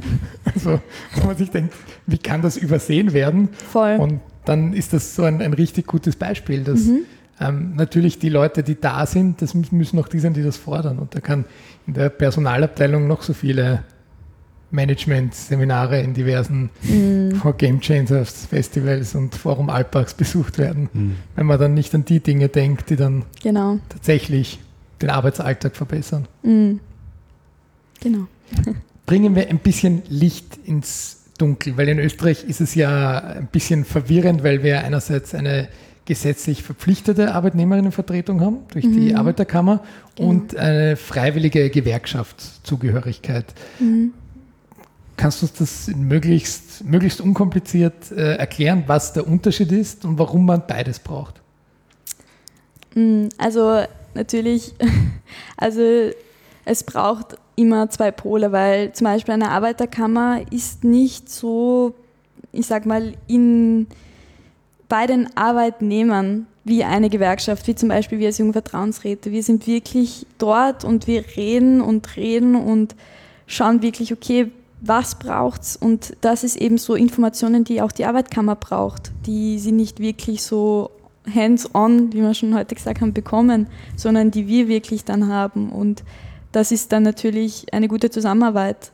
also, 0.54 0.80
wo 1.16 1.26
man 1.26 1.36
sich 1.36 1.50
denkt, 1.50 1.74
wie 2.06 2.18
kann 2.18 2.42
das 2.42 2.56
übersehen 2.56 3.12
werden? 3.12 3.48
Voll. 3.70 3.96
Und 3.96 4.20
dann 4.44 4.72
ist 4.72 4.92
das 4.92 5.14
so 5.14 5.24
ein, 5.24 5.42
ein 5.42 5.52
richtig 5.52 5.86
gutes 5.86 6.16
Beispiel, 6.16 6.62
dass 6.62 6.84
mhm. 6.84 7.00
ähm, 7.40 7.72
natürlich 7.76 8.18
die 8.18 8.28
Leute, 8.28 8.62
die 8.62 8.80
da 8.80 9.04
sind, 9.06 9.42
das 9.42 9.54
müssen 9.54 9.98
auch 9.98 10.08
die 10.08 10.20
sein, 10.20 10.34
die 10.34 10.42
das 10.42 10.56
fordern. 10.56 10.98
Und 10.98 11.14
da 11.14 11.20
kann 11.20 11.44
in 11.86 11.94
der 11.94 12.08
Personalabteilung 12.08 13.06
noch 13.06 13.22
so 13.22 13.32
viele 13.32 13.82
Management-Seminare 14.70 16.00
in 16.00 16.14
diversen 16.14 16.70
mm. 16.82 17.40
Game 17.58 17.80
Changers 17.80 18.46
Festivals 18.46 19.14
und 19.14 19.34
Forum 19.34 19.70
Alpbachs 19.70 20.14
besucht 20.14 20.58
werden, 20.58 20.88
mm. 20.92 21.10
wenn 21.36 21.46
man 21.46 21.58
dann 21.58 21.74
nicht 21.74 21.94
an 21.94 22.04
die 22.04 22.20
Dinge 22.20 22.48
denkt, 22.48 22.90
die 22.90 22.96
dann 22.96 23.24
genau. 23.42 23.78
tatsächlich 23.88 24.60
den 25.02 25.10
Arbeitsalltag 25.10 25.76
verbessern. 25.76 26.26
Mm. 26.42 26.74
Genau. 28.00 28.26
Bringen 29.06 29.34
wir 29.34 29.48
ein 29.48 29.58
bisschen 29.58 30.02
Licht 30.08 30.58
ins 30.64 31.24
Dunkel, 31.38 31.76
weil 31.76 31.88
in 31.88 31.98
Österreich 31.98 32.44
ist 32.44 32.60
es 32.60 32.74
ja 32.74 33.18
ein 33.18 33.46
bisschen 33.46 33.84
verwirrend, 33.84 34.42
weil 34.44 34.62
wir 34.62 34.84
einerseits 34.84 35.34
eine 35.34 35.68
gesetzlich 36.04 36.62
verpflichtete 36.62 37.34
Arbeitnehmerinnenvertretung 37.34 38.40
haben 38.40 38.58
durch 38.72 38.84
mhm. 38.84 38.92
die 38.92 39.14
Arbeiterkammer 39.14 39.82
genau. 40.16 40.30
und 40.30 40.56
eine 40.56 40.96
freiwillige 40.96 41.70
Gewerkschaftszugehörigkeit. 41.70 43.46
Mhm. 43.78 44.12
Kannst 45.20 45.42
du 45.42 45.46
uns 45.46 45.52
das 45.58 45.94
möglichst, 45.94 46.82
möglichst 46.82 47.20
unkompliziert 47.20 48.10
äh, 48.10 48.36
erklären, 48.36 48.84
was 48.86 49.12
der 49.12 49.28
Unterschied 49.28 49.70
ist 49.70 50.06
und 50.06 50.18
warum 50.18 50.46
man 50.46 50.62
beides 50.66 50.98
braucht? 50.98 51.42
Mm, 52.94 53.26
also 53.36 53.82
natürlich, 54.14 54.72
also 55.58 55.82
es 56.64 56.84
braucht 56.84 57.36
immer 57.54 57.90
zwei 57.90 58.10
Pole, 58.10 58.50
weil 58.50 58.94
zum 58.94 59.04
Beispiel 59.04 59.34
eine 59.34 59.50
Arbeiterkammer 59.50 60.40
ist 60.50 60.84
nicht 60.84 61.28
so, 61.28 61.92
ich 62.52 62.66
sag 62.66 62.86
mal, 62.86 63.12
in, 63.26 63.88
bei 64.88 65.06
den 65.06 65.36
Arbeitnehmern 65.36 66.46
wie 66.64 66.82
eine 66.82 67.10
Gewerkschaft, 67.10 67.66
wie 67.66 67.74
zum 67.74 67.90
Beispiel 67.90 68.20
wir 68.20 68.28
als 68.28 68.38
Jungvertrauensräte. 68.38 69.32
Wir 69.32 69.42
sind 69.42 69.66
wirklich 69.66 70.26
dort 70.38 70.82
und 70.82 71.06
wir 71.06 71.22
reden 71.36 71.82
und 71.82 72.16
reden 72.16 72.56
und 72.56 72.94
schauen 73.46 73.82
wirklich, 73.82 74.14
okay, 74.14 74.50
was 74.80 75.14
braucht 75.14 75.62
es? 75.62 75.76
Und 75.76 76.16
das 76.20 76.44
ist 76.44 76.56
eben 76.56 76.78
so 76.78 76.94
Informationen, 76.94 77.64
die 77.64 77.82
auch 77.82 77.92
die 77.92 78.06
Arbeitkammer 78.06 78.56
braucht, 78.56 79.12
die 79.26 79.58
sie 79.58 79.72
nicht 79.72 80.00
wirklich 80.00 80.42
so 80.42 80.90
hands-on, 81.32 82.12
wie 82.12 82.22
wir 82.22 82.34
schon 82.34 82.54
heute 82.54 82.74
gesagt 82.74 83.00
haben, 83.00 83.12
bekommen, 83.12 83.66
sondern 83.96 84.30
die 84.30 84.48
wir 84.48 84.68
wirklich 84.68 85.04
dann 85.04 85.28
haben. 85.28 85.70
Und 85.70 86.02
das 86.52 86.72
ist 86.72 86.92
dann 86.92 87.02
natürlich 87.02 87.72
eine 87.72 87.88
gute 87.88 88.10
Zusammenarbeit, 88.10 88.92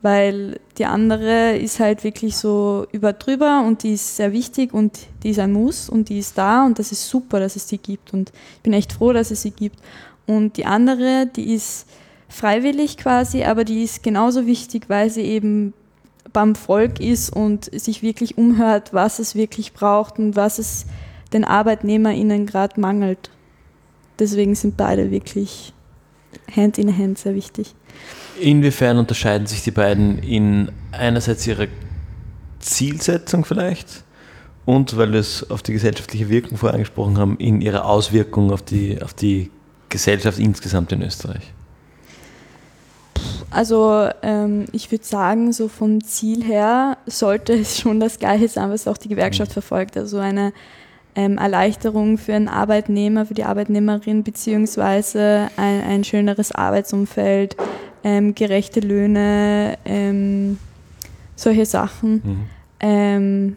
weil 0.00 0.60
die 0.78 0.86
andere 0.86 1.56
ist 1.56 1.80
halt 1.80 2.04
wirklich 2.04 2.36
so 2.36 2.86
über 2.92 3.12
drüber 3.12 3.64
und 3.66 3.82
die 3.82 3.94
ist 3.94 4.16
sehr 4.16 4.32
wichtig 4.32 4.72
und 4.72 4.98
die 5.22 5.30
ist 5.30 5.40
ein 5.40 5.52
Muss 5.52 5.88
und 5.88 6.08
die 6.08 6.18
ist 6.18 6.38
da 6.38 6.64
und 6.64 6.78
das 6.78 6.92
ist 6.92 7.08
super, 7.08 7.40
dass 7.40 7.56
es 7.56 7.66
die 7.66 7.78
gibt 7.78 8.12
und 8.12 8.32
ich 8.56 8.62
bin 8.62 8.72
echt 8.72 8.92
froh, 8.92 9.12
dass 9.12 9.30
es 9.30 9.42
sie 9.42 9.50
gibt. 9.50 9.78
Und 10.26 10.56
die 10.56 10.66
andere, 10.66 11.26
die 11.26 11.54
ist 11.54 11.86
freiwillig 12.28 12.96
quasi, 12.96 13.44
aber 13.44 13.64
die 13.64 13.82
ist 13.82 14.02
genauso 14.02 14.46
wichtig, 14.46 14.88
weil 14.88 15.10
sie 15.10 15.22
eben 15.22 15.72
beim 16.32 16.54
Volk 16.54 17.00
ist 17.00 17.30
und 17.30 17.64
sich 17.64 18.02
wirklich 18.02 18.36
umhört, 18.36 18.92
was 18.92 19.18
es 19.18 19.34
wirklich 19.34 19.72
braucht 19.72 20.18
und 20.18 20.36
was 20.36 20.58
es 20.58 20.86
den 21.32 21.44
ArbeitnehmerInnen 21.44 22.46
gerade 22.46 22.80
mangelt. 22.80 23.30
Deswegen 24.18 24.54
sind 24.54 24.76
beide 24.76 25.10
wirklich 25.10 25.72
Hand 26.54 26.78
in 26.78 26.96
Hand 26.96 27.18
sehr 27.18 27.34
wichtig. 27.34 27.74
Inwiefern 28.40 28.98
unterscheiden 28.98 29.46
sich 29.46 29.62
die 29.62 29.70
beiden 29.70 30.18
in 30.18 30.70
einerseits 30.92 31.46
ihrer 31.46 31.66
Zielsetzung 32.60 33.44
vielleicht 33.44 34.04
und, 34.64 34.96
weil 34.96 35.12
wir 35.12 35.20
es 35.20 35.48
auf 35.50 35.62
die 35.62 35.72
gesellschaftliche 35.72 36.28
Wirkung 36.28 36.58
vorher 36.58 36.74
angesprochen 36.74 37.18
haben, 37.18 37.36
in 37.38 37.60
ihrer 37.60 37.86
Auswirkung 37.86 38.52
auf 38.52 38.62
die, 38.62 39.00
auf 39.00 39.14
die 39.14 39.50
Gesellschaft 39.88 40.38
insgesamt 40.38 40.92
in 40.92 41.02
Österreich? 41.02 41.52
Also 43.50 44.08
ähm, 44.22 44.66
ich 44.72 44.90
würde 44.90 45.04
sagen, 45.04 45.52
so 45.52 45.68
vom 45.68 46.04
Ziel 46.04 46.44
her 46.44 46.98
sollte 47.06 47.54
es 47.54 47.78
schon 47.78 47.98
das 47.98 48.18
Gleiche 48.18 48.48
sein, 48.48 48.70
was 48.70 48.86
auch 48.86 48.98
die 48.98 49.08
Gewerkschaft 49.08 49.50
mhm. 49.50 49.54
verfolgt. 49.54 49.96
Also 49.96 50.18
eine 50.18 50.52
ähm, 51.14 51.38
Erleichterung 51.38 52.18
für 52.18 52.34
einen 52.34 52.48
Arbeitnehmer, 52.48 53.26
für 53.26 53.34
die 53.34 53.44
Arbeitnehmerin, 53.44 54.22
beziehungsweise 54.22 55.48
ein, 55.56 55.82
ein 55.82 56.04
schöneres 56.04 56.52
Arbeitsumfeld, 56.52 57.56
ähm, 58.04 58.34
gerechte 58.34 58.80
Löhne, 58.80 59.78
ähm, 59.84 60.58
solche 61.34 61.66
Sachen. 61.66 62.22
Mhm. 62.24 62.44
Ähm, 62.80 63.56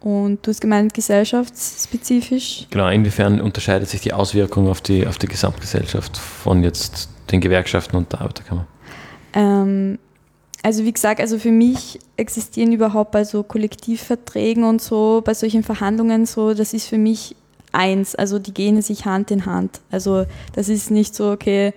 und 0.00 0.44
du 0.44 0.50
hast 0.50 0.60
gemeint, 0.60 0.94
gesellschaftsspezifisch? 0.94 2.66
Genau, 2.70 2.88
inwiefern 2.88 3.40
unterscheidet 3.40 3.88
sich 3.88 4.00
die 4.00 4.12
Auswirkung 4.12 4.68
auf 4.68 4.80
die, 4.80 5.06
auf 5.06 5.16
die 5.16 5.28
Gesamtgesellschaft 5.28 6.18
von 6.18 6.64
jetzt 6.64 7.08
den 7.30 7.40
Gewerkschaften 7.40 7.96
und 7.96 8.12
der 8.12 8.20
Arbeiterkammer? 8.20 8.66
Ähm, 9.32 9.98
also 10.62 10.84
wie 10.84 10.92
gesagt, 10.92 11.20
also 11.20 11.38
für 11.38 11.50
mich 11.50 11.98
existieren 12.16 12.72
überhaupt 12.72 13.10
bei 13.10 13.24
so 13.24 13.42
Kollektivverträgen 13.42 14.62
und 14.62 14.80
so, 14.80 15.22
bei 15.24 15.34
solchen 15.34 15.64
Verhandlungen 15.64 16.24
so, 16.24 16.54
das 16.54 16.72
ist 16.72 16.86
für 16.86 16.98
mich 16.98 17.34
eins. 17.72 18.14
Also 18.14 18.38
die 18.38 18.54
gehen 18.54 18.80
sich 18.80 19.04
Hand 19.04 19.30
in 19.30 19.46
Hand. 19.46 19.80
Also 19.90 20.24
das 20.54 20.68
ist 20.68 20.90
nicht 20.90 21.14
so, 21.14 21.32
okay, 21.32 21.72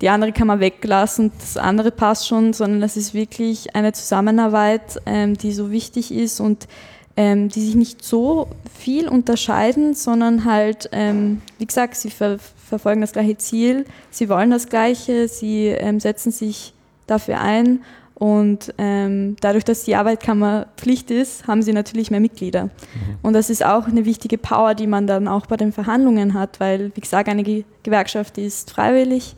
die 0.00 0.10
andere 0.10 0.32
kann 0.32 0.46
man 0.46 0.60
weglassen, 0.60 1.32
das 1.38 1.56
andere 1.56 1.90
passt 1.90 2.28
schon, 2.28 2.52
sondern 2.52 2.80
das 2.80 2.96
ist 2.96 3.14
wirklich 3.14 3.74
eine 3.74 3.92
Zusammenarbeit, 3.92 5.00
ähm, 5.06 5.36
die 5.36 5.52
so 5.52 5.70
wichtig 5.70 6.12
ist 6.12 6.38
und 6.38 6.68
ähm, 7.16 7.48
die 7.48 7.60
sich 7.60 7.74
nicht 7.74 8.04
so 8.04 8.48
viel 8.78 9.08
unterscheiden, 9.08 9.94
sondern 9.94 10.44
halt, 10.44 10.88
ähm, 10.92 11.42
wie 11.58 11.66
gesagt, 11.66 11.96
sie 11.96 12.10
ver 12.10 12.38
verfolgen 12.68 13.00
das 13.00 13.12
gleiche 13.12 13.38
Ziel, 13.38 13.86
sie 14.10 14.28
wollen 14.28 14.50
das 14.50 14.68
Gleiche, 14.68 15.26
sie 15.26 15.68
ähm, 15.68 16.00
setzen 16.00 16.30
sich 16.30 16.74
dafür 17.08 17.40
ein. 17.40 17.80
Und 18.14 18.74
ähm, 18.78 19.36
dadurch, 19.40 19.64
dass 19.64 19.84
die 19.84 19.94
Arbeitskammer 19.94 20.66
Pflicht 20.76 21.10
ist, 21.12 21.46
haben 21.46 21.62
sie 21.62 21.72
natürlich 21.72 22.10
mehr 22.10 22.18
Mitglieder. 22.18 22.64
Mhm. 22.64 22.70
Und 23.22 23.32
das 23.34 23.48
ist 23.48 23.64
auch 23.64 23.86
eine 23.86 24.04
wichtige 24.04 24.38
Power, 24.38 24.74
die 24.74 24.88
man 24.88 25.06
dann 25.06 25.28
auch 25.28 25.46
bei 25.46 25.56
den 25.56 25.70
Verhandlungen 25.70 26.34
hat, 26.34 26.58
weil, 26.58 26.90
wie 26.96 27.00
gesagt, 27.00 27.28
eine 27.28 27.44
Ge 27.44 27.64
Gewerkschaft 27.84 28.36
ist 28.38 28.72
freiwillig. 28.72 29.36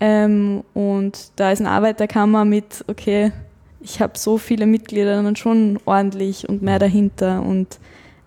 Ähm, 0.00 0.64
und 0.72 1.32
da 1.36 1.52
ist 1.52 1.60
eine 1.60 1.70
Arbeiterkammer 1.70 2.46
mit, 2.46 2.84
okay, 2.88 3.32
ich 3.80 4.00
habe 4.00 4.16
so 4.16 4.38
viele 4.38 4.64
Mitglieder 4.64 5.22
dann 5.22 5.36
schon 5.36 5.78
ordentlich 5.84 6.48
und 6.48 6.62
mehr 6.62 6.76
mhm. 6.76 6.80
dahinter 6.80 7.42
und 7.42 7.78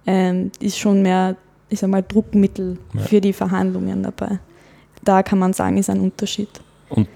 ähm, 0.06 0.52
ist 0.60 0.78
schon 0.78 1.02
mehr, 1.02 1.36
ich 1.70 1.80
sag 1.80 1.90
mal, 1.90 2.04
Druckmittel 2.04 2.78
ja. 2.94 3.02
für 3.02 3.20
die 3.20 3.34
Verhandlungen 3.34 4.04
dabei. 4.04 4.40
Da 5.04 5.24
kann 5.24 5.40
man 5.40 5.54
sagen, 5.54 5.78
ist 5.78 5.90
ein 5.90 6.02
Unterschied. 6.02 6.50
Und 6.90 7.08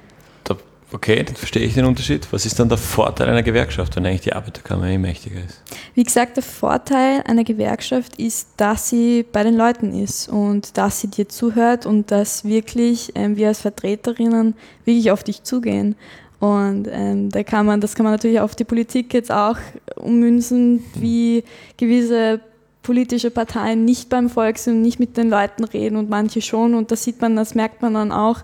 Okay, 0.93 1.23
dann 1.23 1.35
verstehe 1.35 1.63
ich 1.63 1.73
den 1.73 1.85
Unterschied. 1.85 2.27
Was 2.31 2.45
ist 2.45 2.59
dann 2.59 2.67
der 2.67 2.77
Vorteil 2.77 3.29
einer 3.29 3.43
Gewerkschaft, 3.43 3.95
wenn 3.95 4.05
eigentlich 4.05 4.21
die 4.21 4.33
Arbeiterkammer 4.33 4.87
eh 4.87 4.97
mächtiger 4.97 5.39
ist? 5.39 5.61
Wie 5.95 6.03
gesagt, 6.03 6.35
der 6.35 6.43
Vorteil 6.43 7.23
einer 7.25 7.45
Gewerkschaft 7.45 8.17
ist, 8.17 8.49
dass 8.57 8.89
sie 8.89 9.23
bei 9.23 9.43
den 9.43 9.55
Leuten 9.55 9.93
ist 9.93 10.27
und 10.27 10.77
dass 10.77 10.99
sie 10.99 11.07
dir 11.07 11.29
zuhört 11.29 11.85
und 11.85 12.11
dass 12.11 12.43
wirklich 12.43 13.13
ähm, 13.15 13.37
wir 13.37 13.47
als 13.47 13.61
Vertreterinnen 13.61 14.55
wirklich 14.83 15.11
auf 15.11 15.23
dich 15.23 15.43
zugehen. 15.43 15.95
Und 16.41 16.89
ähm, 16.91 17.29
da 17.29 17.43
kann 17.43 17.65
man, 17.65 17.79
das 17.79 17.95
kann 17.95 18.03
man 18.03 18.13
natürlich 18.13 18.41
auf 18.41 18.55
die 18.55 18.63
Politik 18.65 19.13
jetzt 19.13 19.31
auch 19.31 19.57
ummünzen, 19.95 20.83
wie 20.95 21.43
gewisse 21.77 22.41
politische 22.83 23.31
Parteien 23.31 23.85
nicht 23.85 24.09
beim 24.09 24.29
Volk 24.29 24.57
sind, 24.57 24.81
nicht 24.81 24.99
mit 24.99 25.15
den 25.15 25.29
Leuten 25.29 25.63
reden 25.63 25.95
und 25.95 26.09
manche 26.09 26.41
schon. 26.41 26.73
Und 26.73 26.91
das 26.91 27.03
sieht 27.03 27.21
man, 27.21 27.35
das 27.35 27.55
merkt 27.55 27.81
man 27.81 27.93
dann 27.93 28.11
auch. 28.11 28.39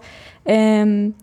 Ähm, 0.46 1.16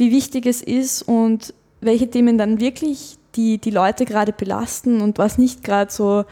wie 0.00 0.10
wichtig 0.10 0.46
es 0.46 0.62
ist 0.62 1.02
und 1.02 1.54
welche 1.80 2.10
Themen 2.10 2.38
dann 2.38 2.58
wirklich 2.58 3.18
die, 3.36 3.58
die 3.58 3.70
Leute 3.70 4.04
gerade 4.06 4.32
belasten 4.32 5.00
und 5.00 5.18
was 5.18 5.38
nicht 5.38 5.62
gerade 5.62 5.92
so, 5.92 6.24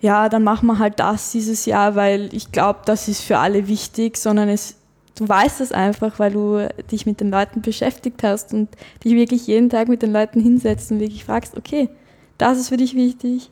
ja, 0.00 0.28
dann 0.28 0.44
machen 0.44 0.66
wir 0.66 0.78
halt 0.78 1.00
das 1.00 1.32
dieses 1.32 1.66
Jahr, 1.66 1.96
weil 1.96 2.28
ich 2.32 2.52
glaube, 2.52 2.80
das 2.84 3.08
ist 3.08 3.22
für 3.22 3.38
alle 3.38 3.66
wichtig, 3.66 4.16
sondern 4.16 4.48
es, 4.48 4.76
du 5.16 5.28
weißt 5.28 5.60
es 5.60 5.72
einfach, 5.72 6.18
weil 6.18 6.32
du 6.32 6.68
dich 6.92 7.06
mit 7.06 7.20
den 7.20 7.30
Leuten 7.30 7.62
beschäftigt 7.62 8.22
hast 8.22 8.54
und 8.54 8.68
dich 9.04 9.14
wirklich 9.14 9.46
jeden 9.46 9.70
Tag 9.70 9.88
mit 9.88 10.02
den 10.02 10.12
Leuten 10.12 10.40
hinsetzt 10.40 10.92
und 10.92 11.00
wirklich 11.00 11.24
fragst, 11.24 11.56
okay, 11.56 11.88
das 12.36 12.58
ist 12.58 12.68
für 12.68 12.76
dich 12.76 12.94
wichtig. 12.94 13.50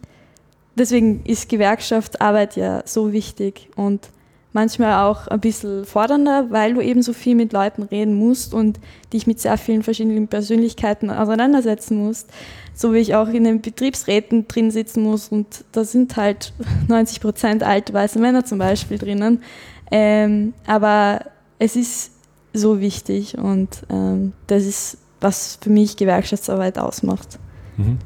Deswegen 0.76 1.24
ist 1.24 1.48
Gewerkschaftsarbeit 1.48 2.54
ja 2.56 2.82
so 2.84 3.12
wichtig 3.12 3.70
und 3.74 4.10
manchmal 4.56 5.06
auch 5.06 5.28
ein 5.28 5.38
bisschen 5.38 5.84
fordernder, 5.84 6.46
weil 6.50 6.72
du 6.72 6.80
eben 6.80 7.02
so 7.02 7.12
viel 7.12 7.34
mit 7.34 7.52
Leuten 7.52 7.82
reden 7.82 8.14
musst 8.14 8.54
und 8.54 8.80
dich 9.12 9.26
mit 9.26 9.38
sehr 9.38 9.58
vielen 9.58 9.82
verschiedenen 9.82 10.28
Persönlichkeiten 10.28 11.10
auseinandersetzen 11.10 11.98
musst. 11.98 12.30
So 12.74 12.94
wie 12.94 12.98
ich 12.98 13.14
auch 13.14 13.28
in 13.28 13.44
den 13.44 13.60
Betriebsräten 13.60 14.48
drin 14.48 14.70
sitzen 14.70 15.02
muss 15.02 15.28
und 15.28 15.64
da 15.72 15.84
sind 15.84 16.16
halt 16.16 16.54
90 16.88 17.20
Prozent 17.20 17.62
alte 17.62 17.92
weiße 17.92 18.18
Männer 18.18 18.46
zum 18.46 18.58
Beispiel 18.58 18.96
drinnen. 18.96 19.42
Ähm, 19.90 20.54
aber 20.66 21.20
es 21.58 21.76
ist 21.76 22.12
so 22.54 22.80
wichtig 22.80 23.36
und 23.36 23.82
ähm, 23.90 24.32
das 24.46 24.64
ist, 24.64 24.98
was 25.20 25.58
für 25.60 25.70
mich 25.70 25.98
Gewerkschaftsarbeit 25.98 26.78
ausmacht. 26.78 27.38
Mhm. 27.76 27.98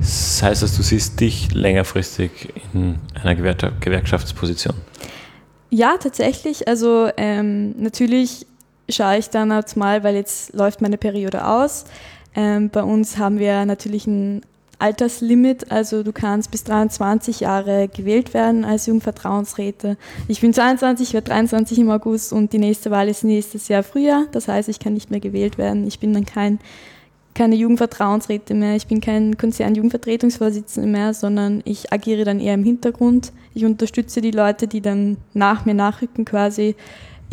Das 0.00 0.42
heißt, 0.42 0.62
dass 0.62 0.76
du 0.76 0.82
siehst 0.82 1.20
dich 1.20 1.52
längerfristig 1.52 2.52
in 2.72 2.98
einer 3.14 3.34
Gewerkschaftsposition? 3.34 4.74
Ja, 5.74 5.96
tatsächlich. 5.96 6.68
Also 6.68 7.08
ähm, 7.16 7.74
natürlich 7.76 8.46
schaue 8.88 9.18
ich 9.18 9.30
dann 9.30 9.50
jetzt 9.50 9.76
mal, 9.76 10.04
weil 10.04 10.14
jetzt 10.14 10.54
läuft 10.54 10.80
meine 10.80 10.98
Periode 10.98 11.44
aus. 11.44 11.84
Ähm, 12.36 12.70
bei 12.70 12.84
uns 12.84 13.18
haben 13.18 13.40
wir 13.40 13.66
natürlich 13.66 14.06
ein 14.06 14.42
Alterslimit, 14.78 15.72
also 15.72 16.04
du 16.04 16.12
kannst 16.12 16.52
bis 16.52 16.62
23 16.62 17.40
Jahre 17.40 17.88
gewählt 17.88 18.34
werden 18.34 18.64
als 18.64 18.86
Jugendvertrauensräte. 18.86 19.96
Ich 20.28 20.40
bin 20.40 20.54
22, 20.54 21.08
ich 21.08 21.14
werde 21.14 21.30
23 21.30 21.76
im 21.80 21.90
August 21.90 22.32
und 22.32 22.52
die 22.52 22.58
nächste 22.58 22.92
Wahl 22.92 23.08
ist 23.08 23.24
nächstes 23.24 23.66
Jahr 23.66 23.82
Frühjahr. 23.82 24.26
Das 24.30 24.46
heißt, 24.46 24.68
ich 24.68 24.78
kann 24.78 24.94
nicht 24.94 25.10
mehr 25.10 25.20
gewählt 25.20 25.58
werden. 25.58 25.88
Ich 25.88 25.98
bin 25.98 26.14
dann 26.14 26.24
kein, 26.24 26.60
keine 27.34 27.56
Jugendvertrauensräte 27.56 28.54
mehr, 28.54 28.76
ich 28.76 28.86
bin 28.86 29.00
kein 29.00 29.36
Konzernjugendvertretungsvorsitzender 29.36 30.88
mehr, 30.88 31.14
sondern 31.14 31.62
ich 31.64 31.92
agiere 31.92 32.24
dann 32.24 32.40
eher 32.40 32.54
im 32.54 32.64
Hintergrund. 32.64 33.32
Ich 33.54 33.64
unterstütze 33.64 34.20
die 34.20 34.30
Leute, 34.30 34.68
die 34.68 34.80
dann 34.80 35.16
nach 35.32 35.64
mir 35.64 35.74
nachrücken 35.74 36.24
quasi 36.24 36.76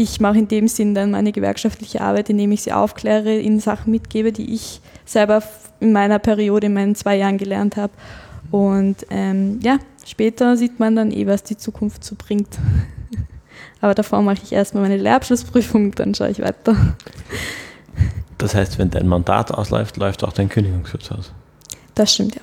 ich 0.02 0.20
mache 0.20 0.40
in 0.40 0.48
dem 0.48 0.68
Sinn 0.68 0.96
dann 0.96 1.12
meine 1.12 1.32
gewerkschaftliche 1.32 2.02
Arbeit, 2.02 2.30
indem 2.30 2.52
ich 2.52 2.64
sie 2.64 2.74
aufkläre, 2.74 3.40
ihnen 3.40 3.60
Sachen 3.60 3.92
mitgebe, 3.92 4.32
die 4.32 4.54
ich 4.54 4.82
selber 5.06 5.44
in 5.80 5.92
meiner 5.94 6.20
Periode, 6.20 6.68
in 6.68 6.74
meinen 6.74 6.96
zwei 6.96 7.18
Jahren 7.18 7.38
gelernt 7.38 7.78
habe. 7.78 7.94
Und 8.52 9.06
ähm, 9.10 9.60
ja, 9.62 9.78
später 10.06 10.58
sieht 10.58 10.80
man 10.80 10.96
dann 10.96 11.12
eh, 11.12 11.28
was 11.28 11.44
die 11.44 11.58
Zukunft 11.58 12.04
so 12.04 12.16
bringt. 12.18 12.58
Aber 13.82 13.94
davor 13.94 14.22
mache 14.22 14.40
ich 14.44 14.52
erstmal 14.52 14.84
meine 14.84 14.98
Lehrabschlussprüfung, 14.98 15.92
dann 15.92 16.14
schaue 16.14 16.30
ich 16.32 16.42
weiter. 16.42 16.76
Das 18.42 18.56
heißt, 18.56 18.80
wenn 18.80 18.90
dein 18.90 19.08
Mandat 19.08 19.52
ausläuft, 19.52 19.98
läuft 19.98 20.24
auch 20.24 20.34
dein 20.34 20.50
Kündigungsschutz 20.50 21.12
aus? 21.12 21.32
Das 21.94 22.14
stimmt, 22.14 22.36
ja. 22.36 22.42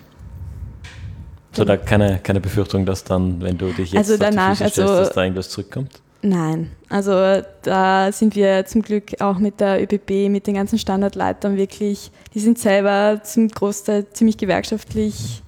So, 1.53 1.65
da 1.65 1.77
keine, 1.77 2.21
keine 2.23 2.41
Befürchtung, 2.41 2.87
dass 2.87 3.03
dann, 3.03 3.41
wenn 3.43 3.59
du 3.59 3.73
dich 3.73 3.91
jetzt 3.91 4.11
also 4.11 4.17
danach, 4.17 4.61
also, 4.61 4.87
dass 4.87 5.11
da 5.11 5.25
irgendwas 5.25 5.49
zurückkommt? 5.49 6.01
Nein, 6.23 6.71
also 6.89 7.43
da 7.63 8.13
sind 8.13 8.37
wir 8.37 8.65
zum 8.67 8.83
Glück 8.83 9.21
auch 9.21 9.39
mit 9.39 9.59
der 9.59 9.83
ÖBB, 9.83 10.29
mit 10.31 10.47
den 10.47 10.55
ganzen 10.55 10.79
Standardleitern 10.79 11.57
wirklich, 11.57 12.13
die 12.35 12.41
sind 12.41 12.59
selber 12.59 13.21
zum 13.25 13.49
Großteil 13.49 14.07
ziemlich 14.13 14.37
gewerkschaftlich 14.37 15.43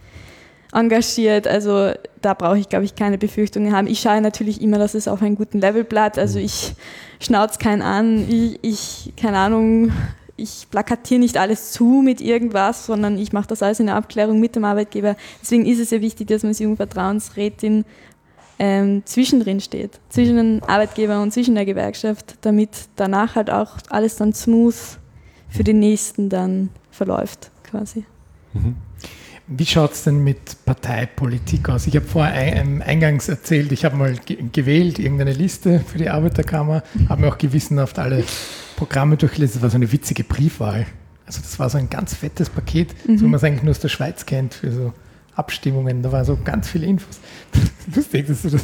engagiert. 0.73 1.47
Also 1.47 1.93
da 2.23 2.35
brauche 2.35 2.59
ich, 2.59 2.69
glaube 2.69 2.85
ich, 2.85 2.95
keine 2.95 3.19
Befürchtungen 3.19 3.73
haben. 3.73 3.87
Ich 3.87 4.01
schaue 4.01 4.21
natürlich 4.21 4.61
immer, 4.61 4.79
dass 4.79 4.95
es 4.95 5.09
auf 5.09 5.23
einem 5.23 5.37
guten 5.37 5.61
Level 5.61 5.85
bleibt. 5.85 6.19
Also 6.19 6.39
mhm. 6.39 6.45
ich 6.45 6.75
schnauze 7.21 7.59
keinen 7.59 7.83
an, 7.83 8.29
ich, 8.29 8.59
ich, 8.63 9.13
keine 9.17 9.39
Ahnung, 9.39 9.93
ich 10.41 10.69
plakatiere 10.71 11.21
nicht 11.21 11.37
alles 11.37 11.73
zu 11.73 12.03
mit 12.05 12.21
irgendwas, 12.21 12.87
sondern 12.87 13.19
ich 13.19 13.33
mache 13.33 13.49
das 13.49 13.63
alles 13.63 13.81
in 13.81 13.87
der 13.87 13.97
Abklärung 13.97 14.41
mit 14.41 14.57
dem 14.57 14.65
Arbeitgeber. 14.65 15.17
Deswegen 15.41 15.67
ist 15.67 15.79
es 15.79 15.91
ja 15.91 16.01
wichtig, 16.01 16.29
dass 16.29 16.43
man 16.43 16.51
als 16.51 16.59
Jugendvertrauensrätin 16.59 17.85
ähm, 18.59 19.03
zwischendrin 19.07 19.61
steht, 19.61 20.01
zwischen 20.11 20.37
den 20.37 20.63
Arbeitgeber 20.63 21.23
und 21.23 21.33
zwischen 21.33 21.55
der 21.55 21.65
Gewerkschaft, 21.65 22.37
damit 22.43 22.71
danach 22.97 23.35
halt 23.35 23.51
auch 23.51 23.79
alles 23.89 24.17
dann 24.17 24.35
smooth 24.35 24.99
für 25.49 25.65
den 25.65 25.79
nächsten 25.79 26.29
dann 26.29 26.69
verläuft 26.91 27.51
quasi. 27.65 28.05
Mhm. 28.53 28.77
Wie 29.53 29.67
schaut 29.67 29.95
es 29.95 30.05
denn 30.05 30.23
mit 30.23 30.65
Parteipolitik 30.65 31.69
aus? 31.71 31.89
Ich 31.89 31.97
habe 31.97 32.07
vorher 32.07 32.55
ähm, 32.55 32.83
eingangs 32.87 33.29
erzählt, 33.29 33.73
ich 33.73 33.85
habe 33.85 33.97
mal 33.97 34.15
gewählt, 34.53 35.01
irgendeine 35.01 35.33
Liste 35.33 35.81
für 35.81 35.99
die 35.99 36.09
Arbeiterkammer, 36.09 36.85
habe 37.09 37.23
mir 37.23 37.29
auch 37.29 37.37
gewissenhaft 37.39 37.99
alle 37.99 38.23
Programme 38.77 39.17
durchgelesen. 39.17 39.55
Das 39.55 39.63
war 39.63 39.71
so 39.71 39.77
eine 39.77 39.91
witzige 39.91 40.23
Briefwahl. 40.23 40.87
Also 41.27 41.41
das 41.43 41.59
war 41.59 41.69
so 41.69 41.79
ein 41.79 41.91
ganz 41.91 42.15
fettes 42.15 42.49
Paket, 42.49 42.95
mhm. 43.09 43.19
so 43.19 43.25
wie 43.25 43.29
man 43.29 43.39
es 43.39 43.45
eigentlich 43.45 43.65
nur 43.65 43.73
aus 43.73 43.81
der 43.81 43.89
Schweiz 43.89 44.25
kennt, 44.25 44.55
für 44.55 44.71
so 44.71 44.93
Abstimmungen, 45.35 46.03
da 46.03 46.13
waren 46.13 46.25
so 46.25 46.39
ganz 46.45 46.69
viele 46.69 46.87
Infos. 46.87 47.21
Lustig, 47.95 48.27
dass 48.27 48.43
du 48.43 48.51
das. 48.51 48.63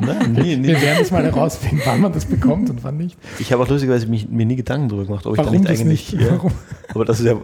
Nein, 0.00 0.32
nie, 0.32 0.56
nie. 0.56 0.68
Wir 0.68 0.80
werden 0.80 1.02
es 1.02 1.10
mal 1.10 1.22
herausfinden, 1.22 1.82
wann 1.84 2.00
man 2.00 2.12
das 2.12 2.24
bekommt 2.24 2.70
und 2.70 2.82
wann 2.82 2.96
nicht. 2.96 3.16
Ich 3.38 3.52
habe 3.52 3.62
auch 3.62 3.68
lustigerweise 3.68 4.06
mich, 4.06 4.28
mir 4.28 4.46
nie 4.46 4.56
Gedanken 4.56 4.88
darüber 4.88 5.06
gemacht, 5.06 5.26
ob 5.26 5.34
ich 5.34 5.38
Warum 5.38 5.52
da 5.52 5.58
nicht 5.58 5.80
eigentlich. 5.80 6.12
Nicht? 6.12 6.24
Ja, 6.24 6.32
Warum? 6.32 6.52
Aber 6.88 7.04
das 7.04 7.22
ja, 7.22 7.36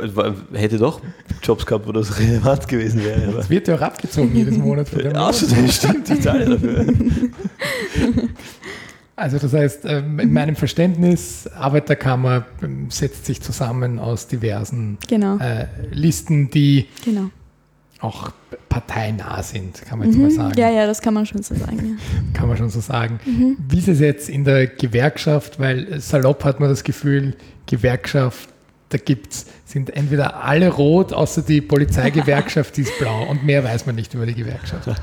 hätte 0.52 0.78
doch 0.78 1.00
Jobs 1.42 1.66
gehabt, 1.66 1.86
wo 1.86 1.92
das 1.92 2.18
relevant 2.20 2.68
gewesen 2.68 3.04
wäre. 3.04 3.32
Das 3.32 3.48
wird 3.48 3.68
ja 3.68 3.76
auch 3.76 3.82
abgezogen 3.82 4.34
jedes 4.34 4.58
Monat 4.58 4.88
von 4.88 4.98
dem. 4.98 5.12
Außerdem 5.16 5.68
stimmt, 5.68 6.10
ich 6.10 6.20
zahle 6.20 6.46
dafür. 6.46 6.86
Also 9.14 9.38
das 9.38 9.52
heißt, 9.52 9.84
ähm, 9.84 10.18
in 10.18 10.32
meinem 10.32 10.56
Verständnis, 10.56 11.46
Arbeiterkammer 11.54 12.46
ähm, 12.62 12.90
setzt 12.90 13.26
sich 13.26 13.40
zusammen 13.40 13.98
aus 13.98 14.26
diversen 14.26 14.98
genau. 15.06 15.36
äh, 15.38 15.66
Listen, 15.92 16.50
die 16.50 16.88
genau 17.04 17.30
auch 18.02 18.30
parteinah 18.68 19.42
sind, 19.42 19.82
kann 19.82 19.98
man 19.98 20.08
jetzt 20.08 20.16
mhm. 20.16 20.24
mal 20.24 20.30
sagen. 20.30 20.58
Ja, 20.58 20.70
ja, 20.70 20.86
das 20.86 21.00
kann 21.00 21.14
man 21.14 21.26
schon 21.26 21.42
so 21.42 21.54
sagen. 21.54 21.98
Ja. 21.98 22.32
Kann 22.38 22.48
man 22.48 22.56
schon 22.56 22.70
so 22.70 22.80
sagen. 22.80 23.20
Mhm. 23.24 23.56
Wie 23.68 23.78
ist 23.78 23.88
es 23.88 24.00
jetzt 24.00 24.28
in 24.28 24.44
der 24.44 24.66
Gewerkschaft, 24.66 25.60
weil 25.60 26.00
salopp 26.00 26.44
hat 26.44 26.58
man 26.58 26.68
das 26.68 26.82
Gefühl, 26.82 27.36
Gewerkschaft 27.66 28.48
da 28.92 28.98
gibt's, 28.98 29.46
sind 29.64 29.96
entweder 29.96 30.44
alle 30.44 30.68
rot, 30.68 31.14
außer 31.14 31.40
die 31.40 31.62
Polizeigewerkschaft, 31.62 32.76
die 32.76 32.82
ist 32.82 32.98
blau. 32.98 33.26
Und 33.28 33.42
mehr 33.42 33.64
weiß 33.64 33.86
man 33.86 33.94
nicht 33.94 34.12
über 34.12 34.26
die 34.26 34.34
Gewerkschaft. 34.34 34.88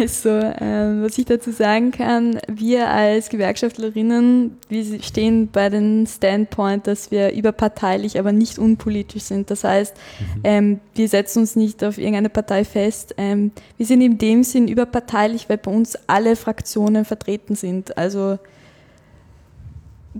Also, 0.00 0.28
ähm, 0.28 1.02
was 1.02 1.16
ich 1.18 1.24
dazu 1.24 1.50
sagen 1.50 1.90
kann, 1.90 2.38
wir 2.46 2.88
als 2.88 3.28
Gewerkschaftlerinnen, 3.30 4.58
wir 4.68 5.02
stehen 5.02 5.48
bei 5.48 5.68
dem 5.68 6.06
Standpoint, 6.06 6.86
dass 6.86 7.10
wir 7.10 7.32
überparteilich, 7.32 8.18
aber 8.18 8.32
nicht 8.32 8.58
unpolitisch 8.58 9.24
sind. 9.24 9.50
Das 9.50 9.64
heißt, 9.64 9.94
mhm. 9.96 10.40
ähm, 10.44 10.80
wir 10.94 11.08
setzen 11.08 11.40
uns 11.40 11.56
nicht 11.56 11.82
auf 11.82 11.98
irgendeine 11.98 12.28
Partei 12.28 12.64
fest. 12.64 13.14
Ähm, 13.16 13.52
wir 13.76 13.86
sind 13.86 14.02
in 14.02 14.18
dem 14.18 14.44
Sinn 14.44 14.68
überparteilich, 14.68 15.48
weil 15.48 15.58
bei 15.58 15.70
uns 15.70 15.98
alle 16.06 16.36
Fraktionen 16.36 17.04
vertreten 17.04 17.54
sind. 17.54 17.96
Also 17.96 18.38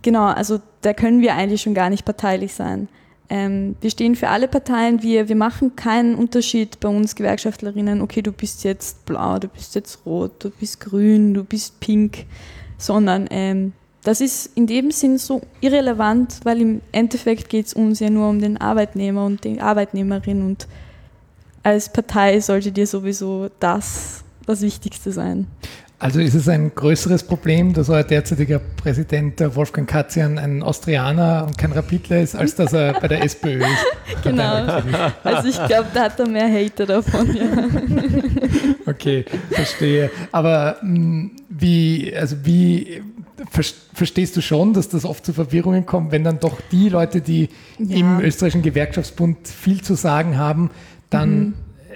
Genau, 0.00 0.26
also 0.26 0.60
da 0.82 0.92
können 0.92 1.20
wir 1.20 1.34
eigentlich 1.34 1.62
schon 1.62 1.74
gar 1.74 1.90
nicht 1.90 2.04
parteilich 2.04 2.54
sein. 2.54 2.88
Ähm, 3.28 3.76
wir 3.80 3.90
stehen 3.90 4.14
für 4.14 4.28
alle 4.28 4.48
Parteien, 4.48 5.02
wir, 5.02 5.28
wir 5.28 5.36
machen 5.36 5.74
keinen 5.74 6.14
Unterschied 6.14 6.80
bei 6.80 6.88
uns 6.88 7.14
Gewerkschaftlerinnen, 7.14 8.02
okay, 8.02 8.20
du 8.20 8.32
bist 8.32 8.64
jetzt 8.64 9.06
blau, 9.06 9.38
du 9.38 9.48
bist 9.48 9.74
jetzt 9.74 10.04
rot, 10.04 10.32
du 10.44 10.50
bist 10.50 10.80
grün, 10.80 11.32
du 11.32 11.44
bist 11.44 11.80
pink, 11.80 12.26
sondern 12.76 13.26
ähm, 13.30 13.72
das 14.04 14.20
ist 14.20 14.50
in 14.56 14.66
dem 14.66 14.90
Sinn 14.90 15.16
so 15.16 15.40
irrelevant, 15.60 16.40
weil 16.42 16.60
im 16.60 16.80
Endeffekt 16.90 17.48
geht 17.48 17.66
es 17.66 17.74
uns 17.74 18.00
ja 18.00 18.10
nur 18.10 18.28
um 18.28 18.40
den 18.40 18.60
Arbeitnehmer 18.60 19.24
und 19.24 19.44
die 19.44 19.60
Arbeitnehmerin 19.60 20.42
und 20.42 20.66
als 21.62 21.92
Partei 21.92 22.40
sollte 22.40 22.72
dir 22.72 22.88
sowieso 22.88 23.48
das 23.60 24.24
das 24.46 24.62
Wichtigste 24.62 25.12
sein. 25.12 25.46
Also 26.02 26.18
ist 26.18 26.34
es 26.34 26.48
ein 26.48 26.74
größeres 26.74 27.22
Problem, 27.22 27.74
dass 27.74 27.88
euer 27.88 28.02
derzeitiger 28.02 28.58
Präsident 28.58 29.38
Wolfgang 29.54 29.88
Katzian 29.88 30.36
ein 30.36 30.60
Austrianer 30.60 31.44
und 31.46 31.56
kein 31.56 31.70
Rapidler 31.70 32.20
ist, 32.20 32.34
als 32.34 32.56
dass 32.56 32.72
er 32.72 32.94
bei 32.94 33.06
der 33.06 33.22
SPÖ 33.22 33.58
ist? 33.58 33.68
Genau. 34.24 34.82
Also 35.22 35.48
ich 35.48 35.66
glaube, 35.66 35.86
da 35.94 36.02
hat 36.02 36.18
er 36.18 36.28
mehr 36.28 36.52
Hater 36.52 36.86
davon. 36.86 37.34
Ja. 37.36 37.44
Okay, 38.86 39.24
verstehe. 39.52 40.10
Aber 40.32 40.78
hm, 40.80 41.30
wie, 41.48 42.12
also 42.16 42.36
wie 42.42 43.00
verstehst 43.94 44.36
du 44.36 44.40
schon, 44.40 44.72
dass 44.74 44.88
das 44.88 45.04
oft 45.04 45.24
zu 45.24 45.32
Verwirrungen 45.32 45.86
kommt, 45.86 46.10
wenn 46.10 46.24
dann 46.24 46.40
doch 46.40 46.58
die 46.72 46.88
Leute, 46.88 47.20
die 47.20 47.48
ja. 47.78 47.96
im 47.96 48.20
österreichischen 48.20 48.62
Gewerkschaftsbund 48.62 49.46
viel 49.46 49.82
zu 49.82 49.94
sagen 49.94 50.36
haben, 50.36 50.70
dann 51.10 51.38
mhm 51.38 51.54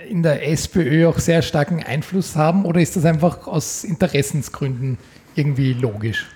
in 0.09 0.23
der 0.23 0.49
SPÖ 0.49 1.09
auch 1.09 1.19
sehr 1.19 1.43
starken 1.43 1.83
Einfluss 1.83 2.37
haben 2.37 2.65
oder 2.65 2.81
ist 2.81 2.97
das 2.97 3.05
einfach 3.05 3.47
aus 3.47 3.85
Interessensgründen 3.85 4.99
irgendwie 5.35 5.73
logisch? 5.73 6.27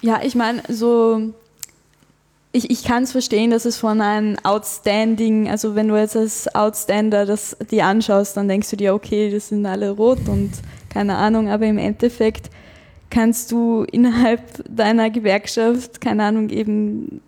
Ja, 0.00 0.20
ich 0.22 0.34
meine, 0.34 0.62
so 0.68 1.32
ich, 2.56 2.70
ich 2.70 2.84
kann 2.84 3.02
es 3.02 3.12
verstehen, 3.12 3.50
dass 3.50 3.66
es 3.66 3.76
von 3.76 4.00
einem 4.00 4.36
Outstanding, 4.42 5.48
also 5.48 5.74
wenn 5.74 5.88
du 5.88 5.96
jetzt 5.96 6.16
als 6.16 6.54
Outstander 6.54 7.26
das 7.26 7.56
die 7.70 7.82
anschaust, 7.82 8.36
dann 8.36 8.48
denkst 8.48 8.70
du 8.70 8.76
dir, 8.76 8.94
okay, 8.94 9.30
das 9.30 9.48
sind 9.48 9.66
alle 9.66 9.90
rot 9.90 10.26
und 10.26 10.52
keine 10.88 11.16
Ahnung, 11.16 11.50
aber 11.50 11.66
im 11.66 11.76
Endeffekt 11.76 12.50
kannst 13.10 13.52
du 13.52 13.84
innerhalb 13.92 14.64
deiner 14.68 15.10
Gewerkschaft, 15.10 16.00
keine 16.00 16.24
Ahnung, 16.24 16.48
eben 16.48 17.20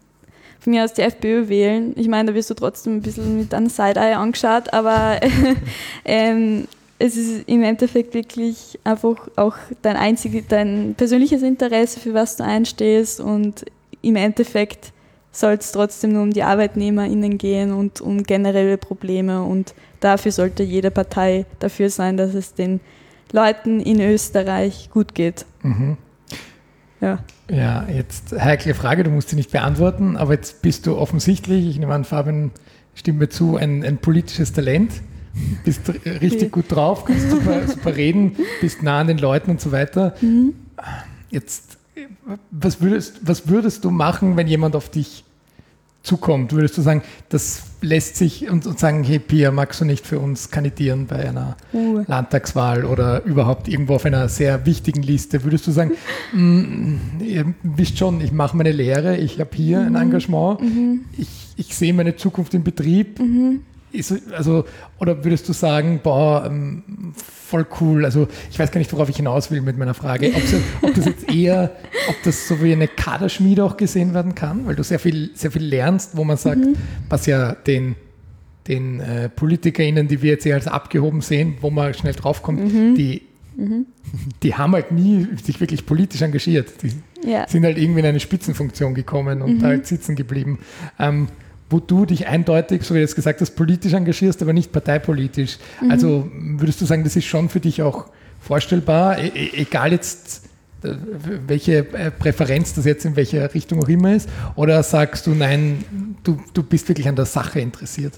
von 0.69 0.75
mir 0.75 0.85
aus 0.85 0.93
die 0.93 1.01
FPÖ 1.01 1.49
wählen. 1.49 1.95
Ich 1.97 2.09
meine, 2.09 2.29
da 2.29 2.35
wirst 2.35 2.51
du 2.51 2.55
trotzdem 2.55 2.97
ein 2.97 3.01
bisschen 3.01 3.39
mit 3.39 3.55
einem 3.55 3.71
Side-Eye 3.71 4.17
angeschaut, 4.17 4.71
aber 4.75 5.19
ähm, 6.05 6.69
es 6.99 7.17
ist 7.17 7.49
im 7.49 7.63
Endeffekt 7.63 8.13
wirklich 8.13 8.79
einfach 8.85 9.17
auch 9.37 9.57
dein 9.81 9.97
einziges, 9.97 10.47
dein 10.47 10.95
persönliches 10.95 11.43
Interesse, 11.43 12.01
für 12.01 12.13
was 12.13 12.37
du 12.37 12.45
einstehst 12.45 13.19
und 13.19 13.65
im 14.03 14.17
Endeffekt 14.17 14.93
soll 15.33 15.55
es 15.55 15.73
trotzdem 15.73 16.13
nur 16.13 16.23
um 16.23 16.35
die 16.35 16.43
ArbeitnehmerInnen 16.43 17.39
gehen 17.39 17.73
und 17.73 18.03
um 18.03 18.23
generelle 18.25 18.77
Probleme 18.77 19.43
und 19.43 19.73
dafür 20.01 20.33
sollte 20.33 20.65
jede 20.65 20.91
Partei 20.91 21.47
dafür 21.61 21.89
sein, 21.89 22.19
dass 22.19 22.35
es 22.35 22.53
den 22.53 22.81
Leuten 23.33 23.81
in 23.81 24.03
Österreich 24.03 24.91
gut 24.93 25.15
geht. 25.15 25.47
Mhm. 25.63 25.97
Ja. 27.01 27.19
Ja, 27.51 27.87
jetzt 27.89 28.33
heikle 28.39 28.75
Frage, 28.75 29.05
du 29.05 29.11
musst 29.11 29.31
sie 29.31 29.37
nicht 29.37 29.51
beantworten, 29.51 30.17
aber 30.17 30.35
jetzt 30.35 30.63
bist 30.63 30.87
du 30.87 30.97
offensichtlich, 30.97 31.67
ich 31.67 31.79
nehme 31.79 31.95
an, 31.95 32.05
Fabian 32.05 32.51
stimmt 32.95 33.19
mir 33.21 33.29
zu, 33.29 33.57
ein, 33.57 33.85
ein 33.85 33.99
politisches 33.99 34.53
Talent. 34.53 34.93
Bist 35.65 35.89
richtig 36.05 36.51
gut 36.51 36.65
drauf, 36.69 37.05
kannst 37.05 37.31
super, 37.31 37.61
super 37.69 37.95
reden, 37.95 38.37
bist 38.61 38.83
nah 38.83 39.01
an 39.01 39.07
den 39.07 39.19
Leuten 39.19 39.53
und 39.53 39.61
so 39.61 39.71
weiter. 39.71 40.15
Mhm. 40.21 40.55
Jetzt, 41.31 41.79
was 42.51 42.81
würdest, 42.81 43.21
was 43.23 43.49
würdest 43.49 43.85
du 43.85 43.91
machen, 43.91 44.37
wenn 44.37 44.49
jemand 44.49 44.75
auf 44.75 44.91
dich 44.91 45.25
zukommt? 46.03 46.53
Würdest 46.53 46.77
du 46.77 46.83
sagen, 46.83 47.03
das 47.29 47.63
lässt 47.81 48.17
sich 48.17 48.49
und, 48.49 48.67
und 48.67 48.79
sagen, 48.79 49.05
hey 49.05 49.19
Pia, 49.19 49.51
magst 49.51 49.81
du 49.81 49.85
nicht 49.85 50.07
für 50.07 50.19
uns 50.19 50.51
kandidieren 50.51 51.07
bei 51.07 51.29
einer 51.29 51.57
uh. 51.73 52.03
Landtagswahl 52.07 52.85
oder 52.85 53.23
überhaupt 53.25 53.69
irgendwo 53.69 53.95
auf 53.95 54.05
einer 54.05 54.29
sehr 54.29 54.67
wichtigen 54.67 55.03
Liste? 55.03 55.45
Würdest 55.45 55.67
du 55.67 55.71
sagen, 55.71 55.93
mm, 56.33 57.21
ihr 57.21 57.55
wisst 57.63 57.99
schon, 57.99 58.21
ich 58.21 58.33
mache 58.33 58.57
meine 58.57 58.73
Lehre, 58.73 59.17
ich 59.17 59.39
habe 59.39 59.51
hier 59.55 59.81
mhm. 59.81 59.97
ein 59.97 60.03
Engagement, 60.03 60.61
mhm. 60.61 61.05
ich, 61.17 61.29
ich 61.57 61.77
sehe 61.77 61.95
meine 61.95 62.17
Zukunft 62.17 62.55
im 62.55 62.65
Betrieb. 62.65 63.21
Mhm. 63.21 63.61
Ist, 63.91 64.13
also, 64.33 64.65
oder 64.99 65.25
würdest 65.25 65.49
du 65.49 65.53
sagen, 65.53 66.01
boah, 66.03 66.45
ähm, 66.47 66.83
voll 67.49 67.67
cool. 67.81 68.05
Also 68.05 68.29
ich 68.51 68.59
weiß 68.59 68.71
gar 68.71 68.79
nicht, 68.79 68.93
worauf 68.93 69.09
ich 69.09 69.17
hinaus 69.17 69.51
will 69.51 69.63
mit 69.63 69.79
meiner 69.79 69.95
Frage. 69.95 70.33
Ob, 70.35 70.43
so, 70.43 70.57
ob 70.83 70.95
das 70.95 71.07
jetzt 71.07 71.33
eher, 71.33 71.73
ob 72.09 72.17
das 72.25 72.47
so 72.47 72.63
wie 72.63 72.73
eine 72.73 72.89
Kaderschmiede 72.89 73.65
auch 73.65 73.77
gesehen 73.77 74.13
werden 74.13 74.35
kann, 74.35 74.67
weil 74.67 74.77
du 74.77 74.83
sehr 74.83 74.99
viel, 74.99 75.31
sehr 75.35 75.51
viel 75.51 75.65
lernst, 75.65 76.17
wo 76.17 76.25
man 76.25 76.37
sagt, 76.37 76.59
mhm. 76.59 76.77
was 77.09 77.27
ja 77.27 77.55
den, 77.55 77.97
den 78.69 79.01
äh, 79.01 79.31
PolitikerInnen, 79.31 80.09
die 80.09 80.21
wir 80.21 80.33
jetzt 80.33 80.45
eher 80.45 80.57
als 80.57 80.67
abgehoben 80.67 81.23
sehen, 81.23 81.57
wo 81.61 81.71
man 81.71 81.95
schnell 81.95 82.15
draufkommt, 82.15 82.73
mhm. 82.73 82.95
die, 82.95 83.23
mhm. 83.57 83.87
die 84.43 84.55
haben 84.55 84.73
halt 84.73 84.93
nie 84.93 85.27
sich 85.43 85.61
wirklich 85.61 85.87
politisch 85.87 86.21
engagiert. 86.21 86.83
Die 86.83 86.93
ja. 87.29 87.49
sind 87.49 87.65
halt 87.65 87.79
irgendwie 87.79 88.01
in 88.01 88.07
eine 88.07 88.21
Spitzenfunktion 88.21 88.95
gekommen 88.95 89.41
und 89.41 89.59
mhm. 89.59 89.63
halt 89.63 89.87
sitzen 89.87 90.17
geblieben. 90.17 90.59
Ähm, 90.99 91.29
wo 91.71 91.81
du 91.81 92.07
dich 92.07 92.27
eindeutig, 92.27 92.83
so 92.83 92.95
wie 92.95 92.99
du 92.99 93.03
jetzt 93.03 93.15
gesagt 93.15 93.41
hast, 93.41 93.51
politisch 93.51 93.93
engagierst, 93.93 94.41
aber 94.43 94.53
nicht 94.53 94.73
parteipolitisch. 94.73 95.59
Mhm. 95.81 95.91
Also 95.91 96.31
würdest 96.33 96.81
du 96.81 96.87
sagen, 96.87 97.05
das 97.05 97.17
ist 97.17 97.27
schon 97.27 97.49
für 97.49 97.61
dich 97.61 97.83
auch 97.83 98.07
vorstellbar, 98.41 99.19
e, 99.19 99.29
e 99.29 99.51
egal 99.63 99.93
jetzt 99.93 100.49
äh, 100.83 100.95
welche 101.47 101.79
äh, 101.79 102.11
Präferenz 102.11 102.75
das 102.75 102.85
jetzt 102.85 103.05
in 103.05 103.17
welcher 103.17 103.53
Richtung 103.53 103.83
auch 103.83 103.89
immer 103.89 104.15
ist? 104.15 104.29
Oder 104.55 104.83
sagst 104.83 105.27
du, 105.27 105.31
nein, 105.35 105.85
du, 106.23 106.39
du 106.55 106.63
bist 106.63 106.89
wirklich 106.89 107.09
an 107.09 107.17
der 107.17 107.27
Sache 107.27 107.61
interessiert? 107.61 108.15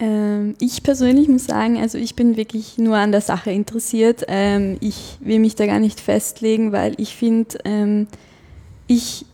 Ähm, 0.00 0.54
ich 0.60 0.82
persönlich 0.82 1.28
muss 1.28 1.46
sagen, 1.46 1.76
also 1.78 1.98
ich 1.98 2.14
bin 2.14 2.36
wirklich 2.36 2.78
nur 2.78 2.96
an 2.96 3.12
der 3.12 3.20
Sache 3.20 3.50
interessiert. 3.50 4.24
Ähm, 4.28 4.78
ich 4.80 5.18
will 5.20 5.38
mich 5.38 5.54
da 5.54 5.66
gar 5.66 5.80
nicht 5.80 6.00
festlegen, 6.00 6.72
weil 6.72 6.94
ich 6.96 7.14
finde, 7.14 7.58
ähm, 7.64 8.06
ich 8.86 9.26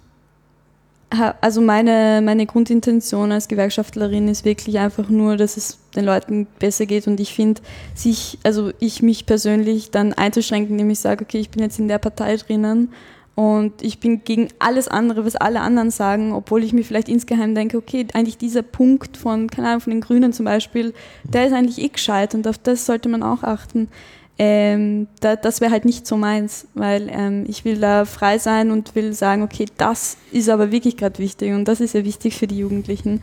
also 1.40 1.60
meine, 1.60 2.20
meine 2.22 2.46
Grundintention 2.46 3.32
als 3.32 3.48
Gewerkschaftlerin 3.48 4.28
ist 4.28 4.44
wirklich 4.44 4.78
einfach 4.78 5.08
nur, 5.08 5.36
dass 5.36 5.56
es 5.56 5.78
den 5.94 6.04
Leuten 6.04 6.46
besser 6.58 6.86
geht. 6.86 7.06
Und 7.06 7.20
ich 7.20 7.34
finde, 7.34 7.60
sich, 7.94 8.38
also 8.42 8.72
ich 8.80 9.02
mich 9.02 9.26
persönlich 9.26 9.90
dann 9.90 10.12
einzuschränken, 10.12 10.72
indem 10.72 10.90
ich 10.90 11.00
sage, 11.00 11.24
okay, 11.24 11.38
ich 11.38 11.50
bin 11.50 11.62
jetzt 11.62 11.78
in 11.78 11.88
der 11.88 11.98
Partei 11.98 12.36
drinnen 12.36 12.92
und 13.34 13.82
ich 13.82 13.98
bin 13.98 14.22
gegen 14.22 14.48
alles 14.60 14.86
andere, 14.86 15.24
was 15.24 15.34
alle 15.34 15.60
anderen 15.60 15.90
sagen, 15.90 16.32
obwohl 16.32 16.62
ich 16.62 16.72
mir 16.72 16.84
vielleicht 16.84 17.08
insgeheim 17.08 17.54
denke, 17.54 17.76
okay, 17.76 18.06
eigentlich 18.14 18.38
dieser 18.38 18.62
Punkt 18.62 19.16
von, 19.16 19.50
keine 19.50 19.68
Ahnung, 19.68 19.80
von 19.80 19.90
den 19.90 20.00
Grünen 20.00 20.32
zum 20.32 20.44
Beispiel, 20.44 20.94
der 21.24 21.46
ist 21.46 21.52
eigentlich 21.52 21.80
eh 21.82 21.88
gescheit 21.88 22.34
und 22.34 22.46
auf 22.46 22.58
das 22.58 22.86
sollte 22.86 23.08
man 23.08 23.22
auch 23.24 23.42
achten 23.42 23.88
ähm, 24.36 25.06
da, 25.20 25.36
das 25.36 25.60
wäre 25.60 25.70
halt 25.70 25.84
nicht 25.84 26.06
so 26.06 26.16
meins, 26.16 26.66
weil 26.74 27.08
ähm, 27.10 27.44
ich 27.46 27.64
will 27.64 27.78
da 27.78 28.04
frei 28.04 28.38
sein 28.38 28.72
und 28.72 28.94
will 28.96 29.12
sagen, 29.12 29.42
okay, 29.42 29.66
das 29.76 30.16
ist 30.32 30.48
aber 30.48 30.72
wirklich 30.72 30.96
gerade 30.96 31.18
wichtig 31.18 31.52
und 31.52 31.66
das 31.66 31.80
ist 31.80 31.94
ja 31.94 32.04
wichtig 32.04 32.34
für 32.36 32.48
die 32.48 32.58
Jugendlichen. 32.58 33.22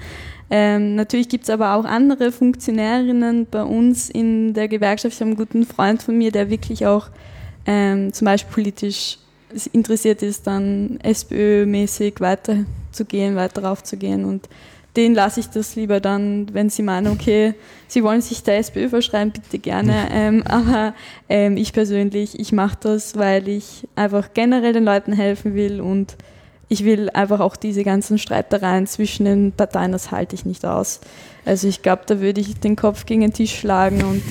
Ähm, 0.49 0.95
natürlich 0.95 1.27
gibt 1.27 1.43
es 1.45 1.49
aber 1.49 1.75
auch 1.75 1.85
andere 1.85 2.31
Funktionärinnen 2.31 3.45
bei 3.49 3.63
uns 3.63 4.09
in 4.09 4.53
der 4.53 4.69
Gewerkschaft. 4.69 5.15
Ich 5.15 5.21
habe 5.21 5.31
einen 5.31 5.37
guten 5.37 5.65
Freund 5.65 6.01
von 6.01 6.17
mir, 6.17 6.31
der 6.31 6.49
wirklich 6.49 6.85
auch 6.85 7.09
ähm, 7.65 8.13
zum 8.13 8.25
Beispiel 8.25 8.53
politisch 8.53 9.17
interessiert 9.73 10.21
ist, 10.23 10.47
dann 10.47 10.97
SPÖ-mäßig 11.03 12.21
weiterzugehen, 12.21 13.35
weiter 13.35 13.63
raufzugehen 13.63 14.23
und 14.23 14.47
denen 14.95 15.15
lasse 15.15 15.39
ich 15.39 15.49
das 15.49 15.75
lieber 15.75 15.99
dann, 15.99 16.47
wenn 16.53 16.69
sie 16.69 16.83
meinen, 16.83 17.11
okay, 17.13 17.53
sie 17.87 18.03
wollen 18.03 18.21
sich 18.21 18.43
der 18.43 18.57
SPÖ 18.57 18.89
verschreiben, 18.89 19.31
bitte 19.31 19.59
gerne. 19.59 20.09
Ähm, 20.11 20.43
aber 20.45 20.93
ähm, 21.29 21.55
ich 21.57 21.71
persönlich, 21.71 22.39
ich 22.39 22.51
mache 22.51 22.77
das, 22.81 23.15
weil 23.15 23.47
ich 23.47 23.87
einfach 23.95 24.33
generell 24.33 24.73
den 24.73 24.83
Leuten 24.83 25.13
helfen 25.13 25.55
will 25.55 25.79
und 25.79 26.17
ich 26.67 26.85
will 26.85 27.09
einfach 27.09 27.39
auch 27.39 27.55
diese 27.55 27.83
ganzen 27.83 28.17
Streitereien 28.17 28.87
zwischen 28.87 29.25
den 29.25 29.51
Parteien, 29.51 29.91
das 29.91 30.11
halte 30.11 30.35
ich 30.35 30.45
nicht 30.45 30.65
aus. 30.65 31.01
Also 31.45 31.67
ich 31.67 31.81
glaube, 31.81 32.03
da 32.05 32.19
würde 32.19 32.41
ich 32.41 32.59
den 32.59 32.75
Kopf 32.75 33.05
gegen 33.05 33.21
den 33.21 33.33
Tisch 33.33 33.59
schlagen 33.59 34.03
und 34.03 34.23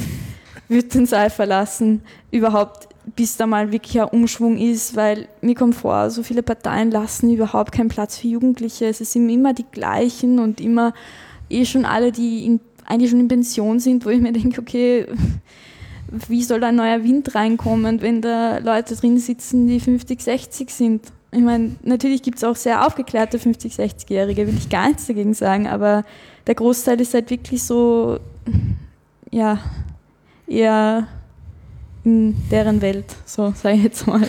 würde 0.69 0.89
den 0.89 1.07
Saal 1.07 1.31
verlassen. 1.31 2.03
Überhaupt 2.31 2.89
bis 3.17 3.37
da 3.37 3.47
mal 3.47 3.73
wirklich 3.73 4.01
ein 4.01 4.09
Umschwung 4.09 4.59
ist, 4.59 4.97
weil 4.97 5.29
mir 5.41 5.55
kommt 5.55 5.75
vor, 5.75 6.11
so 6.11 6.23
viele 6.23 6.43
Parteien 6.43 6.91
lassen 6.91 7.31
überhaupt 7.31 7.73
keinen 7.73 7.89
Platz 7.89 8.19
für 8.19 8.29
Jugendliche. 8.29 8.87
Es 8.87 8.99
sind 8.99 9.29
immer 9.29 9.53
die 9.53 9.67
gleichen 9.71 10.39
und 10.39 10.61
immer 10.61 10.93
eh 11.49 11.65
schon 11.65 11.85
alle, 11.85 12.13
die 12.13 12.47
in, 12.47 12.61
eigentlich 12.87 13.11
schon 13.11 13.21
in 13.21 13.29
Pension 13.29 13.81
sind, 13.81 14.05
wo 14.05 14.11
ich 14.11 14.21
mir 14.21 14.33
denke, 14.33 14.61
okay, 14.61 15.07
wie 16.29 16.43
soll 16.43 16.61
da 16.61 16.69
ein 16.69 16.77
neuer 16.77 17.05
Wind 17.05 17.35
reinkommen, 17.35 18.03
wenn 18.03 18.21
da 18.21 18.59
Leute 18.59 18.97
drin 18.97 19.19
sitzen, 19.19 19.67
die 19.67 19.81
50, 19.81 20.21
60 20.21 20.71
sind? 20.71 21.07
Ich 21.33 21.41
meine, 21.41 21.77
natürlich 21.83 22.23
gibt 22.23 22.39
es 22.39 22.45
auch 22.45 22.57
sehr 22.57 22.85
aufgeklärte 22.85 23.39
50, 23.39 23.75
60-Jährige, 23.75 24.47
will 24.49 24.57
ich 24.57 24.69
gar 24.69 24.89
nichts 24.89 25.07
dagegen 25.07 25.35
sagen, 25.35 25.69
aber 25.69 26.05
der 26.47 26.57
Großteil 26.57 27.01
ist 27.01 27.15
halt 27.15 27.31
wirklich 27.31 27.63
so, 27.63 28.19
ja, 29.31 29.61
eher 30.49 31.07
in 32.11 32.49
deren 32.51 32.83
Welt, 32.83 33.07
so 33.25 33.53
sage 33.57 33.77
ich 33.77 33.85
jetzt 33.85 34.07
mal. 34.07 34.27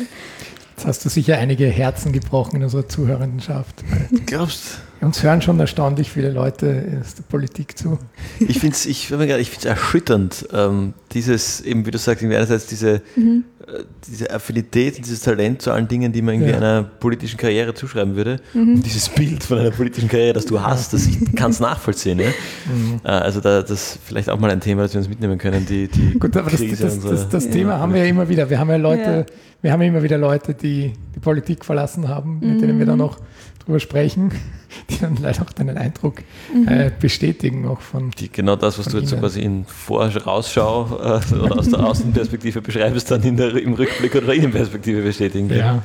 Jetzt 0.75 0.85
hast 0.85 1.05
du 1.05 1.09
sicher 1.09 1.37
einige 1.37 1.65
Herzen 1.65 2.11
gebrochen 2.11 2.57
in 2.57 2.63
unserer 2.63 2.87
Zuhörendenschaft. 2.87 3.83
Glaubst 4.25 4.79
Uns 5.01 5.23
hören 5.23 5.41
schon 5.41 5.59
erstaunlich 5.59 6.11
viele 6.11 6.31
Leute 6.31 6.99
aus 7.01 7.15
der 7.15 7.23
Politik 7.23 7.75
zu. 7.75 7.97
Ich 8.39 8.59
finde 8.59 8.75
es 8.75 8.85
ich, 8.85 9.11
ich 9.11 9.65
erschütternd, 9.65 10.47
ähm, 10.53 10.93
dieses, 11.11 11.61
eben 11.61 11.87
wie 11.87 11.91
du 11.91 11.97
sagst, 11.97 12.23
einerseits 12.23 12.67
diese, 12.67 13.01
mhm. 13.15 13.45
äh, 13.65 13.83
diese 14.07 14.29
Affinität, 14.29 14.99
dieses 14.99 15.21
Talent 15.21 15.63
zu 15.63 15.71
allen 15.71 15.87
Dingen, 15.87 16.11
die 16.11 16.21
man 16.21 16.35
irgendwie 16.35 16.51
ja. 16.51 16.57
einer 16.57 16.83
politischen 16.83 17.37
Karriere 17.37 17.73
zuschreiben 17.73 18.15
würde. 18.15 18.37
Mhm. 18.53 18.75
Und 18.75 18.85
dieses 18.85 19.09
Bild 19.09 19.43
von 19.43 19.57
einer 19.57 19.71
politischen 19.71 20.07
Karriere, 20.07 20.33
das 20.33 20.45
du 20.45 20.61
hast, 20.61 20.93
das 20.93 21.07
ich 21.07 21.35
kann 21.35 21.49
es 21.49 21.59
nachvollziehen. 21.59 22.19
Ja? 22.19 22.27
Mhm. 22.27 23.01
Äh, 23.03 23.07
also 23.07 23.41
da, 23.41 23.63
das 23.63 23.97
vielleicht 24.05 24.29
auch 24.29 24.39
mal 24.39 24.51
ein 24.51 24.61
Thema, 24.61 24.83
das 24.83 24.93
wir 24.93 24.99
uns 24.99 25.09
mitnehmen 25.09 25.39
können. 25.39 25.65
Die, 25.65 25.87
die 25.87 26.19
Gut, 26.19 26.37
aber 26.37 26.51
das, 26.51 26.61
das, 26.79 26.99
das, 26.99 27.27
das 27.27 27.45
ja. 27.45 27.51
Thema 27.51 27.79
haben 27.79 27.91
wir 27.93 28.01
ja 28.03 28.07
immer 28.07 28.29
wieder. 28.29 28.47
Wir 28.51 28.59
haben 28.59 28.69
ja 28.69 28.75
Leute, 28.77 29.25
wir 29.63 29.71
haben 29.71 29.81
immer 29.81 30.03
wieder 30.03 30.19
Leute, 30.19 30.53
die 30.53 30.93
die 31.15 31.19
Politik 31.19 31.65
verlassen 31.65 32.07
haben, 32.07 32.39
mit 32.39 32.49
mhm. 32.49 32.59
denen 32.59 32.79
wir 32.79 32.85
dann 32.85 32.99
noch 32.99 33.17
drüber 33.63 33.79
sprechen, 33.79 34.31
die 34.89 34.99
dann 34.99 35.17
leider 35.17 35.41
auch 35.43 35.51
deinen 35.53 35.77
Eindruck 35.77 36.23
mhm. 36.53 36.67
äh, 36.67 36.91
bestätigen, 36.99 37.67
auch 37.67 37.81
von. 37.81 38.11
Die, 38.11 38.31
genau 38.31 38.55
das, 38.55 38.77
was 38.79 38.87
du 38.87 38.99
jetzt 38.99 39.09
so 39.09 39.17
quasi 39.17 39.41
in 39.41 39.65
Vorausschau 39.65 40.99
äh, 40.99 41.35
oder 41.35 41.57
aus 41.59 41.69
der 41.69 41.79
Außenperspektive 41.79 42.61
beschreibst, 42.61 43.09
dann 43.11 43.23
in 43.23 43.37
der, 43.37 43.55
im 43.55 43.73
Rückblick 43.73 44.15
oder 44.15 44.33
Innenperspektive 44.33 45.01
bestätigen. 45.01 45.49
Ja. 45.49 45.83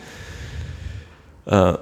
Ja. 1.47 1.74
Äh, 1.74 1.79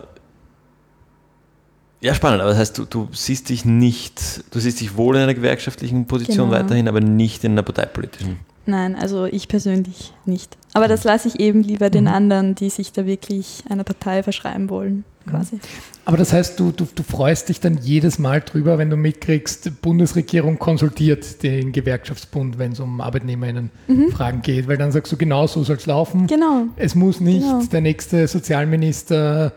ja, 2.05 2.15
spannend, 2.15 2.43
aber 2.43 2.51
das 2.51 2.59
heißt, 2.59 2.77
du, 2.77 2.85
du 2.85 3.09
siehst 3.13 3.49
dich 3.49 3.65
nicht, 3.65 4.45
du 4.51 4.61
siehst 4.61 4.79
dich 4.83 4.95
wohl 4.99 5.17
in 5.17 5.23
einer 5.23 5.33
gewerkschaftlichen 5.33 6.07
Position 6.07 6.51
genau. 6.51 6.63
weiterhin, 6.63 6.87
aber 6.87 7.01
nicht 7.01 7.45
in 7.45 7.53
einer 7.53 7.63
parteipolitischen. 7.63 8.41
Nein, 8.67 8.95
also 8.95 9.25
ich 9.25 9.49
persönlich 9.49 10.13
nicht. 10.27 10.57
Aber 10.75 10.87
das 10.87 11.05
lasse 11.05 11.29
ich 11.29 11.41
eben 11.41 11.63
lieber 11.63 11.89
den 11.89 12.05
mhm. 12.05 12.11
anderen, 12.11 12.55
die 12.55 12.69
sich 12.69 12.93
da 12.93 13.07
wirklich 13.07 13.65
einer 13.71 13.85
Partei 13.85 14.23
verschreiben 14.23 14.69
wollen, 14.69 15.05
quasi. 15.29 15.59
Aber 16.05 16.17
das 16.17 16.33
heißt, 16.33 16.61
du, 16.61 16.71
du, 16.71 16.87
du 16.93 17.03
freust 17.03 17.49
dich 17.49 17.61
dann 17.61 17.79
jedes 17.79 18.19
Mal 18.19 18.41
drüber, 18.41 18.79
wenn 18.79 18.91
du 18.91 18.97
mitkriegst, 18.97 19.65
die 19.65 19.71
Bundesregierung 19.71 20.59
konsultiert 20.59 21.43
den 21.43 21.73
Gewerkschaftsbund, 21.73 22.59
wenn 22.59 22.73
es 22.73 22.81
um 22.81 23.01
ArbeitnehmerInnen-Fragen 23.01 24.39
mhm. 24.39 24.43
geht, 24.43 24.69
weil 24.69 24.77
dann 24.77 24.93
sagst 24.93 25.13
du, 25.13 25.17
genau 25.17 25.47
so 25.47 25.65
soll 25.65 25.77
es 25.77 25.87
laufen. 25.87 26.27
Genau. 26.27 26.65
Es 26.77 26.95
muss 26.95 27.21
nicht 27.21 27.43
genau. 27.43 27.63
der 27.65 27.81
nächste 27.81 28.29
Sozialminister 28.29 29.53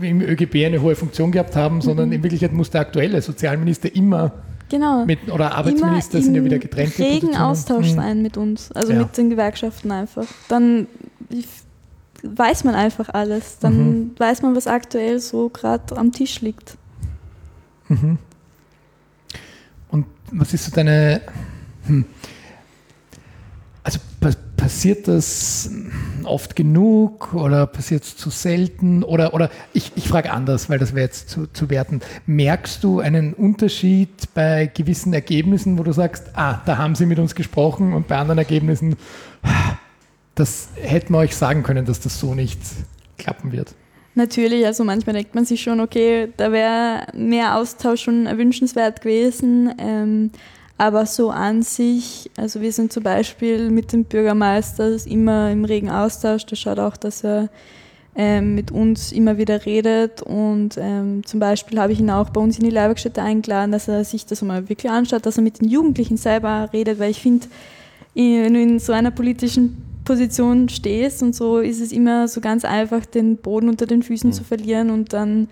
im 0.00 0.20
ÖGB 0.20 0.66
eine 0.66 0.82
hohe 0.82 0.94
Funktion 0.94 1.32
gehabt 1.32 1.56
haben, 1.56 1.80
sondern 1.80 2.08
mhm. 2.08 2.14
in 2.14 2.22
Wirklichkeit 2.22 2.52
muss 2.52 2.70
der 2.70 2.82
aktuelle 2.82 3.20
Sozialminister 3.22 3.94
immer 3.94 4.32
Genau. 4.68 5.04
Mit, 5.04 5.30
oder 5.30 5.54
Arbeitsminister 5.54 6.22
sind 6.22 6.34
ja 6.34 6.42
wieder 6.42 6.58
getrennt. 6.58 6.98
Regen 6.98 7.36
Austausch 7.36 7.90
mhm. 7.90 7.94
sein 7.94 8.22
mit 8.22 8.38
uns, 8.38 8.72
also 8.72 8.94
ja. 8.94 9.00
mit 9.00 9.14
den 9.18 9.28
Gewerkschaften 9.28 9.92
einfach. 9.92 10.24
Dann 10.48 10.86
weiß 12.22 12.64
man 12.64 12.74
einfach 12.74 13.08
alles. 13.10 13.58
Dann 13.58 13.76
mhm. 13.76 14.10
weiß 14.18 14.42
man, 14.42 14.54
was 14.54 14.66
aktuell 14.66 15.20
so 15.20 15.48
gerade 15.48 15.96
am 15.96 16.12
Tisch 16.12 16.40
liegt. 16.40 16.76
Mhm. 17.88 18.18
Und 19.88 20.06
was 20.30 20.54
ist 20.54 20.64
so 20.64 20.70
deine. 20.72 21.22
Hm, 21.86 22.04
also 23.84 23.98
passiert 24.62 25.08
das 25.08 25.70
oft 26.22 26.54
genug 26.54 27.34
oder 27.34 27.66
passiert 27.66 28.04
es 28.04 28.16
zu 28.16 28.30
selten? 28.30 29.02
Oder, 29.02 29.34
oder 29.34 29.50
ich, 29.72 29.90
ich 29.96 30.06
frage 30.06 30.30
anders, 30.30 30.70
weil 30.70 30.78
das 30.78 30.94
wäre 30.94 31.04
jetzt 31.06 31.28
zu, 31.28 31.48
zu 31.48 31.68
werten. 31.68 32.00
Merkst 32.26 32.84
du 32.84 33.00
einen 33.00 33.34
Unterschied 33.34 34.32
bei 34.34 34.70
gewissen 34.72 35.12
Ergebnissen, 35.12 35.78
wo 35.78 35.82
du 35.82 35.92
sagst, 35.92 36.30
ah, 36.34 36.60
da 36.64 36.78
haben 36.78 36.94
sie 36.94 37.06
mit 37.06 37.18
uns 37.18 37.34
gesprochen 37.34 37.92
und 37.92 38.06
bei 38.06 38.16
anderen 38.16 38.38
Ergebnissen, 38.38 38.94
das 40.42 40.68
hätten 40.74 41.12
wir 41.12 41.18
euch 41.18 41.36
sagen 41.36 41.62
können, 41.62 41.86
dass 41.86 42.00
das 42.00 42.18
so 42.18 42.34
nicht 42.34 42.58
klappen 43.16 43.52
wird? 43.52 43.74
Natürlich, 44.16 44.66
also 44.66 44.82
manchmal 44.82 45.14
denkt 45.14 45.36
man 45.36 45.44
sich 45.44 45.62
schon, 45.62 45.80
okay, 45.80 46.32
da 46.36 46.50
wäre 46.50 47.06
mehr 47.14 47.56
Austausch 47.56 48.02
schon 48.02 48.26
erwünschenswert 48.26 49.02
gewesen. 49.02 49.72
Ähm, 49.78 50.30
aber 50.76 51.06
so 51.06 51.30
an 51.30 51.62
sich, 51.62 52.28
also 52.36 52.60
wir 52.60 52.72
sind 52.72 52.92
zum 52.92 53.04
Beispiel 53.04 53.70
mit 53.70 53.92
dem 53.92 54.04
Bürgermeister 54.04 54.96
immer 55.06 55.50
im 55.52 55.64
regen 55.64 55.90
Austausch. 55.90 56.44
Der 56.46 56.56
schaut 56.56 56.80
auch, 56.80 56.96
dass 56.96 57.22
er 57.22 57.48
ähm, 58.16 58.56
mit 58.56 58.72
uns 58.72 59.12
immer 59.12 59.38
wieder 59.38 59.64
redet. 59.64 60.22
Und 60.22 60.76
ähm, 60.76 61.24
zum 61.24 61.38
Beispiel 61.38 61.78
habe 61.78 61.92
ich 61.92 62.00
ihn 62.00 62.10
auch 62.10 62.30
bei 62.30 62.40
uns 62.40 62.58
in 62.58 62.64
die 62.64 62.70
Leihwerkstätte 62.70 63.22
eingeladen, 63.22 63.70
dass 63.70 63.86
er 63.86 64.04
sich 64.04 64.26
das 64.26 64.42
mal 64.42 64.68
wirklich 64.68 64.90
anschaut, 64.90 65.24
dass 65.24 65.36
er 65.36 65.44
mit 65.44 65.60
den 65.60 65.68
Jugendlichen 65.68 66.16
selber 66.16 66.68
redet, 66.72 66.98
weil 66.98 67.12
ich 67.12 67.22
finde, 67.22 67.46
wenn 68.14 68.52
du 68.52 68.60
in 68.60 68.80
so 68.80 68.92
einer 68.92 69.12
politischen 69.12 69.91
Position 70.04 70.68
stehst 70.68 71.22
und 71.22 71.34
so 71.34 71.58
ist 71.58 71.80
es 71.80 71.92
immer 71.92 72.28
so 72.28 72.40
ganz 72.40 72.64
einfach, 72.64 73.06
den 73.06 73.36
Boden 73.36 73.68
unter 73.68 73.86
den 73.86 74.02
Füßen 74.02 74.30
mhm. 74.30 74.34
zu 74.34 74.44
verlieren 74.44 74.90
und 74.90 75.12
dann 75.12 75.48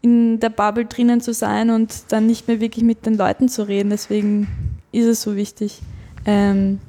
in 0.00 0.38
der 0.40 0.50
Bubble 0.50 0.84
drinnen 0.84 1.20
zu 1.20 1.32
sein 1.32 1.70
und 1.70 2.04
dann 2.08 2.26
nicht 2.26 2.46
mehr 2.46 2.60
wirklich 2.60 2.84
mit 2.84 3.04
den 3.04 3.16
Leuten 3.16 3.48
zu 3.48 3.66
reden. 3.66 3.90
Deswegen 3.90 4.48
ist 4.92 5.06
es 5.06 5.22
so 5.22 5.34
wichtig, 5.36 5.80
ähm, 6.24 6.80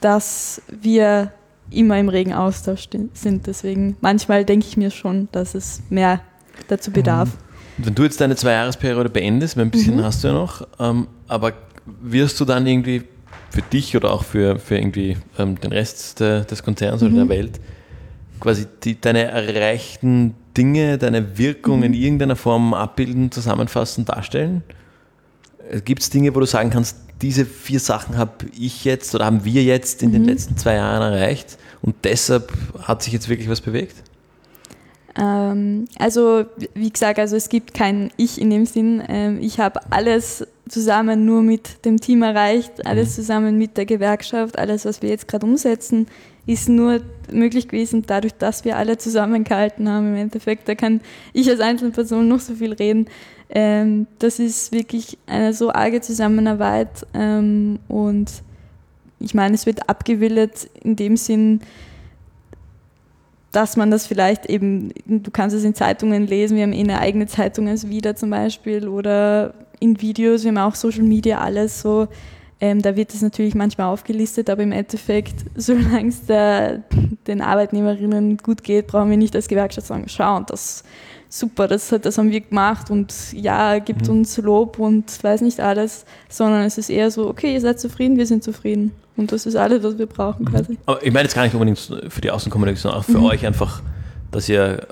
dass 0.00 0.62
wir 0.68 1.32
immer 1.70 1.98
im 1.98 2.08
regen 2.08 2.32
Austausch 2.32 2.88
sind. 3.12 3.46
Deswegen 3.46 3.96
manchmal 4.00 4.44
denke 4.44 4.66
ich 4.66 4.76
mir 4.76 4.90
schon, 4.90 5.28
dass 5.32 5.54
es 5.54 5.82
mehr 5.90 6.20
dazu 6.68 6.90
bedarf. 6.90 7.28
Mhm. 7.28 7.86
Wenn 7.86 7.94
du 7.94 8.02
jetzt 8.02 8.20
deine 8.20 8.34
Zwei-Jahresperiode 8.34 9.08
beendest, 9.08 9.56
ein 9.56 9.70
bisschen 9.70 9.96
mhm. 9.96 10.04
hast 10.04 10.24
du 10.24 10.28
ja 10.28 10.34
noch, 10.34 10.66
ähm, 10.80 11.06
aber 11.28 11.52
wirst 12.02 12.40
du 12.40 12.44
dann 12.44 12.66
irgendwie 12.66 13.04
für 13.50 13.62
dich 13.62 13.96
oder 13.96 14.12
auch 14.12 14.24
für, 14.24 14.58
für 14.58 14.76
irgendwie 14.76 15.16
ähm, 15.38 15.60
den 15.60 15.72
Rest 15.72 16.20
de, 16.20 16.44
des 16.44 16.62
Konzerns 16.62 17.00
mhm. 17.00 17.08
oder 17.08 17.16
der 17.16 17.24
mhm. 17.24 17.30
Welt 17.30 17.60
quasi 18.40 18.66
die, 18.84 19.00
deine 19.00 19.24
erreichten 19.24 20.34
Dinge, 20.56 20.98
deine 20.98 21.38
Wirkung 21.38 21.78
mhm. 21.78 21.84
in 21.84 21.94
irgendeiner 21.94 22.36
Form 22.36 22.74
abbilden, 22.74 23.30
zusammenfassen, 23.30 24.04
darstellen? 24.04 24.62
Äh, 25.70 25.80
Gibt 25.80 26.02
es 26.02 26.10
Dinge, 26.10 26.34
wo 26.34 26.40
du 26.40 26.46
sagen 26.46 26.70
kannst, 26.70 26.96
diese 27.20 27.44
vier 27.44 27.80
Sachen 27.80 28.16
habe 28.16 28.46
ich 28.56 28.84
jetzt 28.84 29.14
oder 29.14 29.24
haben 29.24 29.44
wir 29.44 29.62
jetzt 29.62 30.02
in 30.02 30.10
mhm. 30.10 30.14
den 30.14 30.24
letzten 30.24 30.56
zwei 30.56 30.74
Jahren 30.74 31.12
erreicht 31.12 31.58
und 31.82 31.96
deshalb 32.04 32.52
hat 32.82 33.02
sich 33.02 33.12
jetzt 33.12 33.28
wirklich 33.28 33.48
was 33.48 33.60
bewegt? 33.60 33.96
Ähm, 35.18 35.86
also, 35.98 36.44
wie 36.74 36.90
gesagt, 36.90 37.18
also 37.18 37.36
es 37.36 37.48
gibt 37.48 37.74
kein 37.74 38.10
Ich 38.16 38.40
in 38.40 38.50
dem 38.50 38.66
Sinn. 38.66 39.02
Ähm, 39.08 39.38
ich 39.40 39.58
habe 39.58 39.80
alles 39.90 40.46
zusammen 40.68 41.24
nur 41.24 41.42
mit 41.42 41.84
dem 41.84 42.00
Team 42.00 42.22
erreicht, 42.22 42.86
alles 42.86 43.10
mhm. 43.10 43.12
zusammen 43.12 43.58
mit 43.58 43.76
der 43.76 43.86
Gewerkschaft, 43.86 44.58
alles, 44.58 44.84
was 44.84 45.02
wir 45.02 45.08
jetzt 45.08 45.26
gerade 45.26 45.46
umsetzen, 45.46 46.06
ist 46.46 46.68
nur 46.68 47.00
möglich 47.32 47.68
gewesen 47.68 48.04
dadurch, 48.06 48.34
dass 48.34 48.64
wir 48.64 48.76
alle 48.76 48.96
zusammengehalten 48.96 49.88
haben 49.88 50.08
im 50.08 50.16
Endeffekt. 50.16 50.68
Da 50.68 50.74
kann 50.74 51.00
ich 51.32 51.48
als 51.50 51.60
Einzelperson 51.60 52.28
noch 52.28 52.40
so 52.40 52.54
viel 52.54 52.72
reden. 52.72 53.06
Ähm, 53.50 54.06
das 54.18 54.38
ist 54.38 54.72
wirklich 54.72 55.18
eine 55.26 55.52
so 55.52 55.72
arge 55.72 56.00
Zusammenarbeit 56.00 57.06
und 57.14 58.26
ich 59.20 59.34
meine, 59.34 59.54
es 59.54 59.66
wird 59.66 59.88
abgebildet 59.88 60.70
in 60.82 60.96
dem 60.96 61.16
Sinn, 61.16 61.60
dass 63.52 63.76
man 63.76 63.90
das 63.90 64.06
vielleicht 64.06 64.46
eben, 64.46 64.92
du 65.06 65.30
kannst 65.30 65.56
es 65.56 65.64
in 65.64 65.74
Zeitungen 65.74 66.26
lesen, 66.26 66.56
wir 66.56 66.64
haben 66.64 66.72
eh 66.72 66.80
eine 66.80 67.00
eigene 67.00 67.26
Zeitung 67.26 67.68
als 67.68 67.88
Wieder 67.88 68.14
zum 68.14 68.30
Beispiel 68.30 68.88
oder 68.88 69.54
in 69.80 70.00
Videos, 70.00 70.44
wir 70.44 70.50
haben 70.50 70.58
auch 70.58 70.74
Social 70.74 71.04
Media, 71.04 71.38
alles 71.38 71.80
so. 71.80 72.08
Ähm, 72.60 72.82
da 72.82 72.96
wird 72.96 73.14
es 73.14 73.22
natürlich 73.22 73.54
manchmal 73.54 73.86
aufgelistet, 73.86 74.50
aber 74.50 74.64
im 74.64 74.72
Endeffekt, 74.72 75.34
solange 75.54 76.08
es 76.08 76.22
den 76.26 77.40
Arbeitnehmerinnen 77.40 78.38
gut 78.38 78.64
geht, 78.64 78.88
brauchen 78.88 79.10
wir 79.10 79.16
nicht 79.16 79.36
als 79.36 79.48
Gewerkschaft 79.48 79.86
sagen, 79.86 80.06
schau, 80.08 80.40
das 80.40 80.82
super, 81.28 81.68
das, 81.68 81.88
das 81.88 82.18
haben 82.18 82.30
wir 82.30 82.40
gemacht 82.40 82.90
und 82.90 83.14
ja, 83.32 83.78
gibt 83.78 84.08
mhm. 84.08 84.18
uns 84.18 84.36
Lob 84.38 84.78
und 84.78 85.22
weiß 85.22 85.42
nicht 85.42 85.60
alles, 85.60 86.04
sondern 86.28 86.62
es 86.62 86.78
ist 86.78 86.90
eher 86.90 87.10
so, 87.10 87.28
okay, 87.28 87.54
ihr 87.54 87.60
seid 87.60 87.78
zufrieden, 87.78 88.16
wir 88.16 88.26
sind 88.26 88.42
zufrieden. 88.42 88.92
Und 89.18 89.32
das 89.32 89.44
ist 89.46 89.56
alles, 89.56 89.82
was 89.82 89.98
wir 89.98 90.06
brauchen 90.06 90.44
mhm. 90.44 90.48
quasi. 90.48 90.78
Aber 90.86 91.04
ich 91.04 91.12
meine 91.12 91.24
jetzt 91.24 91.34
gar 91.34 91.42
nicht 91.42 91.54
unbedingt 91.54 91.78
für 91.78 92.20
die 92.20 92.30
Außenkommunikation, 92.30 92.92
auch 92.94 93.04
für 93.04 93.18
mhm. 93.18 93.24
euch 93.24 93.44
einfach, 93.44 93.82
dass 94.30 94.48
ihr 94.48 94.86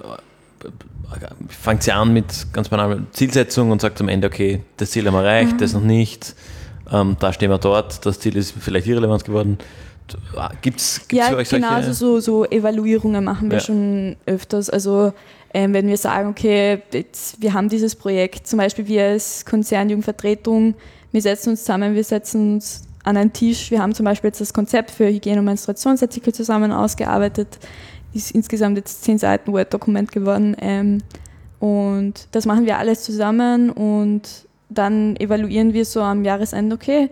fangt 1.49 1.87
ihr 1.87 1.97
an 1.97 2.13
mit 2.13 2.53
ganz 2.53 2.69
banaler 2.69 2.99
Zielsetzung 3.13 3.71
und 3.71 3.81
sagt 3.81 4.01
am 4.01 4.09
Ende, 4.09 4.27
okay, 4.27 4.63
das 4.77 4.91
Ziel 4.91 5.07
haben 5.07 5.15
wir 5.15 5.23
erreicht, 5.23 5.53
mhm. 5.53 5.59
das 5.59 5.73
noch 5.73 5.83
nicht, 5.83 6.35
ähm, 6.93 7.17
da 7.19 7.33
stehen 7.33 7.51
wir 7.51 7.59
dort, 7.59 8.05
das 8.05 8.19
Ziel 8.19 8.37
ist 8.37 8.55
vielleicht 8.59 8.87
irrelevant 8.87 9.25
geworden. 9.25 9.59
Gibt 10.63 10.81
es 10.81 11.01
ja, 11.11 11.27
für 11.27 11.37
euch 11.37 11.49
genau, 11.49 11.69
solche? 11.69 11.89
Also 11.89 11.93
so, 11.93 12.21
so 12.21 12.45
Evaluierungen 12.45 13.25
machen 13.25 13.51
wir 13.51 13.59
ja. 13.59 13.65
schon 13.65 14.17
öfters. 14.27 14.71
Also 14.71 15.13
ähm, 15.53 15.75
wenn 15.75 15.89
wir 15.89 15.97
sagen, 15.97 16.29
okay, 16.29 16.83
jetzt, 16.93 17.41
wir 17.43 17.55
haben 17.55 17.69
dieses 17.69 17.97
Projekt, 17.97 18.47
zum 18.47 18.59
Beispiel 18.59 18.87
wir 18.87 19.05
als 19.05 19.45
Konzernjugendvertretung, 19.45 20.75
wir 21.11 21.23
setzen 21.23 21.51
uns 21.51 21.61
zusammen, 21.61 21.95
wir 21.95 22.05
setzen 22.05 22.55
uns 22.55 22.86
an 23.07 23.17
einen 23.17 23.33
Tisch. 23.33 23.71
Wir 23.71 23.81
haben 23.81 23.95
zum 23.95 24.05
Beispiel 24.05 24.29
jetzt 24.29 24.41
das 24.41 24.53
Konzept 24.53 24.91
für 24.91 25.07
Hygiene- 25.07 25.39
und 25.39 25.47
Menstruationsartikel 25.47 26.35
zusammen 26.35 26.73
ausgearbeitet. 26.73 27.59
Ist 28.13 28.33
insgesamt 28.33 28.77
jetzt 28.77 29.05
zehn 29.05 29.17
Seiten 29.17 29.53
Word-Dokument 29.53 30.11
geworden. 30.11 30.57
Ähm, 30.61 30.99
und 31.61 32.29
das 32.33 32.47
machen 32.47 32.67
wir 32.67 32.79
alles 32.79 33.05
zusammen 33.05 33.71
und 33.71 34.23
dann 34.69 35.17
evaluieren 35.17 35.73
wir 35.73 35.85
so 35.85 36.03
am 36.03 36.25
Jahresende, 36.25 36.75
okay, 36.75 37.09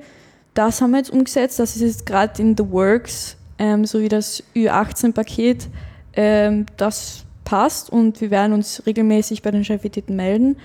das 0.52 0.82
haben 0.82 0.90
wir 0.90 0.98
jetzt 0.98 1.10
umgesetzt, 1.10 1.58
das 1.58 1.76
ist 1.76 1.82
jetzt 1.82 2.06
gerade 2.06 2.42
in 2.42 2.56
the 2.56 2.68
works, 2.70 3.36
ähm, 3.58 3.84
so 3.84 4.00
wie 4.00 4.08
das 4.08 4.42
Ü18-Paket, 4.54 5.68
ähm, 6.14 6.66
das 6.76 7.24
passt 7.44 7.88
und 7.90 8.20
wir 8.20 8.30
werden 8.30 8.52
uns 8.52 8.82
regelmäßig 8.84 9.42
bei 9.42 9.50
den 9.50 9.64
Chefitäten 9.64 10.16
melden 10.16 10.56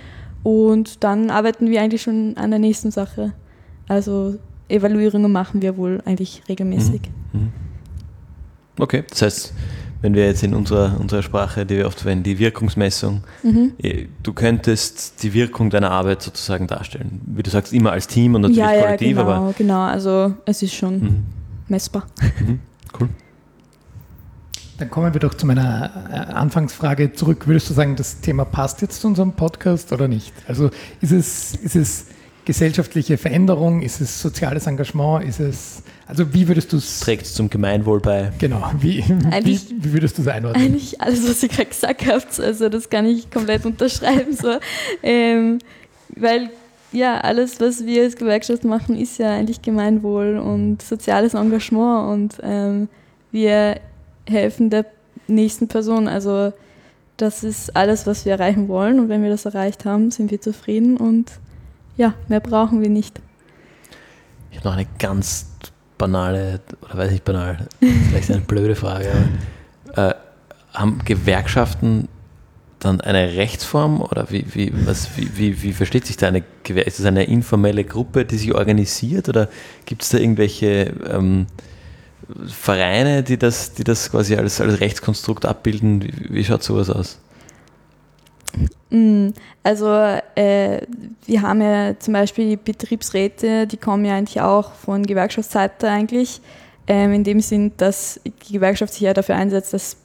und 0.44 1.04
dann 1.04 1.30
arbeiten 1.30 1.70
wir 1.70 1.82
eigentlich 1.82 2.02
schon 2.02 2.36
an 2.38 2.50
der 2.50 2.60
nächsten 2.60 2.92
Sache. 2.92 3.34
Also 3.88 4.36
Evaluierungen 4.70 5.32
machen 5.32 5.62
wir 5.62 5.78
wohl 5.78 6.02
eigentlich 6.06 6.44
regelmäßig. 6.48 7.02
Mhm. 7.34 7.40
mhm. 7.42 7.50
Okay, 8.78 9.04
das 9.10 9.22
heißt, 9.22 9.54
wenn 10.02 10.14
wir 10.14 10.26
jetzt 10.26 10.42
in 10.44 10.54
unserer, 10.54 10.98
unserer 11.00 11.22
Sprache, 11.22 11.66
die 11.66 11.78
wir 11.78 11.88
oft 11.88 12.00
verwenden, 12.00 12.24
die 12.24 12.40
Wirkungsmessung, 12.40 13.24
mhm. 13.44 13.74
Eh, 13.78 14.08
du 14.24 14.32
könntest 14.34 15.22
die 15.24 15.34
Wirkung 15.34 15.70
deiner 15.70 15.92
Arbeit 15.92 16.22
sozusagen 16.22 16.68
darstellen. 16.68 17.22
Wie 17.26 17.44
du 17.44 17.50
sagst, 17.50 17.74
immer 17.74 17.92
als 17.92 18.08
Team 18.08 18.36
und 18.36 18.42
natürlich 18.42 18.60
ja, 18.60 18.82
kollektiv, 18.82 19.18
ja, 19.18 19.24
genau, 19.24 19.36
aber. 19.36 19.54
Genau, 19.58 19.82
also 19.82 20.34
es 20.46 20.62
ist 20.62 20.74
schon 20.74 21.00
mhm. 21.00 21.26
messbar. 21.68 22.06
Mhm. 22.40 22.60
Cool. 22.98 23.10
Dann 24.78 24.90
kommen 24.90 25.14
wir 25.14 25.20
doch 25.20 25.34
zu 25.34 25.46
meiner 25.46 25.92
äh, 26.10 26.34
Anfangsfrage 26.34 27.12
zurück. 27.12 27.48
Würdest 27.48 27.70
du 27.70 27.74
sagen, 27.74 27.98
das 27.98 28.22
Thema 28.22 28.46
passt 28.46 28.82
jetzt 28.82 29.02
zu 29.02 29.08
unserem 29.08 29.34
Podcast 29.34 29.92
oder 29.92 30.08
nicht? 30.08 30.34
Also 30.48 30.70
ist 31.02 31.12
es, 31.12 31.56
ist 31.56 31.76
es 31.76 32.06
gesellschaftliche 32.50 33.20
Veränderung? 33.20 33.84
Ist 33.84 34.02
es 34.02 34.20
soziales 34.20 34.66
Engagement? 34.66 35.24
Ist 35.24 35.40
es, 35.40 35.84
also 36.08 36.34
wie 36.34 36.48
würdest 36.48 36.74
du 36.74 36.78
es... 36.78 37.00
Trägt 37.00 37.28
es 37.28 37.36
zum 37.36 37.48
Gemeinwohl 37.48 38.00
bei? 38.00 38.32
Genau, 38.40 38.72
wie, 38.80 39.04
wie, 39.44 39.60
wie 39.72 39.94
würdest 39.94 40.18
du 40.18 40.24
es 40.24 40.28
einordnen? 40.28 40.66
Eigentlich 40.66 41.00
alles, 41.00 41.30
was 41.30 41.44
ihr 41.44 41.50
gerade 41.50 41.70
gesagt 41.70 42.08
habt, 42.08 42.40
also 42.40 42.68
das 42.70 42.90
kann 42.90 43.06
ich 43.06 43.30
komplett 43.30 43.68
unterschreiben. 43.68 44.36
So. 44.36 44.56
Ähm, 45.04 45.60
weil 46.16 46.50
ja, 46.92 47.20
alles, 47.20 47.60
was 47.62 47.86
wir 47.86 48.02
als 48.02 48.16
Gewerkschaft 48.16 48.64
machen, 48.64 48.98
ist 48.98 49.20
ja 49.20 49.32
eigentlich 49.32 49.62
Gemeinwohl 49.62 50.40
und 50.40 50.82
soziales 50.82 51.36
Engagement 51.36 52.10
und 52.10 52.42
ähm, 52.42 52.90
wir 53.32 53.80
helfen 54.28 54.72
der 54.72 54.88
nächsten 55.28 55.68
Person. 55.68 56.08
Also 56.08 56.52
das 57.18 57.44
ist 57.44 57.76
alles, 57.76 58.08
was 58.08 58.26
wir 58.26 58.32
erreichen 58.32 58.68
wollen 58.70 59.00
und 59.00 59.08
wenn 59.08 59.22
wir 59.22 59.30
das 59.30 59.46
erreicht 59.46 59.86
haben, 59.86 60.10
sind 60.10 60.32
wir 60.32 60.42
zufrieden 60.42 60.98
und 60.98 61.32
ja, 62.00 62.14
mehr 62.30 62.40
brauchen 62.40 62.82
wir 62.82 62.90
nicht. 62.90 63.20
Ich 64.52 64.58
habe 64.58 64.70
noch 64.70 64.76
eine 64.76 64.88
ganz 64.98 65.48
banale, 65.98 66.62
oder 66.82 66.98
weiß 66.98 67.12
ich 67.12 67.22
banal, 67.22 67.68
vielleicht 67.80 68.32
eine 68.32 68.40
blöde 68.40 68.76
Frage, 68.76 69.12
aber, 69.94 70.10
äh, 70.10 70.16
haben 70.74 71.00
Gewerkschaften 71.04 72.08
dann 72.80 73.02
eine 73.02 73.34
Rechtsform 73.34 74.00
oder 74.00 74.32
wie, 74.32 74.46
wie, 74.54 74.72
was, 74.86 75.18
wie, 75.18 75.38
wie, 75.38 75.62
wie 75.62 75.74
versteht 75.74 76.06
sich 76.06 76.16
da 76.16 76.30
eine 76.30 76.44
Gewerkschaft? 76.64 76.88
Ist 76.88 77.00
das 77.00 77.06
eine 77.06 77.26
informelle 77.26 77.84
Gruppe, 77.84 78.24
die 78.24 78.38
sich 78.38 78.54
organisiert 78.56 79.28
oder 79.28 79.50
gibt 79.86 80.04
es 80.04 80.10
da 80.10 80.20
irgendwelche 80.20 80.94
ähm, 81.06 81.48
Vereine, 82.48 83.24
die 83.24 83.38
das, 83.38 83.74
die 83.74 83.84
das 83.84 84.10
quasi 84.10 84.36
als, 84.36 84.62
als 84.62 84.80
Rechtskonstrukt 84.80 85.46
abbilden? 85.46 86.02
Wie, 86.02 86.14
wie 86.30 86.46
schaut 86.46 86.64
sowas 86.64 86.90
aus? 86.90 87.20
Mm, 88.90 89.30
also 89.64 89.88
äh, 90.36 90.82
wir 91.26 91.42
haben 91.42 91.62
ja 91.62 91.98
zum 92.00 92.14
Beispiel 92.14 92.50
die 92.50 92.58
Betriebsräte, 92.58 93.68
die 93.68 93.78
kommen 93.78 94.06
ja 94.06 94.16
eigentlich 94.16 94.42
auch 94.42 94.74
von 94.74 95.06
Gewerkschaftsseite 95.06 95.90
eigentlich. 95.90 96.42
ähm, 96.88 97.14
in 97.14 97.24
dem 97.24 97.40
Sinn, 97.40 97.72
dass 97.78 98.20
die 98.26 98.54
Gewerkschaft 98.54 98.94
sich 98.94 99.04
ja 99.04 99.14
dafür 99.14 99.36
einsetzt, 99.36 99.74
dass 99.74 99.96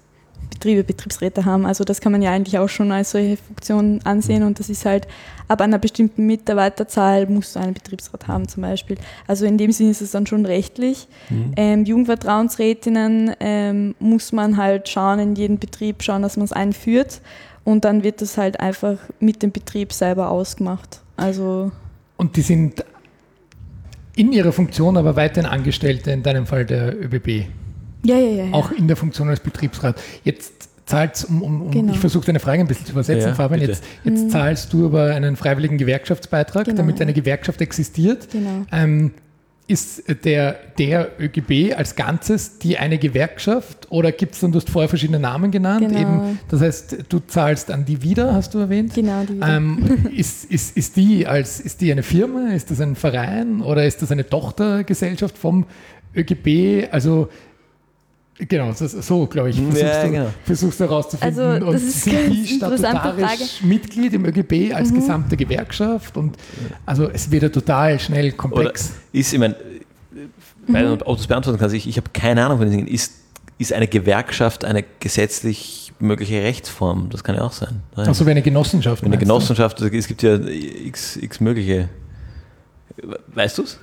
Betriebe 0.50 0.84
Betriebsräte 0.84 1.44
haben. 1.44 1.66
Also 1.66 1.84
das 1.84 2.00
kann 2.00 2.12
man 2.12 2.22
ja 2.22 2.30
eigentlich 2.30 2.58
auch 2.58 2.68
schon 2.68 2.92
als 2.92 3.10
solche 3.12 3.36
Funktion 3.36 4.00
ansehen 4.04 4.42
und 4.42 4.58
das 4.58 4.68
ist 4.68 4.84
halt 4.84 5.08
ab 5.48 5.60
einer 5.60 5.78
bestimmten 5.78 6.26
Mitarbeiterzahl 6.26 7.26
musst 7.26 7.56
du 7.56 7.60
einen 7.60 7.74
Betriebsrat 7.74 8.28
haben 8.28 8.48
zum 8.48 8.62
Beispiel. 8.62 8.96
Also 9.26 9.46
in 9.46 9.58
dem 9.58 9.72
Sinne 9.72 9.90
ist 9.90 10.00
es 10.00 10.12
dann 10.12 10.26
schon 10.26 10.46
rechtlich. 10.46 11.08
Mhm. 11.28 11.52
Ähm, 11.56 11.84
Jugendvertrauensrätinnen 11.84 13.32
ähm, 13.40 13.94
muss 13.98 14.32
man 14.32 14.56
halt 14.56 14.88
schauen, 14.88 15.18
in 15.18 15.34
jedem 15.34 15.58
Betrieb 15.58 16.02
schauen, 16.02 16.22
dass 16.22 16.36
man 16.36 16.44
es 16.44 16.52
einführt 16.52 17.20
und 17.64 17.84
dann 17.84 18.02
wird 18.02 18.20
das 18.20 18.38
halt 18.38 18.60
einfach 18.60 18.98
mit 19.20 19.42
dem 19.42 19.52
Betrieb 19.52 19.92
selber 19.92 20.30
ausgemacht. 20.30 21.00
Also 21.16 21.72
und 22.16 22.36
die 22.36 22.42
sind 22.42 22.84
in 24.16 24.32
ihrer 24.32 24.52
Funktion 24.52 24.96
aber 24.96 25.16
weiterhin 25.16 25.50
Angestellte, 25.50 26.10
in 26.10 26.22
deinem 26.22 26.46
Fall 26.46 26.64
der 26.64 26.94
ÖBB. 26.94 27.46
Ja, 28.04 28.16
ja, 28.18 28.44
ja. 28.44 28.52
Auch 28.52 28.70
in 28.70 28.86
der 28.86 28.96
Funktion 28.96 29.28
als 29.28 29.40
Betriebsrat. 29.40 30.00
Jetzt 30.24 30.68
zahlst 30.86 31.28
um, 31.28 31.42
um, 31.42 31.62
um 31.62 31.70
genau. 31.70 31.92
ich 31.94 31.98
versuche 31.98 32.26
deine 32.26 32.40
Frage 32.40 32.60
ein 32.60 32.66
bisschen 32.68 32.86
zu 32.86 32.92
übersetzen, 32.92 33.30
ja, 33.30 33.34
Fabian, 33.34 33.60
jetzt, 33.60 33.82
jetzt 34.04 34.24
mhm. 34.24 34.30
zahlst 34.30 34.72
du 34.72 34.86
aber 34.86 35.14
einen 35.14 35.36
freiwilligen 35.36 35.78
Gewerkschaftsbeitrag, 35.78 36.66
genau, 36.66 36.76
damit 36.76 37.00
eine 37.00 37.14
Gewerkschaft 37.14 37.60
existiert. 37.62 38.28
Genau. 38.30 38.66
Ähm, 38.70 39.12
ist 39.66 40.04
der, 40.24 40.58
der 40.78 41.12
ÖGB 41.18 41.74
als 41.74 41.96
Ganzes 41.96 42.58
die 42.58 42.76
eine 42.76 42.98
Gewerkschaft 42.98 43.90
oder 43.90 44.12
gibt 44.12 44.34
es 44.34 44.40
dann, 44.40 44.52
du 44.52 44.58
hast 44.58 44.68
vorher 44.68 44.90
verschiedene 44.90 45.18
Namen 45.18 45.50
genannt, 45.50 45.88
genau. 45.88 45.98
eben, 45.98 46.38
das 46.50 46.60
heißt, 46.60 47.04
du 47.08 47.20
zahlst 47.20 47.70
an 47.70 47.86
die 47.86 48.02
wieder, 48.02 48.34
hast 48.34 48.52
du 48.52 48.58
erwähnt? 48.58 48.92
Genau, 48.94 49.22
die 49.22 49.36
wieder. 49.36 49.56
Ähm, 49.56 50.10
ist, 50.14 50.44
ist, 50.44 50.76
ist, 50.76 50.96
die 50.96 51.26
als, 51.26 51.60
ist 51.60 51.80
die 51.80 51.90
eine 51.90 52.02
Firma, 52.02 52.52
ist 52.52 52.70
das 52.70 52.80
ein 52.80 52.94
Verein 52.94 53.62
oder 53.62 53.86
ist 53.86 54.02
das 54.02 54.12
eine 54.12 54.28
Tochtergesellschaft 54.28 55.38
vom 55.38 55.64
ÖGB? 56.14 56.88
Also 56.90 57.30
Genau, 58.36 58.72
so, 58.72 58.86
so 58.88 59.26
glaube 59.26 59.50
ich, 59.50 59.56
versuchst, 59.56 59.82
ja, 59.82 60.06
genau. 60.06 60.24
du, 60.24 60.30
versuchst 60.44 60.80
du 60.80 60.84
herauszufinden. 60.84 61.38
Also, 61.38 61.66
das 61.72 61.82
und 61.82 61.88
ist 61.88 62.02
sind 62.02 62.32
die 62.32 62.46
statutarisch 62.46 63.62
Mitglied 63.62 64.12
im 64.14 64.24
ÖGB 64.24 64.74
als 64.74 64.90
mhm. 64.90 64.96
gesamte 64.96 65.36
Gewerkschaft? 65.36 66.16
Und 66.16 66.36
also 66.84 67.08
es 67.08 67.30
wird 67.30 67.44
ja 67.44 67.48
total 67.48 68.00
schnell 68.00 68.32
komplex. 68.32 68.90
Oder 68.90 69.20
ist, 69.20 69.32
ich 69.32 69.38
meine, 69.38 69.54
weil 70.66 70.88
mhm. 70.88 70.98
du 70.98 71.14
das 71.14 71.26
beantworten 71.26 71.58
kannst, 71.60 71.76
ich, 71.76 71.88
ich 71.88 71.96
habe 71.96 72.10
keine 72.12 72.44
Ahnung 72.44 72.58
von 72.58 72.66
den 72.68 72.78
Dingen. 72.78 72.88
Ist, 72.88 73.12
ist 73.58 73.72
eine 73.72 73.86
Gewerkschaft 73.86 74.64
eine 74.64 74.84
gesetzlich 74.98 75.92
mögliche 76.00 76.42
Rechtsform? 76.42 77.10
Das 77.10 77.22
kann 77.22 77.36
ja 77.36 77.42
auch 77.42 77.52
sein. 77.52 77.82
Also 77.94 78.26
wie 78.26 78.32
eine 78.32 78.42
Genossenschaft. 78.42 79.02
Wie 79.02 79.06
eine 79.06 79.18
Genossenschaft, 79.18 79.80
du? 79.80 79.86
es 79.86 80.08
gibt 80.08 80.22
ja 80.22 80.36
x, 80.36 81.16
x 81.16 81.40
mögliche 81.40 81.88
Weißt 83.34 83.58
du 83.58 83.62
es? 83.62 83.78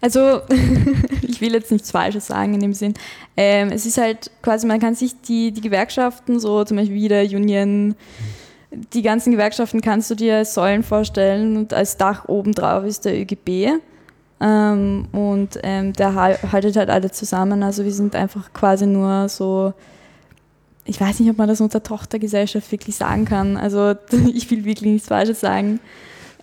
Also, 0.00 0.42
ich 1.22 1.40
will 1.40 1.52
jetzt 1.52 1.70
nichts 1.70 1.90
Falsches 1.90 2.26
sagen 2.26 2.54
in 2.54 2.60
dem 2.60 2.74
Sinn. 2.74 2.94
Ähm, 3.36 3.70
es 3.70 3.86
ist 3.86 3.98
halt 3.98 4.30
quasi, 4.42 4.66
man 4.66 4.80
kann 4.80 4.94
sich 4.94 5.20
die, 5.22 5.52
die 5.52 5.60
Gewerkschaften, 5.60 6.40
so 6.40 6.64
zum 6.64 6.76
Beispiel 6.76 6.96
wieder 6.96 7.22
Union, 7.22 7.94
die 8.92 9.02
ganzen 9.02 9.32
Gewerkschaften 9.32 9.80
kannst 9.80 10.10
du 10.10 10.16
dir 10.16 10.36
als 10.36 10.54
Säulen 10.54 10.82
vorstellen 10.82 11.56
und 11.56 11.72
als 11.72 11.96
Dach 11.96 12.28
obendrauf 12.28 12.84
ist 12.84 13.04
der 13.04 13.18
ÖGB. 13.20 13.80
Ähm, 14.40 15.08
und 15.12 15.58
ähm, 15.62 15.92
der 15.92 16.14
haltet 16.14 16.76
halt 16.76 16.90
alle 16.90 17.10
zusammen. 17.10 17.62
Also, 17.62 17.84
wir 17.84 17.92
sind 17.92 18.14
einfach 18.14 18.52
quasi 18.52 18.86
nur 18.86 19.28
so 19.28 19.72
ich 20.86 21.00
weiß 21.00 21.20
nicht, 21.20 21.30
ob 21.30 21.38
man 21.38 21.48
das 21.48 21.60
unter 21.60 21.82
Tochtergesellschaft 21.82 22.70
wirklich 22.70 22.96
sagen 22.96 23.24
kann. 23.24 23.56
Also 23.56 23.94
ich 24.32 24.50
will 24.50 24.64
wirklich 24.64 24.92
nichts 24.92 25.08
Falsches 25.08 25.40
sagen. 25.40 25.80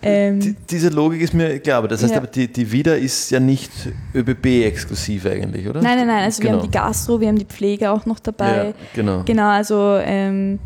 Ähm, 0.04 0.40
die, 0.40 0.54
diese 0.70 0.88
Logik 0.90 1.22
ist 1.22 1.34
mir 1.34 1.58
klar, 1.60 1.78
aber 1.78 1.88
das 1.88 2.02
heißt 2.02 2.12
ja. 2.12 2.18
aber, 2.18 2.26
die, 2.26 2.52
die 2.52 2.70
Vida 2.70 2.94
ist 2.94 3.30
ja 3.30 3.40
nicht 3.40 3.70
ÖBB-exklusiv 4.14 5.26
eigentlich, 5.26 5.66
oder? 5.66 5.80
Nein, 5.80 5.98
nein, 5.98 6.06
nein, 6.06 6.24
also 6.24 6.42
genau. 6.42 6.54
wir 6.54 6.58
haben 6.58 6.70
die 6.70 6.76
Gastro, 6.76 7.20
wir 7.20 7.28
haben 7.28 7.38
die 7.38 7.46
Pflege 7.46 7.90
auch 7.90 8.04
noch 8.04 8.18
dabei. 8.18 8.66
Ja, 8.66 8.72
genau. 8.94 9.22
Genau, 9.24 9.48
also 9.48 9.98
ähm, 10.02 10.58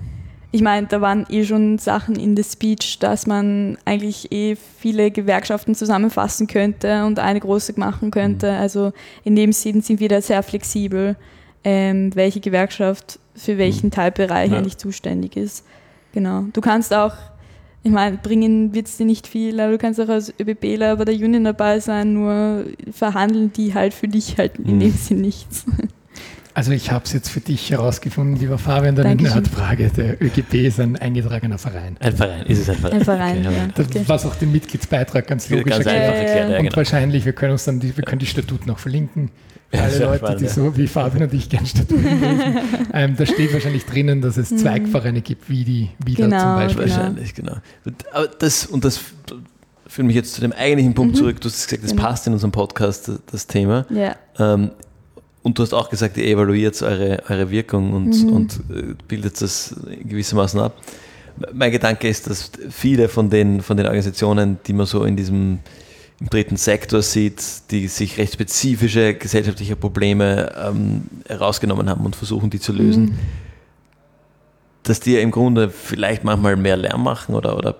ich 0.50 0.62
meine, 0.62 0.86
da 0.86 1.00
waren 1.00 1.26
eh 1.28 1.44
schon 1.44 1.78
Sachen 1.78 2.16
in 2.16 2.34
der 2.34 2.42
Speech, 2.42 2.98
dass 3.00 3.26
man 3.26 3.76
eigentlich 3.84 4.32
eh 4.32 4.56
viele 4.56 5.10
Gewerkschaften 5.10 5.74
zusammenfassen 5.74 6.46
könnte 6.46 7.04
und 7.04 7.18
eine 7.18 7.38
große 7.38 7.74
machen 7.76 8.10
könnte. 8.10 8.50
Mhm. 8.50 8.58
Also 8.58 8.92
in 9.24 9.36
dem 9.36 9.52
Sinn 9.52 9.82
sind 9.82 10.00
wir 10.00 10.08
da 10.08 10.22
sehr 10.22 10.42
flexibel, 10.42 11.16
ähm, 11.64 12.14
welche 12.14 12.40
Gewerkschaft 12.40 13.18
für 13.34 13.58
welchen 13.58 13.86
mhm. 13.86 13.92
Teilbereich 13.92 14.50
ja. 14.50 14.58
eigentlich 14.58 14.78
zuständig 14.78 15.36
ist. 15.36 15.64
Genau. 16.12 16.46
Du 16.54 16.62
kannst 16.62 16.94
auch 16.94 17.12
ich 17.82 17.90
meine, 17.92 18.18
bringen 18.18 18.74
wird 18.74 18.86
es 18.86 18.96
dir 18.96 19.06
nicht 19.06 19.26
viel, 19.26 19.58
aber 19.60 19.72
du 19.72 19.78
kannst 19.78 20.00
auch 20.00 20.08
als 20.08 20.32
ÖBBler 20.38 20.96
bei 20.96 21.04
der 21.04 21.14
Union 21.14 21.44
dabei 21.44 21.80
sein, 21.80 22.12
nur 22.12 22.64
verhandeln 22.90 23.52
die 23.52 23.74
halt 23.74 23.94
für 23.94 24.08
dich 24.08 24.36
halt 24.36 24.58
in 24.58 24.76
mhm. 24.76 24.80
dem 24.80 24.92
Sinn 24.92 25.20
nichts. 25.20 25.64
Also 26.54 26.72
ich 26.72 26.90
habe 26.90 27.04
es 27.04 27.12
jetzt 27.12 27.28
für 27.28 27.38
dich 27.38 27.70
herausgefunden, 27.70 28.34
lieber 28.34 28.58
Fabian, 28.58 28.96
deine 28.96 29.14
Nerdfrage. 29.14 29.92
Der 29.96 30.20
ÖGB 30.20 30.54
ist 30.66 30.80
ein 30.80 30.96
eingetragener 30.96 31.56
Verein. 31.56 31.96
Ein 32.00 32.16
Verein, 32.16 32.46
ist 32.46 32.58
es 32.58 32.68
ein 32.68 32.74
Verein. 32.78 32.98
Ein 32.98 33.04
Verein, 33.04 33.46
okay. 33.46 33.56
ja. 33.56 33.84
Das, 33.84 34.08
was 34.08 34.26
auch 34.26 34.34
den 34.34 34.50
Mitgliedsbeitrag 34.50 35.24
ganz 35.24 35.48
logisch 35.50 35.70
ganz 35.70 35.86
erklärt. 35.86 36.16
Erklärt 36.16 36.50
ja, 36.50 36.58
Und 36.58 36.64
genau. 36.64 36.76
wahrscheinlich, 36.76 37.24
wir 37.24 37.32
können 37.32 37.52
uns 37.52 37.64
dann 37.64 37.78
die, 37.78 37.96
wir 37.96 38.02
können 38.02 38.18
die 38.18 38.26
Statuten 38.26 38.66
noch 38.66 38.80
verlinken. 38.80 39.30
Alle 39.70 39.98
Leute, 39.98 40.18
spannend, 40.18 40.40
die 40.40 40.48
so 40.48 40.76
wie 40.76 40.86
Fabian 40.86 41.24
und 41.24 41.34
ich 41.34 41.48
gern 41.48 41.66
Statuten 41.66 42.02
lesen. 42.02 42.58
ähm, 42.94 43.16
da 43.16 43.26
steht 43.26 43.52
wahrscheinlich 43.52 43.84
drinnen, 43.84 44.22
dass 44.22 44.38
es 44.38 44.50
mhm. 44.50 44.58
Zweigvereine 44.58 45.20
gibt, 45.20 45.50
wie 45.50 45.64
die 45.64 45.90
wieder 46.04 46.24
genau, 46.24 46.40
zum 46.40 46.54
Beispiel. 46.54 46.84
Genau. 46.84 46.96
Wahrscheinlich, 46.96 47.34
genau. 47.34 47.56
Aber 48.12 48.28
das, 48.28 48.64
und 48.64 48.84
das 48.84 49.00
führt 49.86 50.06
mich 50.06 50.16
jetzt 50.16 50.34
zu 50.34 50.40
dem 50.40 50.52
eigentlichen 50.52 50.94
Punkt 50.94 51.14
mhm. 51.14 51.18
zurück. 51.18 51.40
Du 51.40 51.48
hast 51.48 51.66
gesagt, 51.66 51.84
das 51.84 51.90
genau. 51.90 52.02
passt 52.02 52.26
in 52.26 52.32
unserem 52.32 52.52
Podcast, 52.52 53.10
das 53.30 53.46
Thema. 53.46 53.84
Ja. 53.90 54.16
Ähm, 54.38 54.70
und 55.42 55.58
du 55.58 55.62
hast 55.62 55.74
auch 55.74 55.90
gesagt, 55.90 56.16
ihr 56.16 56.24
evaluiert 56.24 56.80
eure, 56.82 57.22
eure 57.28 57.50
Wirkung 57.50 57.92
und, 57.92 58.24
mhm. 58.24 58.32
und 58.32 58.60
äh, 58.70 58.94
bildet 59.06 59.40
das 59.40 59.74
gewissermaßen 60.02 60.60
ab. 60.60 60.76
Mein 61.52 61.70
Gedanke 61.70 62.08
ist, 62.08 62.28
dass 62.28 62.50
viele 62.70 63.08
von 63.08 63.30
den, 63.30 63.60
von 63.60 63.76
den 63.76 63.86
Organisationen, 63.86 64.58
die 64.66 64.72
man 64.72 64.86
so 64.86 65.04
in 65.04 65.16
diesem 65.16 65.60
im 66.20 66.28
dritten 66.30 66.56
Sektor 66.56 67.02
sieht, 67.02 67.70
die 67.70 67.86
sich 67.88 68.18
recht 68.18 68.34
spezifische 68.34 69.14
gesellschaftliche 69.14 69.76
Probleme 69.76 70.52
ähm, 70.56 71.02
herausgenommen 71.28 71.88
haben 71.88 72.04
und 72.04 72.16
versuchen, 72.16 72.50
die 72.50 72.58
zu 72.58 72.72
lösen, 72.72 73.04
mhm. 73.04 73.18
dass 74.82 75.00
die 75.00 75.16
im 75.16 75.30
Grunde 75.30 75.70
vielleicht 75.70 76.24
manchmal 76.24 76.56
mehr 76.56 76.76
Lärm 76.76 77.04
machen 77.04 77.34
oder, 77.34 77.56
oder 77.56 77.76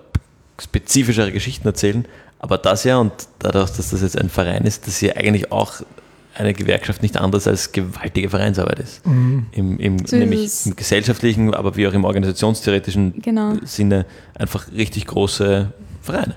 spezifischere 0.57 1.31
Geschichten 1.31 1.67
erzählen, 1.67 2.05
aber 2.39 2.57
das 2.57 2.85
ja 2.85 2.97
und 2.97 3.11
dadurch, 3.39 3.71
dass 3.71 3.89
das 3.89 4.01
jetzt 4.01 4.17
ein 4.17 4.29
Verein 4.29 4.63
ist, 4.63 4.87
dass 4.87 4.99
sie 4.99 5.15
eigentlich 5.15 5.51
auch 5.51 5.81
eine 6.33 6.53
Gewerkschaft 6.53 7.01
nicht 7.01 7.17
anders 7.17 7.47
als 7.47 7.73
gewaltige 7.73 8.29
Vereinsarbeit 8.29 8.79
ist. 8.79 9.05
Mhm. 9.05 9.47
Im, 9.51 9.79
im 9.79 10.05
so 10.05 10.15
nämlich 10.15 10.65
im 10.65 10.75
gesellschaftlichen, 10.77 11.53
aber 11.53 11.75
wie 11.75 11.85
auch 11.87 11.93
im 11.93 12.05
organisationstheoretischen 12.05 13.21
genau. 13.21 13.55
Sinne 13.65 14.05
einfach 14.35 14.71
richtig 14.71 15.07
große 15.07 15.73
Vereine. 16.01 16.35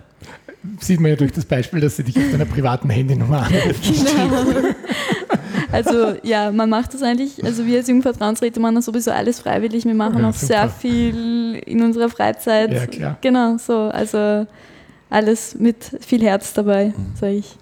Sieht 0.81 1.01
man 1.01 1.11
ja 1.11 1.17
durch 1.17 1.33
das 1.33 1.45
Beispiel, 1.45 1.81
dass 1.81 1.97
sie 1.97 2.05
dich 2.05 2.17
auf 2.17 2.31
deiner 2.31 2.45
privaten 2.45 2.89
Handynummer 2.91 3.43
anrufen. 3.43 4.07
Genau. 4.13 4.75
Also 5.73 6.17
ja, 6.23 6.53
man 6.53 6.69
macht 6.69 6.93
das 6.93 7.03
eigentlich, 7.03 7.43
also 7.43 7.65
wir 7.67 7.79
als 7.79 7.89
Jugendvertrauensräte 7.89 8.61
machen 8.61 8.75
das 8.75 8.85
sowieso 8.85 9.11
alles 9.11 9.41
freiwillig. 9.41 9.87
Wir 9.87 9.95
machen 9.95 10.21
ja, 10.21 10.29
auch 10.29 10.35
super. 10.35 10.47
sehr 10.47 10.69
viel 10.69 11.55
in 11.65 11.83
unserer 11.83 12.11
Freizeit. 12.11 12.73
Ja, 12.73 12.87
klar. 12.87 13.17
Genau, 13.23 13.57
so. 13.57 13.89
Also 13.89 14.47
alles 15.09 15.55
mit 15.55 15.97
viel 16.01 16.23
Herz 16.23 16.53
dabei, 16.53 16.89
mhm. 16.89 17.17
sage 17.19 17.33
ich. 17.35 17.57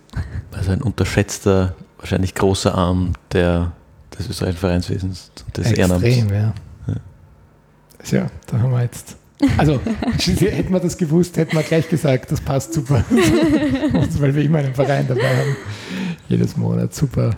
Also 0.50 0.72
ein 0.72 0.82
unterschätzter 0.82 1.76
wahrscheinlich 1.98 2.34
großer 2.34 2.74
Arm 2.74 3.12
der, 3.32 3.72
des 4.18 4.28
österreichischen 4.28 4.60
Vereinswesens, 4.60 5.30
des 5.56 5.66
Extrem, 5.66 5.90
Ehrenamts. 5.90 6.16
Ja. 6.16 6.52
ja. 8.14 8.20
Ja, 8.20 8.26
da 8.46 8.58
haben 8.58 8.72
wir 8.72 8.82
jetzt. 8.82 9.16
Also, 9.56 9.80
hätten 10.18 10.72
wir 10.72 10.80
das 10.80 10.96
gewusst, 10.98 11.36
hätten 11.36 11.56
wir 11.56 11.62
gleich 11.62 11.88
gesagt, 11.88 12.30
das 12.30 12.40
passt 12.40 12.74
super. 12.74 13.04
weil 14.18 14.34
wir 14.34 14.44
immer 14.44 14.58
einen 14.58 14.74
Verein 14.74 15.06
dabei 15.08 15.22
haben. 15.22 15.56
Jedes 16.28 16.56
Monat, 16.56 16.94
super. 16.94 17.34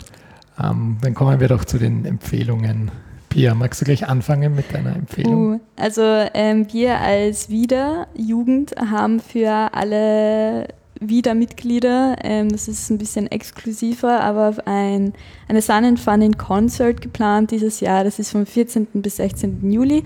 Ähm, 0.61 0.97
dann 1.01 1.13
kommen 1.13 1.39
wir 1.39 1.47
doch 1.47 1.65
zu 1.65 1.77
den 1.77 2.05
Empfehlungen. 2.05 2.91
Pia, 3.29 3.55
magst 3.55 3.81
du 3.81 3.85
gleich 3.85 4.07
anfangen 4.07 4.53
mit 4.53 4.71
deiner 4.73 4.95
Empfehlung? 4.95 5.53
Uh, 5.55 5.59
also 5.75 6.01
ähm, 6.33 6.67
wir 6.71 6.99
als 6.99 7.49
Wieder 7.49 8.07
Jugend 8.15 8.75
haben 8.77 9.19
für 9.19 9.73
alle 9.73 10.67
wieder 10.99 11.33
Mitglieder. 11.33 12.17
Ähm, 12.23 12.49
das 12.49 12.67
ist 12.67 12.89
ein 12.89 12.97
bisschen 12.97 13.27
exklusiver, 13.31 14.19
aber 14.21 14.55
ein, 14.65 15.13
eine 15.47 15.61
Sun 15.61 15.83
and 15.85 15.99
Fun 15.99 16.21
in 16.21 16.37
Concert 16.37 17.01
geplant 17.01 17.51
dieses 17.51 17.79
Jahr. 17.79 18.03
Das 18.03 18.19
ist 18.19 18.31
vom 18.31 18.45
14. 18.45 18.87
bis 18.93 19.17
16. 19.17 19.71
Juli. 19.71 20.03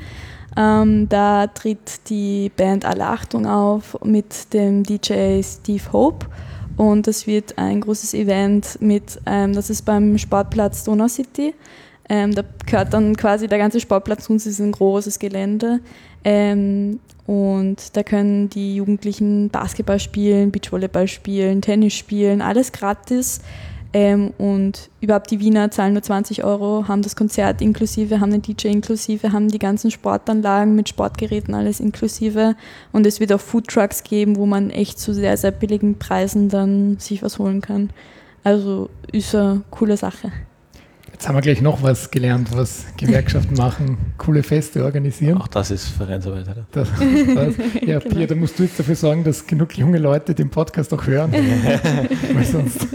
Ähm, 0.56 1.10
da 1.10 1.48
tritt 1.48 2.10
die 2.10 2.52
Band 2.56 2.86
Alle 2.86 3.08
Achtung 3.08 3.46
auf 3.46 3.98
mit 4.04 4.54
dem 4.54 4.84
DJ 4.84 5.42
Steve 5.44 5.92
Hope. 5.92 6.28
Und 6.78 7.08
das 7.08 7.26
wird 7.26 7.58
ein 7.58 7.82
großes 7.82 8.14
Event 8.14 8.78
mit, 8.80 9.20
ähm, 9.26 9.54
das 9.54 9.70
ist 9.70 9.84
beim 9.84 10.18
Sportplatz 10.18 10.84
Donau 10.84 11.08
City. 11.08 11.54
Ähm, 12.10 12.34
da 12.34 12.44
gehört 12.66 12.94
dann 12.94 13.18
quasi 13.18 13.48
der 13.48 13.58
ganze 13.58 13.80
Sportplatz 13.80 14.26
zu 14.26 14.34
uns, 14.34 14.46
ist 14.46 14.60
ein 14.60 14.72
großes 14.72 15.20
Gelände. 15.20 15.80
Ähm, 16.24 17.00
und 17.26 17.98
da 17.98 18.04
können 18.04 18.50
die 18.50 18.76
Jugendlichen 18.76 19.50
Basketball 19.50 20.00
spielen, 20.00 20.52
Beachvolleyball 20.52 21.08
spielen, 21.08 21.62
Tennis 21.62 21.94
spielen, 21.94 22.42
alles 22.42 22.72
gratis. 22.72 23.42
Ähm, 23.94 24.32
und 24.38 24.90
überhaupt 25.00 25.32
die 25.32 25.40
Wiener 25.40 25.72
zahlen 25.72 25.94
nur 25.94 26.04
20 26.04 26.44
Euro, 26.44 26.88
haben 26.88 27.02
das 27.02 27.16
Konzert 27.16 27.62
inklusive, 27.62 28.20
haben 28.20 28.32
den 28.32 28.42
DJ 28.42 28.68
inklusive, 28.68 29.32
haben 29.32 29.48
die 29.48 29.60
ganzen 29.60 29.92
Sportanlagen 29.92 30.76
mit 30.76 30.90
Sportgeräten 30.90 31.54
alles 31.54 31.80
inklusive. 31.80 32.56
Und 32.92 33.06
es 33.06 33.20
wird 33.20 33.32
auch 33.32 33.40
Foodtrucks 33.40 34.04
geben, 34.04 34.36
wo 34.36 34.46
man 34.46 34.70
echt 34.70 35.00
zu 35.00 35.14
sehr, 35.14 35.38
sehr 35.38 35.52
billigen 35.52 35.98
Preisen 35.98 36.50
dann 36.50 36.98
sich 37.00 37.24
was 37.24 37.40
holen 37.40 37.62
kann. 37.62 37.90
Also 38.44 38.90
ist 39.12 39.34
eine 39.36 39.64
coole 39.72 39.98
Sache. 39.98 40.32
Jetzt 41.12 41.28
haben 41.28 41.36
wir 41.36 41.42
gleich 41.42 41.62
noch 41.62 41.82
was 41.82 42.12
gelernt, 42.12 42.50
was 42.56 42.86
Gewerkschaften 42.96 43.56
machen, 43.58 43.98
coole 44.20 44.44
Feste 44.44 44.84
organisieren. 44.84 45.40
Auch 45.40 45.48
das 45.48 45.72
ist 45.72 45.88
Vereinsarbeit, 45.88 46.44
oder? 46.44 46.68
Das, 46.72 46.90
das, 46.92 47.56
ja, 47.82 47.98
genau. 48.00 48.16
Pia, 48.16 48.28
da 48.28 48.36
musst 48.36 48.60
du 48.60 48.64
jetzt 48.64 48.78
dafür 48.78 48.96
sorgen, 48.96 49.24
dass 49.24 49.48
genug 49.48 49.76
junge 49.76 49.98
Leute 49.98 50.36
den 50.36 50.52
Podcast 50.52 50.94
auch 50.94 51.08
hören. 51.08 51.32
Weil 52.34 52.46
sonst 52.46 52.88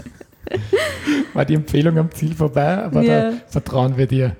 war 1.33 1.45
die 1.45 1.55
Empfehlung 1.55 1.97
am 1.97 2.11
Ziel 2.11 2.33
vorbei, 2.33 2.77
aber 2.83 3.01
ja. 3.01 3.31
da 3.31 3.37
vertrauen 3.47 3.97
wir 3.97 4.07
dir. 4.07 4.35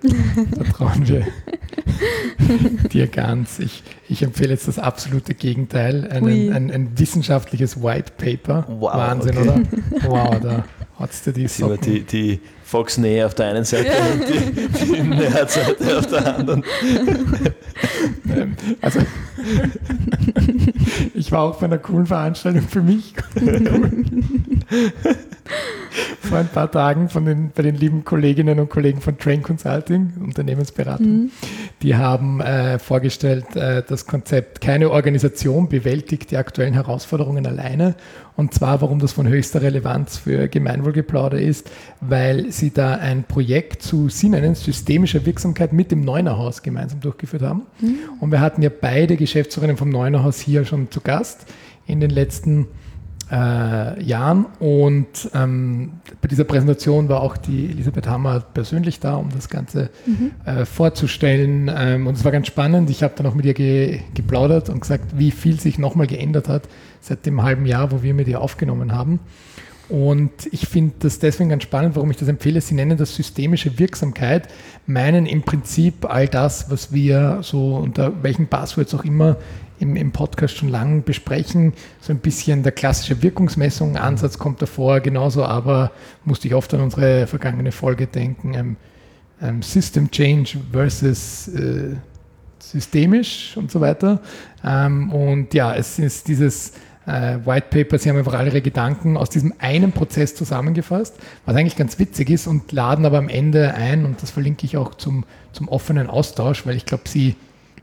Vertrauen 0.55 1.07
wir 1.07 1.25
dir 2.91 3.07
ganz. 3.07 3.59
Ich, 3.59 3.83
ich 4.09 4.23
empfehle 4.23 4.51
jetzt 4.51 4.67
das 4.67 4.79
absolute 4.79 5.33
Gegenteil, 5.33 6.07
einen, 6.09 6.53
ein, 6.53 6.71
ein, 6.71 6.99
wissenschaftliches 6.99 7.81
White 7.81 8.13
Paper. 8.17 8.65
Wow, 8.67 8.93
Wahnsinn, 8.93 9.37
okay. 9.37 9.49
oder? 9.49 9.61
Wow, 10.09 10.39
da 10.39 10.65
hat 11.03 11.11
es 11.11 11.21
dir 11.21 11.33
die 11.33 11.47
Socken. 11.47 11.79
Die, 11.81 12.01
die 12.01 12.39
Volksnähe 12.63 13.25
auf 13.25 13.35
der 13.35 13.49
einen 13.49 13.65
Seite 13.65 13.91
und 14.13 14.23
die, 14.27 14.67
die 14.85 15.01
Nerdseite 15.03 15.97
auf 15.99 16.07
der 16.07 16.37
anderen. 16.37 16.63
Ähm, 18.35 18.55
also, 18.81 18.99
ich 21.13 21.31
war 21.31 21.41
auch 21.43 21.59
bei 21.59 21.65
einer 21.67 21.77
coolen 21.77 22.07
Veranstaltung 22.07 22.67
für 22.67 22.81
mich. 22.81 23.13
Vor 26.21 26.37
ein 26.37 26.47
paar 26.47 26.71
Tagen 26.71 27.09
von 27.09 27.25
den, 27.25 27.51
bei 27.53 27.61
den 27.63 27.75
lieben 27.75 28.05
Kolleginnen 28.05 28.59
und 28.59 28.69
Kollegen 28.69 29.01
von 29.01 29.17
Train 29.17 29.43
Consulting, 29.43 30.13
Unternehmensberatung. 30.19 31.05
Mhm. 31.05 31.31
Die 31.81 31.95
haben 31.95 32.39
äh, 32.41 32.79
vorgestellt, 32.79 33.55
äh, 33.55 33.83
das 33.87 34.07
Konzept, 34.07 34.61
keine 34.61 34.89
Organisation 34.89 35.69
bewältigt 35.69 36.31
die 36.31 36.37
aktuellen 36.37 36.73
Herausforderungen 36.73 37.45
alleine. 37.45 37.95
Und 38.35 38.53
zwar, 38.53 38.81
warum 38.81 38.99
das 38.99 39.11
von 39.11 39.27
höchster 39.27 39.61
Relevanz 39.61 40.17
für 40.17 40.47
Gemeinwohlgeplauder 40.47 41.39
ist, 41.39 41.69
weil 42.01 42.51
sie 42.51 42.71
da 42.71 42.95
ein 42.95 43.23
Projekt 43.23 43.83
zu, 43.83 44.09
sie 44.09 44.29
nennen 44.29 44.55
systemischer 44.55 45.25
Wirksamkeit 45.25 45.73
mit 45.73 45.91
dem 45.91 46.01
Neunerhaus 46.01 46.63
gemeinsam 46.63 46.99
durchgeführt 46.99 47.43
haben. 47.43 47.63
Mhm. 47.79 47.97
Und 48.19 48.31
wir 48.31 48.41
hatten 48.41 48.61
ja 48.61 48.69
beide 48.69 49.17
Geschäftsführerinnen 49.17 49.77
vom 49.77 49.89
Neunerhaus 49.89 50.39
hier 50.39 50.65
schon 50.65 50.89
zu 50.89 51.01
Gast 51.01 51.45
in 51.85 51.99
den 51.99 52.09
letzten 52.09 52.57
Jahren 52.57 52.83
äh, 53.31 54.03
Jahren. 54.03 54.45
Und 54.59 55.29
ähm, 55.33 55.93
bei 56.21 56.27
dieser 56.27 56.43
Präsentation 56.43 57.09
war 57.09 57.21
auch 57.21 57.37
die 57.37 57.65
Elisabeth 57.65 58.07
Hammer 58.07 58.41
persönlich 58.41 58.99
da, 58.99 59.15
um 59.15 59.29
das 59.33 59.49
Ganze 59.49 59.89
mhm. 60.05 60.31
äh, 60.45 60.65
vorzustellen. 60.65 61.71
Ähm, 61.75 62.07
und 62.07 62.15
es 62.15 62.23
war 62.23 62.31
ganz 62.31 62.47
spannend. 62.47 62.89
Ich 62.89 63.03
habe 63.03 63.13
dann 63.17 63.25
auch 63.25 63.33
mit 63.33 63.45
ihr 63.45 63.53
ge 63.53 63.99
geplaudert 64.13 64.69
und 64.69 64.81
gesagt, 64.81 65.17
wie 65.17 65.31
viel 65.31 65.59
sich 65.59 65.79
nochmal 65.79 66.07
geändert 66.07 66.47
hat 66.47 66.63
seit 67.03 67.25
dem 67.25 67.43
halben 67.43 67.65
Jahr, 67.65 67.91
wo 67.91 68.01
wir 68.01 68.13
mit 68.13 68.27
ihr 68.27 68.41
aufgenommen 68.41 68.93
haben. 68.93 69.19
Und 69.89 70.31
ich 70.51 70.67
finde 70.67 70.95
das 70.99 71.19
deswegen 71.19 71.49
ganz 71.49 71.63
spannend, 71.63 71.95
warum 71.95 72.09
ich 72.09 72.17
das 72.17 72.29
empfehle. 72.29 72.61
Sie 72.61 72.73
nennen 72.73 72.97
das 72.97 73.15
systemische 73.15 73.77
Wirksamkeit, 73.77 74.47
meinen 74.87 75.25
im 75.25 75.43
Prinzip 75.43 76.09
all 76.09 76.27
das, 76.27 76.71
was 76.71 76.93
wir 76.93 77.39
so 77.41 77.75
unter 77.75 78.23
welchen 78.23 78.47
Passwords 78.47 78.95
auch 78.95 79.03
immer 79.03 79.37
im, 79.79 79.97
im 79.97 80.11
Podcast 80.13 80.55
schon 80.55 80.69
lange 80.69 81.01
besprechen. 81.01 81.73
So 81.99 82.13
ein 82.13 82.19
bisschen 82.19 82.63
der 82.63 82.71
klassische 82.71 83.21
Wirkungsmessung, 83.21 83.97
Ansatz 83.97 84.37
kommt 84.37 84.61
davor, 84.61 85.01
genauso 85.01 85.43
aber 85.43 85.91
musste 86.23 86.47
ich 86.47 86.55
oft 86.55 86.73
an 86.73 86.79
unsere 86.79 87.27
vergangene 87.27 87.73
Folge 87.73 88.07
denken. 88.07 88.53
Ähm, 88.53 88.75
ähm, 89.41 89.61
System 89.61 90.09
Change 90.09 90.57
versus 90.71 91.49
äh, 91.49 91.95
systemisch 92.59 93.57
und 93.57 93.69
so 93.69 93.81
weiter. 93.81 94.21
Ähm, 94.63 95.11
und 95.11 95.53
ja, 95.53 95.75
es 95.75 95.99
ist 95.99 96.27
dieses 96.27 96.73
äh, 97.05 97.37
White 97.45 97.67
Paper, 97.69 97.97
sie 97.97 98.09
haben 98.09 98.17
einfach 98.17 98.33
alle 98.33 98.49
ihre 98.49 98.61
Gedanken 98.61 99.17
aus 99.17 99.29
diesem 99.29 99.53
einen 99.59 99.91
Prozess 99.91 100.35
zusammengefasst, 100.35 101.15
was 101.45 101.55
eigentlich 101.55 101.75
ganz 101.75 101.99
witzig 101.99 102.29
ist 102.29 102.47
und 102.47 102.71
laden 102.71 103.05
aber 103.05 103.17
am 103.17 103.29
Ende 103.29 103.73
ein, 103.75 104.05
und 104.05 104.21
das 104.21 104.31
verlinke 104.31 104.65
ich 104.65 104.77
auch 104.77 104.95
zum, 104.95 105.25
zum 105.51 105.67
offenen 105.67 106.07
Austausch, 106.07 106.65
weil 106.65 106.75
ich 106.75 106.85
glaube, 106.85 107.03
sie 107.07 107.35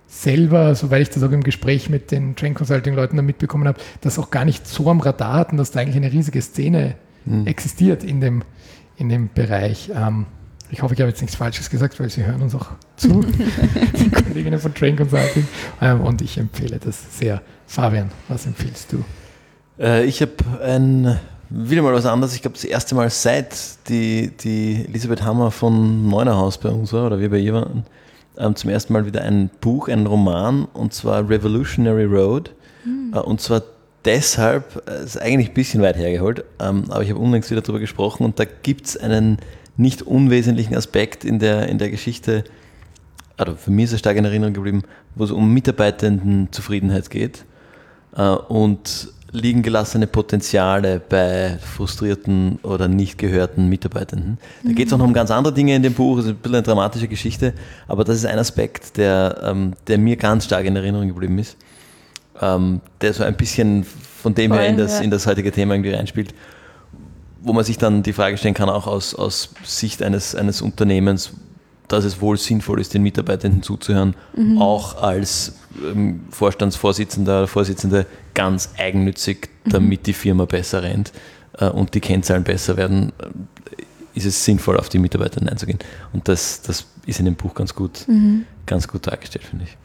selber, 0.07 0.75
soweit 0.75 1.03
ich 1.03 1.11
das 1.11 1.23
auch 1.23 1.31
im 1.31 1.45
Gespräch 1.45 1.89
mit 1.89 2.11
den 2.11 2.35
Train 2.35 2.55
Consulting 2.55 2.95
Leuten 2.95 3.17
da 3.17 3.23
mitbekommen 3.23 3.69
habe, 3.69 3.79
das 4.01 4.19
auch 4.19 4.31
gar 4.31 4.45
nicht 4.45 4.67
so 4.67 4.91
am 4.91 5.01
Radar 5.01 5.35
hatten, 5.35 5.57
dass 5.57 5.71
da 5.71 5.81
eigentlich 5.81 5.97
eine 5.97 6.13
riesige 6.13 6.43
Szene 6.43 6.97
mhm. 7.27 7.47
existiert 7.47 8.03
in 8.03 8.21
dem, 8.21 8.43
in 8.97 9.09
dem 9.09 9.31
Bereich. 9.33 9.91
Ähm, 9.95 10.27
ich 10.73 10.83
hoffe, 10.83 10.95
ich 10.95 11.01
habe 11.01 11.11
jetzt 11.11 11.21
nichts 11.21 11.37
Falsches 11.37 11.71
gesagt, 11.71 11.99
weil 11.99 12.11
Sie 12.11 12.25
hören 12.25 12.43
uns 12.43 12.55
auch 12.55 12.71
zu, 12.97 13.25
die 13.99 14.11
Kolleginnen 14.11 14.59
von 14.59 14.75
Train 14.75 14.97
Consulting. 14.97 15.47
Ähm, 15.81 16.01
und 16.01 16.23
ich 16.23 16.39
empfehle 16.39 16.79
das 16.79 17.19
sehr. 17.19 17.43
Fabian, 17.71 18.11
was 18.27 18.47
empfiehlst 18.47 18.93
du? 18.93 19.05
Äh, 19.79 20.05
ich 20.05 20.21
habe 20.23 20.33
ein 20.61 21.21
wieder 21.51 21.83
mal 21.83 21.95
was 21.95 22.05
anderes. 22.05 22.35
Ich 22.35 22.43
glaube, 22.43 22.57
das 22.57 22.65
erste 22.65 22.97
Mal 22.97 23.11
seit 23.11 23.89
die, 23.89 24.33
die 24.37 24.87
Elisabeth 24.89 25.23
Hammer 25.23 25.53
von 25.53 26.09
Neunerhaus 26.09 26.59
bei 26.59 26.69
uns 26.69 26.93
war, 26.93 27.07
oder 27.07 27.21
wir 27.21 27.31
bei 27.31 27.39
ihr 27.39 27.55
waren, 27.55 27.85
ähm, 28.39 28.57
zum 28.57 28.71
ersten 28.71 28.93
Mal 28.93 29.07
wieder 29.07 29.23
ein 29.23 29.51
Buch, 29.61 29.87
ein 29.87 30.05
Roman, 30.05 30.65
und 30.65 30.93
zwar 30.95 31.29
Revolutionary 31.29 32.07
Road. 32.07 32.51
Mhm. 32.85 33.15
Äh, 33.15 33.21
und 33.21 33.41
zwar 33.41 33.63
deshalb, 34.05 34.83
äh, 34.91 35.05
ist 35.05 35.23
eigentlich 35.23 35.51
ein 35.51 35.55
bisschen 35.55 35.81
weit 35.81 35.97
hergeholt, 35.97 36.45
ähm, 36.59 36.87
aber 36.89 37.05
ich 37.05 37.11
habe 37.11 37.21
unlängst 37.21 37.53
wieder 37.53 37.61
darüber 37.61 37.79
gesprochen 37.79 38.25
und 38.25 38.41
da 38.41 38.47
gibt 38.65 38.87
es 38.87 38.97
einen 38.97 39.39
nicht 39.77 40.03
unwesentlichen 40.03 40.75
Aspekt 40.75 41.25
in 41.25 41.39
der, 41.39 41.69
in 41.69 41.79
der 41.79 41.91
Geschichte, 41.91 42.43
also 43.37 43.55
für 43.55 43.71
mich 43.71 43.85
ist 43.85 43.93
es 43.93 44.01
stark 44.01 44.17
in 44.17 44.25
Erinnerung 44.25 44.55
geblieben, 44.55 44.83
wo 45.15 45.23
es 45.23 45.31
um 45.31 45.55
Mitarbeitendenzufriedenheit 45.55 47.11
geht 47.11 47.45
und 48.13 49.13
liegen 49.33 49.63
gelassene 49.63 50.07
Potenziale 50.07 51.01
bei 51.01 51.59
frustrierten 51.59 52.59
oder 52.63 52.89
nicht 52.89 53.19
gehörten 53.19 53.69
Mitarbeitenden. 53.69 54.39
Da 54.63 54.73
geht 54.73 54.89
es 54.89 54.93
auch 54.93 54.99
noch 54.99 55.07
um 55.07 55.13
ganz 55.13 55.31
andere 55.31 55.55
Dinge 55.55 55.75
in 55.75 55.83
dem 55.83 55.95
Buch, 55.95 56.19
es 56.19 56.25
ist 56.25 56.31
ein 56.31 56.37
bisschen 56.37 56.57
eine 56.57 56.63
dramatische 56.63 57.09
Geschichte, 57.09 57.55
aber 57.87 58.05
das 58.05 58.17
ist 58.17 58.27
ein 58.27 58.39
Aspekt, 58.39 58.97
der, 58.97 59.41
ähm, 59.45 59.75
der 59.87 59.99
mir 59.99 60.17
ganz 60.17 60.47
stark 60.47 60.65
in 60.65 60.75
Erinnerung 60.75 61.09
geblieben 61.09 61.39
ist, 61.39 61.57
ähm, 62.41 62.81
der 63.01 63.13
so 63.13 63.23
ein 63.23 63.37
bisschen 63.37 63.85
von 63.85 64.35
dem 64.35 64.51
Voll, 64.51 64.61
her 64.61 64.69
in 64.69 64.77
das, 64.77 64.99
ja. 64.99 65.05
in 65.05 65.11
das 65.11 65.27
heutige 65.27 65.53
Thema 65.53 65.75
irgendwie 65.75 65.93
reinspielt, 65.93 66.35
wo 67.43 67.53
man 67.53 67.65
sich 67.65 67.79
dann 67.79 68.03
die 68.03 68.13
Frage 68.13 68.37
stellen 68.37 68.55
kann, 68.55 68.69
auch 68.69 68.87
aus, 68.87 69.15
aus 69.15 69.51
Sicht 69.65 70.03
eines, 70.03 70.35
eines 70.35 70.61
Unternehmens, 70.61 71.33
dass 71.91 72.05
es 72.05 72.21
wohl 72.21 72.37
sinnvoll 72.37 72.81
ist, 72.81 72.95
den 72.95 73.03
Mitarbeitenden 73.03 73.63
zuzuhören, 73.63 74.15
mhm. 74.37 74.59
auch 74.59 75.03
als 75.03 75.55
ähm, 75.85 76.21
Vorstandsvorsitzender, 76.31 77.49
Vorsitzende 77.49 78.07
ganz 78.33 78.71
eigennützig, 78.79 79.51
damit 79.65 80.01
mhm. 80.01 80.05
die 80.05 80.13
Firma 80.13 80.45
besser 80.45 80.85
rennt 80.85 81.13
äh, 81.59 81.67
und 81.67 81.95
die 81.95 82.01
Kennzahlen 82.01 82.45
besser 82.45 82.77
werden, 82.77 83.13
äh, 83.19 83.83
ist 84.15 84.25
es 84.25 84.45
sinnvoll, 84.45 84.79
auf 84.79 84.89
die 84.89 85.01
Mitarbeiter 85.01 85.41
einzugehen. 85.51 85.81
Und 86.13 86.29
das, 86.29 86.63
das 86.63 86.87
ist 87.07 87.19
in 87.19 87.25
dem 87.25 87.35
Buch 87.35 87.55
ganz 87.55 87.75
gut, 87.75 88.07
mhm. 88.07 88.45
ganz 88.67 88.87
gut 88.87 89.09
dargestellt, 89.09 89.45
finde 89.45 89.65
ich. 89.65 89.77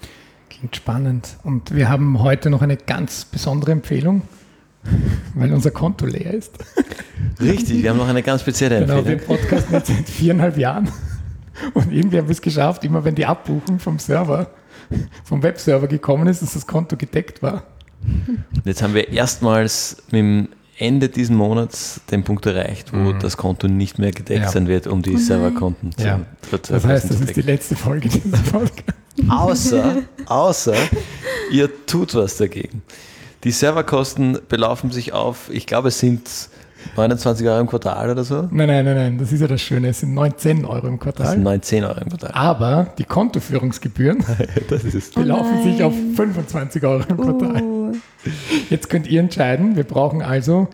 Klingt 0.49 0.75
spannend. 0.75 1.37
Und 1.43 1.73
wir 1.73 1.89
haben 1.89 2.21
heute 2.21 2.51
noch 2.51 2.61
eine 2.61 2.77
ganz 2.77 3.25
besondere 3.25 3.71
Empfehlung, 3.71 4.21
weil 5.33 5.51
unser 5.51 5.71
Konto 5.71 6.05
leer 6.05 6.35
ist. 6.35 6.53
Richtig, 7.41 7.81
wir 7.81 7.89
haben 7.89 7.97
noch 7.97 8.07
eine 8.07 8.21
ganz 8.21 8.41
spezielle 8.41 8.77
Empfehlung. 8.77 9.05
Genau, 9.05 9.19
wir 9.19 9.25
podcasten 9.25 9.73
jetzt 9.73 9.87
seit 9.87 10.07
viereinhalb 10.07 10.57
Jahren. 10.59 10.87
Und 11.73 11.91
irgendwie 11.91 12.17
haben 12.17 12.27
wir 12.27 12.33
es 12.33 12.41
geschafft, 12.41 12.83
immer 12.83 13.03
wenn 13.03 13.15
die 13.15 13.25
Abbuchung 13.25 13.79
vom 13.79 13.99
Server, 13.99 14.51
vom 15.23 15.41
Webserver 15.43 15.87
gekommen 15.87 16.27
ist, 16.27 16.41
dass 16.41 16.53
das 16.53 16.67
Konto 16.67 16.97
gedeckt 16.97 17.41
war. 17.41 17.63
Jetzt 18.63 18.81
haben 18.81 18.93
wir 18.93 19.09
erstmals 19.09 19.97
mit 20.11 20.19
dem 20.19 20.49
Ende 20.77 21.07
diesen 21.07 21.37
Monats 21.37 22.01
den 22.11 22.23
Punkt 22.23 22.45
erreicht, 22.45 22.91
wo 22.91 22.97
mhm. 23.13 23.19
das 23.19 23.37
Konto 23.37 23.67
nicht 23.67 23.97
mehr 23.97 24.11
gedeckt 24.11 24.43
ja. 24.43 24.51
sein 24.51 24.67
wird, 24.67 24.87
um 24.87 25.01
die 25.01 25.15
oh 25.15 25.17
Serverkonten 25.17 25.95
zu 25.95 26.05
ja. 26.05 26.21
Das 26.51 26.83
heißt, 26.83 27.09
das 27.09 27.21
ist 27.21 27.35
die 27.35 27.41
letzte 27.41 27.75
Folge 27.75 28.09
dieser 28.09 28.37
Folge. 28.37 28.83
Außer, 29.29 30.03
außer 30.25 30.75
ihr 31.51 31.69
tut 31.85 32.13
was 32.15 32.37
dagegen. 32.37 32.81
Die 33.45 33.51
Serverkosten 33.51 34.39
belaufen 34.49 34.91
sich 34.91 35.13
auf, 35.13 35.49
ich 35.49 35.65
glaube, 35.65 35.87
es 35.89 35.99
sind 35.99 36.27
29 36.95 37.47
Euro 37.47 37.59
im 37.59 37.67
Quartal 37.67 38.09
oder 38.09 38.23
so? 38.23 38.47
Nein, 38.51 38.67
nein, 38.67 38.85
nein, 38.85 38.95
nein, 38.95 39.17
das 39.17 39.31
ist 39.31 39.41
ja 39.41 39.47
das 39.47 39.61
Schöne. 39.61 39.89
Es 39.89 39.99
sind 39.99 40.13
19 40.13 40.65
Euro 40.65 40.87
im 40.87 40.99
Quartal. 40.99 41.25
Das 41.25 41.33
sind 41.33 41.43
19 41.43 41.83
Euro 41.83 41.99
im 41.99 42.09
Quartal. 42.09 42.31
Aber 42.33 42.87
die 42.97 43.03
Kontoführungsgebühren 43.03 44.19
belaufen 45.15 45.57
oh 45.59 45.63
sich 45.63 45.83
auf 45.83 45.93
25 46.15 46.83
Euro 46.83 47.03
im 47.07 47.17
Quartal. 47.17 47.61
Uh. 47.63 47.93
Jetzt 48.69 48.89
könnt 48.89 49.07
ihr 49.07 49.19
entscheiden. 49.19 49.75
Wir 49.75 49.83
brauchen 49.83 50.21
also 50.21 50.67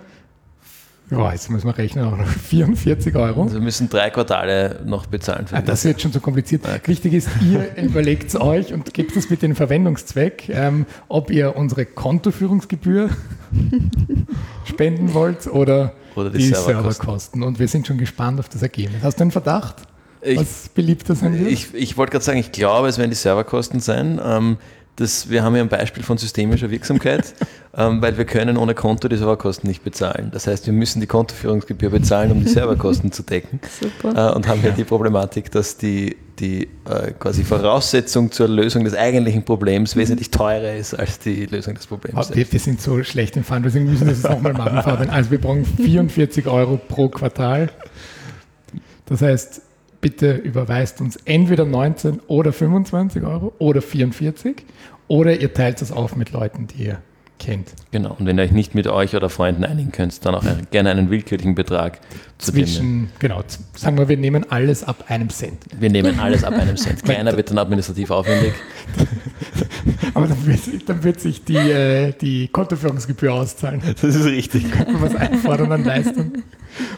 Ja, 1.10 1.32
jetzt 1.34 1.50
müssen 1.50 1.68
wir 1.68 1.78
rechnen, 1.78 2.06
auch 2.06 2.18
noch 2.18 2.26
44 2.26 3.16
Euro. 3.16 3.44
Also 3.44 3.56
wir 3.56 3.62
müssen 3.62 3.90
drei 3.90 4.10
Quartale 4.10 4.82
noch 4.86 5.08
bezahlen. 5.08 5.48
Für 5.48 5.58
ah, 5.58 5.62
das 5.62 5.84
wird 5.84 6.02
schon 6.02 6.14
so 6.14 6.22
kompliziert. 6.22 6.64
Okay. 6.66 6.80
Wichtig 6.86 7.14
ist, 7.14 7.30
ihr 7.42 7.76
überlegt 7.84 8.30
es 8.30 8.40
euch 8.40 8.74
und 8.74 8.94
gebt 8.94 9.16
es 9.18 9.30
mit 9.30 9.42
den 9.42 9.56
Verwendungszweck, 9.56 10.50
ähm, 10.50 10.86
ob 11.10 11.30
ihr 11.30 11.58
unsere 11.58 11.86
Kontoführungsgebühr 11.86 13.10
spenden 14.66 15.14
wollt 15.14 15.48
oder, 15.48 15.94
oder 16.16 16.30
die, 16.30 16.40
die 16.40 16.46
Serverkosten. 16.46 16.84
Serverkosten. 16.84 17.44
Und 17.44 17.60
wir 17.60 17.68
sind 17.68 17.88
schon 17.88 17.98
gespannt 17.98 18.40
auf 18.40 18.50
das 18.50 18.62
Ergebnis. 18.62 19.02
Hast 19.04 19.20
du 19.20 19.24
einen 19.24 19.32
Verdacht? 19.32 19.76
Ich, 20.22 20.38
was 20.38 20.70
beliebter 20.70 21.16
sein 21.16 21.38
wird? 21.40 21.52
Ich, 21.52 21.74
ich 21.74 21.98
wollte 21.98 22.12
gerade 22.12 22.26
sagen, 22.26 22.38
ich 22.38 22.52
glaube, 22.52 22.88
es 22.88 22.98
werden 22.98 23.10
die 23.10 23.16
Serverkosten 23.16 23.80
sein. 23.80 24.20
Ähm, 24.24 24.58
das, 25.02 25.30
wir 25.30 25.44
haben 25.44 25.56
ja 25.56 25.62
ein 25.62 25.70
Beispiel 25.70 26.04
von 26.04 26.18
systemischer 26.18 26.70
Wirksamkeit, 26.70 27.34
ähm, 27.76 28.02
weil 28.02 28.18
wir 28.18 28.26
können 28.26 28.58
ohne 28.58 28.76
Konto 28.76 29.08
die 29.08 29.18
Serverkosten 29.18 29.68
nicht 29.68 29.84
bezahlen. 29.84 30.30
Das 30.32 30.48
heißt, 30.48 30.66
wir 30.68 30.74
müssen 30.74 31.02
die 31.02 31.08
Kontoführungsgebühr 31.08 31.90
bezahlen, 31.90 32.32
um 32.32 32.42
die 32.42 32.50
Serverkosten 32.50 33.12
zu 33.12 33.24
decken. 33.24 33.60
Super. 33.80 34.32
Äh, 34.32 34.36
und 34.36 34.48
haben 34.48 34.64
ja 34.64 34.72
die 34.72 34.84
Problematik, 34.84 35.52
dass 35.52 35.78
die, 35.78 36.16
die 36.40 36.70
äh, 36.86 37.12
quasi 37.20 37.44
Voraussetzung 37.44 38.32
zur 38.32 38.48
Lösung 38.48 38.84
des 38.84 38.96
eigentlichen 38.96 39.44
Problems 39.44 39.96
mhm. 39.96 40.02
wesentlich 40.02 40.32
teurer 40.32 40.74
ist 40.74 40.94
als 40.94 41.20
die 41.20 41.48
Lösung 41.48 41.74
des 41.74 41.88
Problems. 41.88 42.34
Wir, 42.34 42.52
wir, 42.52 42.60
sind 42.60 42.80
so 42.80 43.04
schlecht 43.04 43.36
im 43.36 43.44
Fundraising, 43.44 43.86
müssen 43.86 44.08
das 44.08 44.22
jetzt 44.22 44.32
nochmal 44.32 44.54
machen, 44.54 44.82
Fabian. 44.84 45.10
Also 45.10 45.32
wir 45.32 45.42
brauchen 45.42 45.66
44 45.66 46.48
Euro 46.48 46.78
pro 46.78 47.10
Quartal. 47.10 47.70
Das 49.08 49.22
heißt, 49.22 49.62
bitte 50.02 50.34
überweist 50.34 51.00
uns 51.00 51.18
entweder 51.26 51.66
19 51.66 52.20
oder 52.28 52.52
25 52.52 53.24
Euro 53.24 53.54
oder 53.60 53.82
44 53.82 54.66
oder 55.08 55.40
ihr 55.40 55.54
teilt 55.54 55.82
es 55.82 55.92
auf 55.92 56.16
mit 56.16 56.32
Leuten, 56.32 56.68
die 56.68 56.86
ihr 56.86 57.02
kennt. 57.42 57.74
Genau, 57.92 58.16
und 58.18 58.26
wenn 58.26 58.38
ihr 58.38 58.44
euch 58.44 58.52
nicht 58.52 58.76
mit 58.76 58.88
euch 58.88 59.16
oder 59.16 59.30
Freunden 59.30 59.66
einigen 59.66 59.92
könnt, 59.92 60.24
dann 60.26 60.36
auch 60.36 60.44
gerne 60.70 60.92
einen 60.92 61.10
willkürlichen 61.10 61.56
Betrag 61.56 62.00
zwischen, 62.38 63.10
genau, 63.20 63.44
sagen 63.76 63.98
wir, 63.98 64.08
wir 64.08 64.18
nehmen 64.18 64.50
alles 64.50 64.84
ab 64.84 65.06
einem 65.08 65.30
Cent. 65.30 65.58
Wir 65.78 65.90
nehmen 65.90 66.20
alles 66.20 66.44
ab 66.44 66.54
einem 66.54 66.78
Cent. 66.78 67.04
Kleiner 67.04 67.36
wird 67.36 67.50
dann 67.50 67.58
administrativ 67.58 68.12
aufwendig. 68.12 68.54
Aber 70.14 70.28
dann 70.28 70.46
wird, 70.46 70.60
dann 70.88 71.04
wird 71.04 71.20
sich 71.20 71.44
die, 71.44 71.56
äh, 71.56 72.14
die 72.20 72.48
Kontoführungsgebühr 72.48 73.34
auszahlen. 73.34 73.82
Das 74.02 74.04
ist 74.04 74.26
richtig. 74.26 74.72
Könnten 74.72 74.94
wir 74.94 75.02
was 75.02 75.16
einfordern 75.16 75.72
an 75.72 75.84
Leistung 75.84 76.34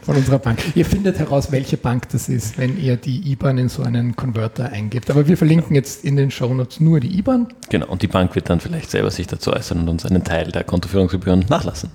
von 0.02 0.16
unserer 0.16 0.40
Bank. 0.40 0.60
Ihr 0.76 0.86
findet 0.86 1.20
heraus, 1.20 1.52
welche 1.52 1.78
Bank 1.78 2.10
das 2.10 2.30
ist, 2.30 2.58
wenn 2.58 2.80
ihr 2.80 2.98
die 2.98 3.32
IBAN 3.32 3.58
in 3.58 3.70
so 3.70 3.84
einen 3.84 4.16
Converter 4.16 4.72
eingebt. 4.72 5.10
Aber 5.10 5.28
wir 5.28 5.38
verlinken 5.38 5.76
jetzt 5.76 6.04
in 6.04 6.16
den 6.16 6.32
Shownotes 6.32 6.80
nur 6.80 7.00
die 7.00 7.18
IBAN. 7.18 7.48
Genau, 7.70 7.88
und 7.88 8.02
die 8.02 8.08
Bank 8.08 8.36
wird 8.36 8.50
dann 8.50 8.60
vielleicht 8.60 8.92
selber 8.92 9.12
sich 9.12 9.28
dazu 9.28 9.52
äußern 9.54 9.80
und 9.80 9.90
uns 9.90 10.06
einen 10.06 10.24
Teil 10.24 10.52
der 10.52 10.64
Kontoführungsgebühren 10.64 11.46
nachlassen. 11.50 11.90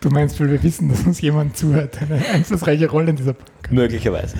Du 0.00 0.10
meinst, 0.10 0.38
weil 0.40 0.50
wir 0.50 0.62
wissen, 0.62 0.88
dass 0.88 1.02
uns 1.04 1.20
jemand 1.20 1.56
zuhört, 1.56 1.98
eine 2.00 2.24
einflussreiche 2.32 2.88
Rolle 2.88 3.10
in 3.10 3.16
dieser 3.16 3.32
Bank. 3.32 3.50
Möglicherweise. 3.70 4.36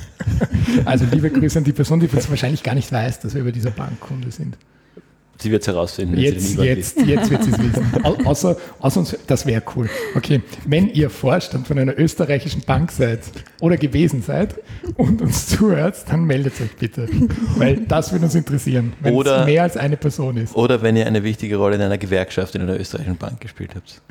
Also 0.84 1.04
liebe 1.10 1.30
Grüße 1.30 1.58
an 1.58 1.64
die 1.64 1.72
Person, 1.72 2.00
die 2.00 2.12
wahrscheinlich 2.12 2.62
gar 2.62 2.74
nicht 2.74 2.92
weiß, 2.92 3.20
dass 3.20 3.34
wir 3.34 3.40
über 3.40 3.52
dieser 3.52 3.70
Bankkunde 3.70 4.30
sind. 4.30 4.56
Sie 5.40 5.52
wird 5.52 5.62
es 5.62 5.68
herausfinden. 5.68 6.18
Jetzt, 6.18 6.56
jetzt, 6.56 7.00
jetzt 7.06 7.30
wird 7.30 7.44
sie 7.44 7.50
es 7.52 7.58
wissen. 7.58 7.92
Au 8.02 8.16
außer, 8.24 8.56
außer 8.80 9.00
uns, 9.00 9.16
das 9.28 9.46
wäre 9.46 9.62
cool. 9.76 9.88
Okay, 10.16 10.42
wenn 10.66 10.90
ihr 10.90 11.10
Vorstand 11.10 11.68
von 11.68 11.78
einer 11.78 11.96
österreichischen 11.96 12.62
Bank 12.62 12.90
seid 12.90 13.20
oder 13.60 13.76
gewesen 13.76 14.20
seid 14.20 14.56
und 14.96 15.22
uns 15.22 15.46
zuhört, 15.46 15.96
dann 16.08 16.24
meldet 16.24 16.60
euch 16.60 16.74
bitte. 16.76 17.08
Weil 17.56 17.76
das 17.86 18.10
würde 18.10 18.24
uns 18.24 18.34
interessieren, 18.34 18.94
wenn 19.00 19.14
oder, 19.14 19.40
es 19.40 19.46
mehr 19.46 19.62
als 19.62 19.76
eine 19.76 19.96
Person 19.96 20.36
ist. 20.38 20.56
Oder 20.56 20.82
wenn 20.82 20.96
ihr 20.96 21.06
eine 21.06 21.22
wichtige 21.22 21.56
Rolle 21.56 21.76
in 21.76 21.82
einer 21.82 21.98
Gewerkschaft 21.98 22.56
in 22.56 22.62
einer 22.62 22.78
österreichischen 22.78 23.16
Bank 23.16 23.40
gespielt 23.40 23.76
habt. 23.76 24.02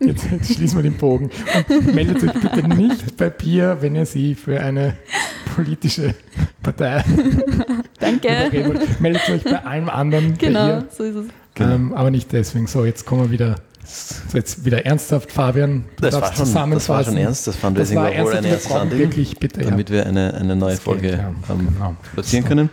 Jetzt, 0.00 0.26
jetzt 0.30 0.54
schließen 0.54 0.78
wir 0.78 0.82
den 0.82 0.96
Bogen. 0.96 1.30
Und 1.68 1.94
meldet 1.94 2.22
euch 2.22 2.32
bitte 2.32 2.68
nicht 2.68 3.16
bei 3.16 3.30
Pia, 3.30 3.80
wenn 3.80 3.96
ihr 3.96 4.06
sie 4.06 4.34
für 4.34 4.60
eine 4.60 4.96
politische 5.54 6.14
Partei. 6.62 7.04
Danke. 7.98 8.28
Meldet 9.00 9.28
euch 9.28 9.44
bei 9.44 9.64
allem 9.64 9.88
anderen. 9.88 10.38
Genau, 10.38 10.82
so 10.96 11.04
ist 11.04 11.16
es. 11.16 11.26
Ähm, 11.60 11.92
aber 11.94 12.10
nicht 12.10 12.32
deswegen. 12.32 12.66
So, 12.66 12.84
jetzt 12.84 13.04
kommen 13.06 13.22
wir 13.22 13.30
wieder. 13.30 13.56
So 13.84 14.36
jetzt 14.36 14.64
wieder 14.66 14.84
ernsthaft, 14.84 15.32
Fabian. 15.32 15.84
Das 15.98 16.14
war, 16.14 16.34
schon, 16.34 16.70
das 16.72 16.88
war 16.90 17.04
schon 17.04 17.16
ernst. 17.16 17.46
Das 17.46 17.56
Fundraising 17.56 17.96
das 17.96 18.04
war, 18.04 18.14
war 18.14 18.24
wohl 18.24 18.34
ein 18.34 18.44
ernstes 18.44 18.70
Anliegen, 18.70 18.98
wirklich, 19.00 19.38
bitte, 19.38 19.62
damit 19.62 19.88
ja. 19.88 19.96
wir 19.96 20.06
eine, 20.06 20.34
eine 20.34 20.56
neue 20.56 20.72
das 20.72 20.80
Folge 20.80 21.10
geht, 21.10 21.12
ja. 21.18 21.32
ähm, 21.48 21.68
genau. 21.72 21.96
platzieren 22.12 22.44
so. 22.44 22.48
können. 22.48 22.70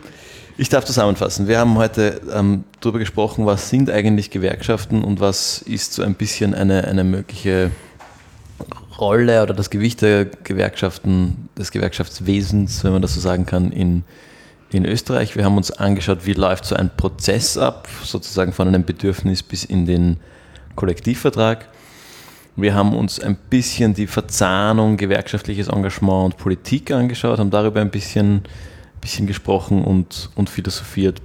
Ich 0.58 0.70
darf 0.70 0.86
zusammenfassen. 0.86 1.48
Wir 1.48 1.58
haben 1.58 1.76
heute 1.76 2.18
ähm, 2.32 2.64
darüber 2.80 2.98
gesprochen, 2.98 3.44
was 3.44 3.68
sind 3.68 3.90
eigentlich 3.90 4.30
Gewerkschaften 4.30 5.04
und 5.04 5.20
was 5.20 5.60
ist 5.60 5.92
so 5.92 6.02
ein 6.02 6.14
bisschen 6.14 6.54
eine, 6.54 6.84
eine 6.84 7.04
mögliche 7.04 7.72
Rolle 8.98 9.42
oder 9.42 9.52
das 9.52 9.68
Gewicht 9.68 10.00
der 10.00 10.24
Gewerkschaften, 10.24 11.50
des 11.58 11.72
Gewerkschaftswesens, 11.72 12.84
wenn 12.84 12.92
man 12.92 13.02
das 13.02 13.12
so 13.12 13.20
sagen 13.20 13.44
kann, 13.44 13.70
in, 13.70 14.04
in 14.70 14.86
Österreich. 14.86 15.36
Wir 15.36 15.44
haben 15.44 15.58
uns 15.58 15.72
angeschaut, 15.72 16.24
wie 16.24 16.32
läuft 16.32 16.64
so 16.64 16.74
ein 16.74 16.90
Prozess 16.96 17.58
ab, 17.58 17.86
sozusagen 18.02 18.54
von 18.54 18.66
einem 18.66 18.84
Bedürfnis 18.86 19.42
bis 19.42 19.62
in 19.62 19.84
den 19.84 20.16
Kollektivvertrag. 20.74 21.68
Wir 22.56 22.74
haben 22.74 22.94
uns 22.96 23.20
ein 23.20 23.36
bisschen 23.50 23.92
die 23.92 24.06
Verzahnung 24.06 24.96
gewerkschaftliches 24.96 25.68
Engagement 25.68 26.32
und 26.32 26.38
Politik 26.38 26.92
angeschaut, 26.92 27.40
haben 27.40 27.50
darüber 27.50 27.82
ein 27.82 27.90
bisschen 27.90 28.44
bisschen 29.06 29.28
gesprochen 29.28 29.84
und, 29.84 30.30
und 30.34 30.50
philosophiert. 30.50 31.22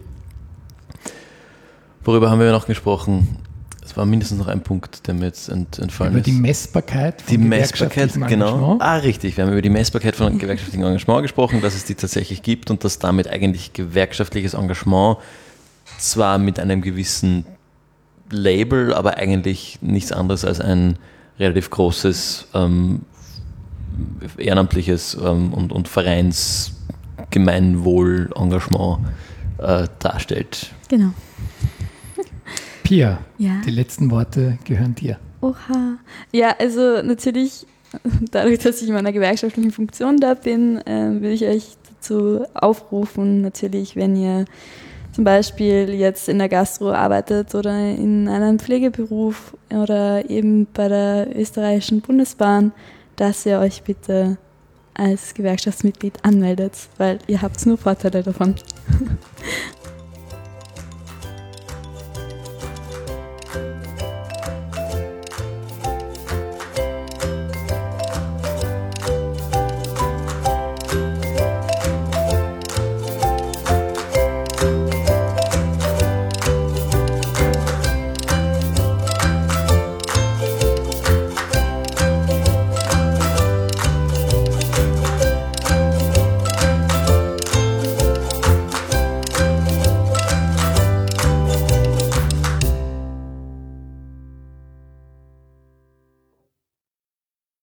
Worüber 2.04 2.30
haben 2.30 2.40
wir 2.40 2.52
noch 2.52 2.68
gesprochen? 2.68 3.38
Es 3.84 3.98
war 3.98 4.06
mindestens 4.06 4.38
noch 4.38 4.48
ein 4.48 4.62
Punkt, 4.62 5.08
der 5.08 5.16
mir 5.16 5.26
jetzt 5.26 5.50
ent, 5.50 5.80
entfallen 5.80 6.14
über 6.14 6.22
ist. 6.22 6.28
Über 6.28 6.36
die 6.36 6.42
Messbarkeit 6.42 7.22
von 7.24 7.32
Die 7.32 7.38
Messbarkeit, 7.40 8.14
genau. 8.28 8.78
Ah, 8.80 8.98
richtig. 8.98 9.36
Wir 9.36 9.46
haben 9.46 9.52
über 9.52 9.64
die 9.64 9.72
Messbarkeit 9.72 10.16
von 10.16 10.38
gewerkschaftlichem 10.38 10.86
Engagement 10.86 11.24
gesprochen, 11.24 11.60
dass 11.62 11.74
es 11.74 11.84
die 11.84 11.96
tatsächlich 11.96 12.44
gibt 12.44 12.70
und 12.70 12.84
dass 12.84 13.00
damit 13.00 13.28
eigentlich 13.28 13.74
gewerkschaftliches 13.74 14.54
Engagement 14.54 15.18
zwar 15.98 16.38
mit 16.38 16.60
einem 16.60 16.82
gewissen 16.82 17.46
Label, 18.30 18.94
aber 18.94 19.18
eigentlich 19.18 19.80
nichts 19.82 20.12
anderes 20.12 20.46
als 20.46 20.62
ein 20.62 21.00
relativ 21.40 21.72
großes 21.72 22.48
ähm, 22.54 23.02
ehrenamtliches 24.38 25.18
ähm, 25.20 25.52
und, 25.52 25.72
und 25.72 25.88
Vereins 25.88 26.74
Gemeinwohl-Engagement 27.32 29.00
äh, 29.58 29.88
darstellt. 30.00 30.72
Genau. 30.90 31.12
Pia, 32.84 33.20
ja. 33.38 33.62
die 33.66 33.72
letzten 33.72 34.12
Worte 34.12 34.58
gehören 34.66 34.96
dir. 34.96 35.18
Oha. 35.42 35.98
Ja, 36.32 36.56
also 36.60 37.02
natürlich, 37.02 37.66
dadurch, 38.32 38.60
dass 38.60 38.82
ich 38.82 38.88
in 38.88 38.94
meiner 38.94 39.12
gewerkschaftlichen 39.12 39.72
Funktion 39.72 40.18
da 40.18 40.34
bin, 40.34 40.78
äh, 40.86 41.14
würde 41.14 41.32
ich 41.32 41.46
euch 41.46 41.78
dazu 41.90 42.46
aufrufen, 42.54 43.42
natürlich, 43.42 43.96
wenn 43.96 44.16
ihr 44.16 44.46
zum 45.14 45.24
Beispiel 45.24 45.90
jetzt 45.90 46.30
in 46.30 46.40
der 46.40 46.50
Gastro 46.50 46.92
arbeitet 46.92 47.54
oder 47.54 47.78
in 47.78 48.28
einem 48.30 48.60
Pflegeberuf 48.60 49.56
oder 49.70 50.30
eben 50.30 50.68
bei 50.74 50.88
der 50.88 51.28
österreichischen 51.36 52.02
Bundesbahn, 52.02 52.72
dass 53.18 53.46
ihr 53.46 53.60
euch 53.60 53.84
bitte 53.84 54.38
als 54.94 55.34
Gewerkschaftsmitglied 55.34 56.24
anmeldet, 56.24 56.74
weil 56.98 57.20
ihr 57.28 57.42
habt 57.42 57.66
nur 57.66 57.78
Vorteile 57.78 58.24
davon. 58.24 58.56